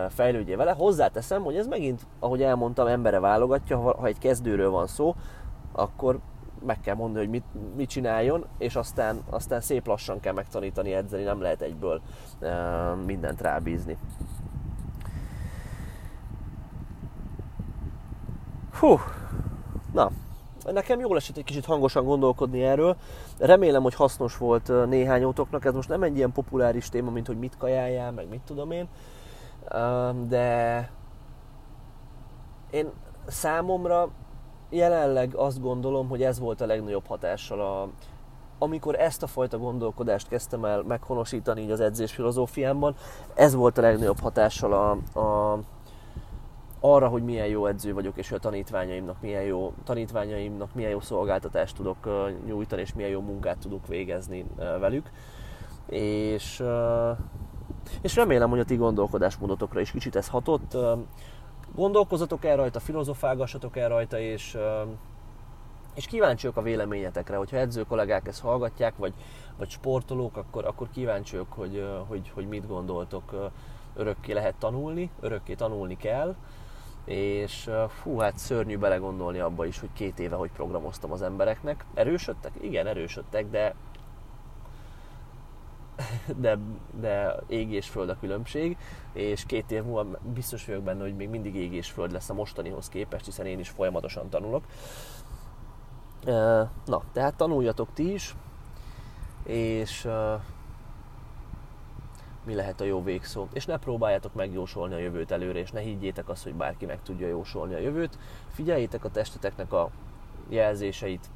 fejlődjél 0.10 0.58
vele. 0.58 0.72
Hozzáteszem, 0.72 1.44
hogy 1.44 1.56
ez 1.56 1.68
megint, 1.68 2.06
ahogy 2.20 2.42
elmondtam, 2.42 2.88
embere 2.88 3.20
válogatja, 3.20 3.78
ha 3.78 4.06
egy 4.06 4.18
kezdőről 4.18 4.70
van 4.70 4.88
szó, 4.88 5.16
akkor 5.72 6.20
meg 6.66 6.80
kell 6.82 6.96
mondani, 6.96 7.26
hogy 7.26 7.34
mit, 7.34 7.76
mit 7.76 7.90
csináljon, 7.90 8.46
és 8.58 8.76
aztán, 8.76 9.22
aztán 9.30 9.62
szép 9.62 9.88
lassan 9.88 10.20
kell 10.20 10.34
megtanítani 10.34 10.94
edzeni, 10.94 11.24
nem 11.24 11.42
lehet 11.42 11.62
egyből 11.62 12.02
uh, 12.42 13.06
mindent 13.06 13.42
rábízni. 13.42 13.98
Hú, 18.80 19.00
na, 19.94 20.12
nekem 20.72 21.00
jól 21.00 21.18
esett 21.18 21.38
egy 21.38 21.44
kicsit 21.44 21.66
hangosan 21.66 22.06
gondolkodni 22.06 22.64
erről. 22.64 22.96
Remélem, 23.38 23.82
hogy 23.82 23.96
hasznos 23.96 24.38
volt 24.38 24.72
néhányótoknak. 24.88 25.66
Ez 25.66 25.74
most 25.74 25.90
nem 25.90 26.04
egy 26.04 26.16
ilyen 26.16 26.32
populáris 26.32 26.90
téma, 26.90 27.12
mint 27.12 27.28
hogy 27.28 27.38
mit 27.38 27.58
kajáljál, 27.58 28.12
meg 28.12 28.30
mit 28.30 28.42
tudom 28.42 28.72
én. 28.72 28.88
De 30.28 30.90
én 32.70 32.90
számomra 33.28 34.10
jelenleg 34.70 35.36
azt 35.36 35.62
gondolom, 35.62 36.08
hogy 36.08 36.24
ez 36.24 36.40
volt 36.40 36.62
a 36.62 36.66
legnagyobb 36.66 37.06
hatással 37.08 37.62
a, 37.62 37.90
amikor 38.58 38.96
ezt 38.96 39.24
a 39.24 39.28
fajta 39.28 39.58
gondolkodást 39.58 40.28
kezdtem 40.28 40.66
el 40.66 40.82
meghonosítani 40.82 41.62
így 41.62 41.72
az 41.72 41.80
edzés 41.80 42.12
filozófiámban, 42.12 42.96
ez 43.34 43.54
volt 43.54 43.78
a 43.78 43.82
legnagyobb 43.82 44.20
hatással 44.20 44.74
a, 44.74 45.20
a, 45.20 45.60
arra, 46.80 47.08
hogy 47.08 47.24
milyen 47.24 47.48
jó 47.48 47.66
edző 47.66 47.94
vagyok, 47.94 48.18
és 48.18 48.32
a 48.32 48.40
tanítványaimnak 48.40 49.22
milyen 49.22 49.44
jó, 49.44 49.74
tanítványaimnak 49.84 50.74
milyen 50.74 50.92
jó 50.92 51.00
szolgáltatást 51.00 51.76
tudok 51.76 51.98
nyújtani, 52.46 52.82
és 52.82 52.94
milyen 52.94 53.12
jó 53.12 53.22
munkát 53.22 53.58
tudok 53.58 53.88
végezni 53.88 54.46
velük. 54.80 55.10
És 55.86 56.64
És 58.02 58.16
remélem, 58.16 58.50
hogy 58.50 58.60
a 58.60 58.66
ti 58.66 58.76
gondolkodásmódotokra 58.76 59.80
is 59.80 59.92
kicsit 59.92 60.16
ez 60.16 60.28
hatott. 60.28 60.78
Gondolkozatok 61.80 62.46
el 62.46 62.56
rajta, 62.56 62.80
filozofálgassatok 62.80 63.78
el 63.78 63.90
rajta, 63.90 64.20
és, 64.20 64.58
és 65.96 66.06
kíváncsiak 66.06 66.58
a 66.58 66.62
véleményetekre, 66.62 67.38
hogyha 67.38 67.58
edző 67.58 67.84
kollégák 67.84 68.28
ezt 68.28 68.42
hallgatják, 68.42 68.98
vagy, 68.98 69.14
vagy 69.58 69.70
sportolók, 69.70 70.38
akkor, 70.38 70.66
akkor 70.66 70.90
kíváncsiak, 70.94 71.54
hogy, 71.54 71.88
hogy, 72.08 72.32
hogy 72.34 72.48
mit 72.48 72.68
gondoltok. 72.68 73.52
Örökké 73.96 74.32
lehet 74.34 74.56
tanulni, 74.56 75.10
örökké 75.20 75.54
tanulni 75.54 75.98
kell, 75.98 76.36
és 77.06 77.70
fú, 77.88 78.18
hát 78.18 78.38
szörnyű 78.38 78.78
belegondolni 78.78 79.40
abba 79.40 79.66
is, 79.66 79.80
hogy 79.80 79.90
két 79.94 80.20
éve 80.20 80.36
hogy 80.36 80.52
programoztam 80.52 81.12
az 81.12 81.22
embereknek. 81.22 81.86
Erősödtek? 81.94 82.52
Igen, 82.62 82.88
erősödtek, 82.88 83.50
de 83.50 83.76
de, 86.36 86.58
de 87.00 87.36
ég 87.48 87.72
és 87.72 87.90
föld 87.90 88.10
a 88.10 88.20
különbség, 88.20 88.78
és 89.14 89.46
két 89.46 89.72
év 89.72 89.84
múlva 89.84 90.20
biztos 90.34 90.66
vagyok 90.66 90.84
benne, 90.84 91.02
hogy 91.02 91.16
még 91.16 91.30
mindig 91.30 91.56
ég 91.56 91.74
és 91.74 91.90
föld 91.90 92.12
lesz 92.12 92.30
a 92.30 92.34
mostanihoz 92.34 92.90
képest, 92.90 93.26
hiszen 93.26 93.46
én 93.46 93.60
is 93.60 93.70
folyamatosan 93.70 94.30
tanulok. 94.30 94.64
Na, 96.86 97.02
tehát 97.14 97.36
tanuljatok 97.36 97.94
ti 97.94 98.14
is, 98.14 98.36
és 99.44 100.08
mi 102.46 102.56
lehet 102.56 102.82
a 102.82 102.84
jó 102.84 103.04
végszó. 103.04 103.48
És 103.54 103.66
ne 103.66 103.78
próbáljátok 103.78 104.34
megjósolni 104.34 104.94
a 104.94 104.98
jövőt 104.98 105.32
előre, 105.32 105.60
és 105.60 105.72
ne 105.72 105.80
higgyétek 105.80 106.30
azt, 106.30 106.44
hogy 106.44 106.54
bárki 106.54 106.86
meg 106.86 107.02
tudja 107.04 107.28
jósolni 107.28 107.74
a 107.74 107.80
jövőt. 107.80 108.18
Figyeljétek 108.52 109.06
a 109.06 109.10
testeteknek 109.10 109.74
a 109.74 109.90
jelzéseit, 110.50 111.30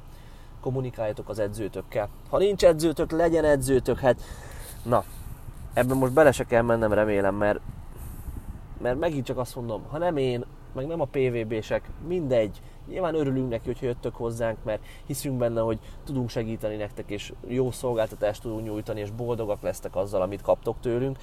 kommunikáljatok 0.60 1.28
az 1.28 1.38
edzőtökkel. 1.38 2.08
Ha 2.30 2.38
nincs 2.38 2.64
edzőtök, 2.64 3.10
legyen 3.10 3.44
edzőtök, 3.44 3.98
hát 3.98 4.20
na, 4.84 5.04
ebben 5.72 5.96
most 5.96 6.12
bele 6.12 6.32
se 6.32 6.44
kell 6.44 6.62
mennem, 6.62 6.92
remélem, 6.92 7.34
mert, 7.34 7.60
mert 8.82 8.98
megint 8.98 9.24
csak 9.24 9.38
azt 9.38 9.56
mondom, 9.56 9.82
ha 9.88 9.98
nem 9.98 10.16
én, 10.16 10.44
meg 10.72 10.86
nem 10.86 11.00
a 11.00 11.08
PVB-sek, 11.10 11.90
mindegy, 12.06 12.60
Nyilván 12.88 13.14
örülünk 13.14 13.50
neki, 13.50 13.66
hogy 13.66 13.82
jöttök 13.82 14.14
hozzánk, 14.14 14.58
mert 14.64 14.82
hiszünk 15.06 15.38
benne, 15.38 15.60
hogy 15.60 15.78
tudunk 16.04 16.28
segíteni 16.28 16.76
nektek, 16.76 17.10
és 17.10 17.32
jó 17.46 17.70
szolgáltatást 17.70 18.42
tudunk 18.42 18.64
nyújtani, 18.64 19.00
és 19.00 19.10
boldogak 19.10 19.62
lesztek 19.62 19.96
azzal, 19.96 20.22
amit 20.22 20.42
kaptok 20.42 20.76
tőlünk, 20.80 21.18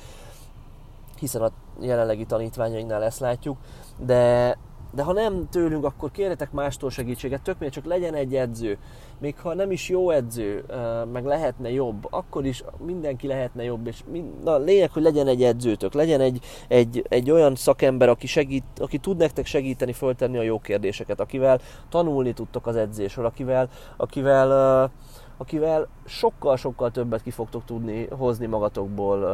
hiszen 1.19 1.41
a 1.41 1.51
jelenlegi 1.79 2.25
tanítványainknál 2.25 3.03
ezt 3.03 3.19
látjuk, 3.19 3.57
de 3.97 4.57
de 4.93 5.03
ha 5.03 5.13
nem 5.13 5.49
tőlünk, 5.49 5.85
akkor 5.85 6.11
kérjetek 6.11 6.51
mástól 6.51 6.89
segítséget, 6.89 7.41
tök 7.41 7.59
miért 7.59 7.73
csak 7.73 7.85
legyen 7.85 8.13
egy 8.13 8.35
edző. 8.35 8.77
Még 9.19 9.39
ha 9.39 9.53
nem 9.53 9.71
is 9.71 9.89
jó 9.89 10.09
edző, 10.09 10.65
meg 11.11 11.25
lehetne 11.25 11.71
jobb, 11.71 12.07
akkor 12.09 12.45
is 12.45 12.63
mindenki 12.85 13.27
lehetne 13.27 13.63
jobb, 13.63 13.87
és 13.87 14.03
mind, 14.11 14.43
na, 14.43 14.57
lényeg, 14.57 14.91
hogy 14.91 15.03
legyen 15.03 15.27
egy 15.27 15.43
edzőtök, 15.43 15.93
legyen 15.93 16.21
egy, 16.21 16.39
egy, 16.67 17.05
egy 17.09 17.31
olyan 17.31 17.55
szakember, 17.55 18.09
aki, 18.09 18.27
segít, 18.27 18.63
aki 18.77 18.97
tud 18.97 19.17
nektek 19.17 19.45
segíteni 19.45 19.93
föltenni 19.93 20.37
a 20.37 20.41
jó 20.41 20.59
kérdéseket, 20.59 21.19
akivel 21.19 21.59
tanulni 21.89 22.33
tudtok 22.33 22.67
az 22.67 22.75
edzésről, 22.75 23.25
akivel, 23.25 23.69
akivel 23.97 24.91
akivel 25.37 25.87
sokkal-sokkal 26.05 26.91
többet 26.91 27.21
ki 27.21 27.31
fogtok 27.31 27.65
tudni 27.65 28.07
hozni 28.07 28.45
magatokból 28.45 29.29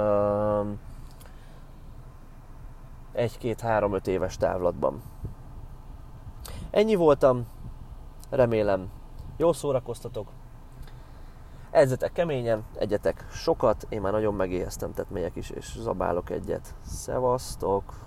egy-két-három-öt 3.12 4.08
éves 4.08 4.38
távlatban. 4.38 5.02
Ennyi 6.72 6.96
voltam, 6.96 7.48
remélem 8.30 8.90
jól 9.38 9.54
szórakoztatok. 9.54 10.28
Edzetek 11.72 12.12
keményen, 12.12 12.64
egyetek 12.76 13.26
sokat, 13.32 13.86
én 13.90 14.02
már 14.02 14.12
nagyon 14.12 14.34
megéheztem, 14.34 14.94
tehát 14.94 15.12
megyek 15.12 15.36
is 15.36 15.50
és 15.50 15.76
zabálok 15.80 16.30
egyet. 16.30 16.76
Szevasztok! 16.86 18.07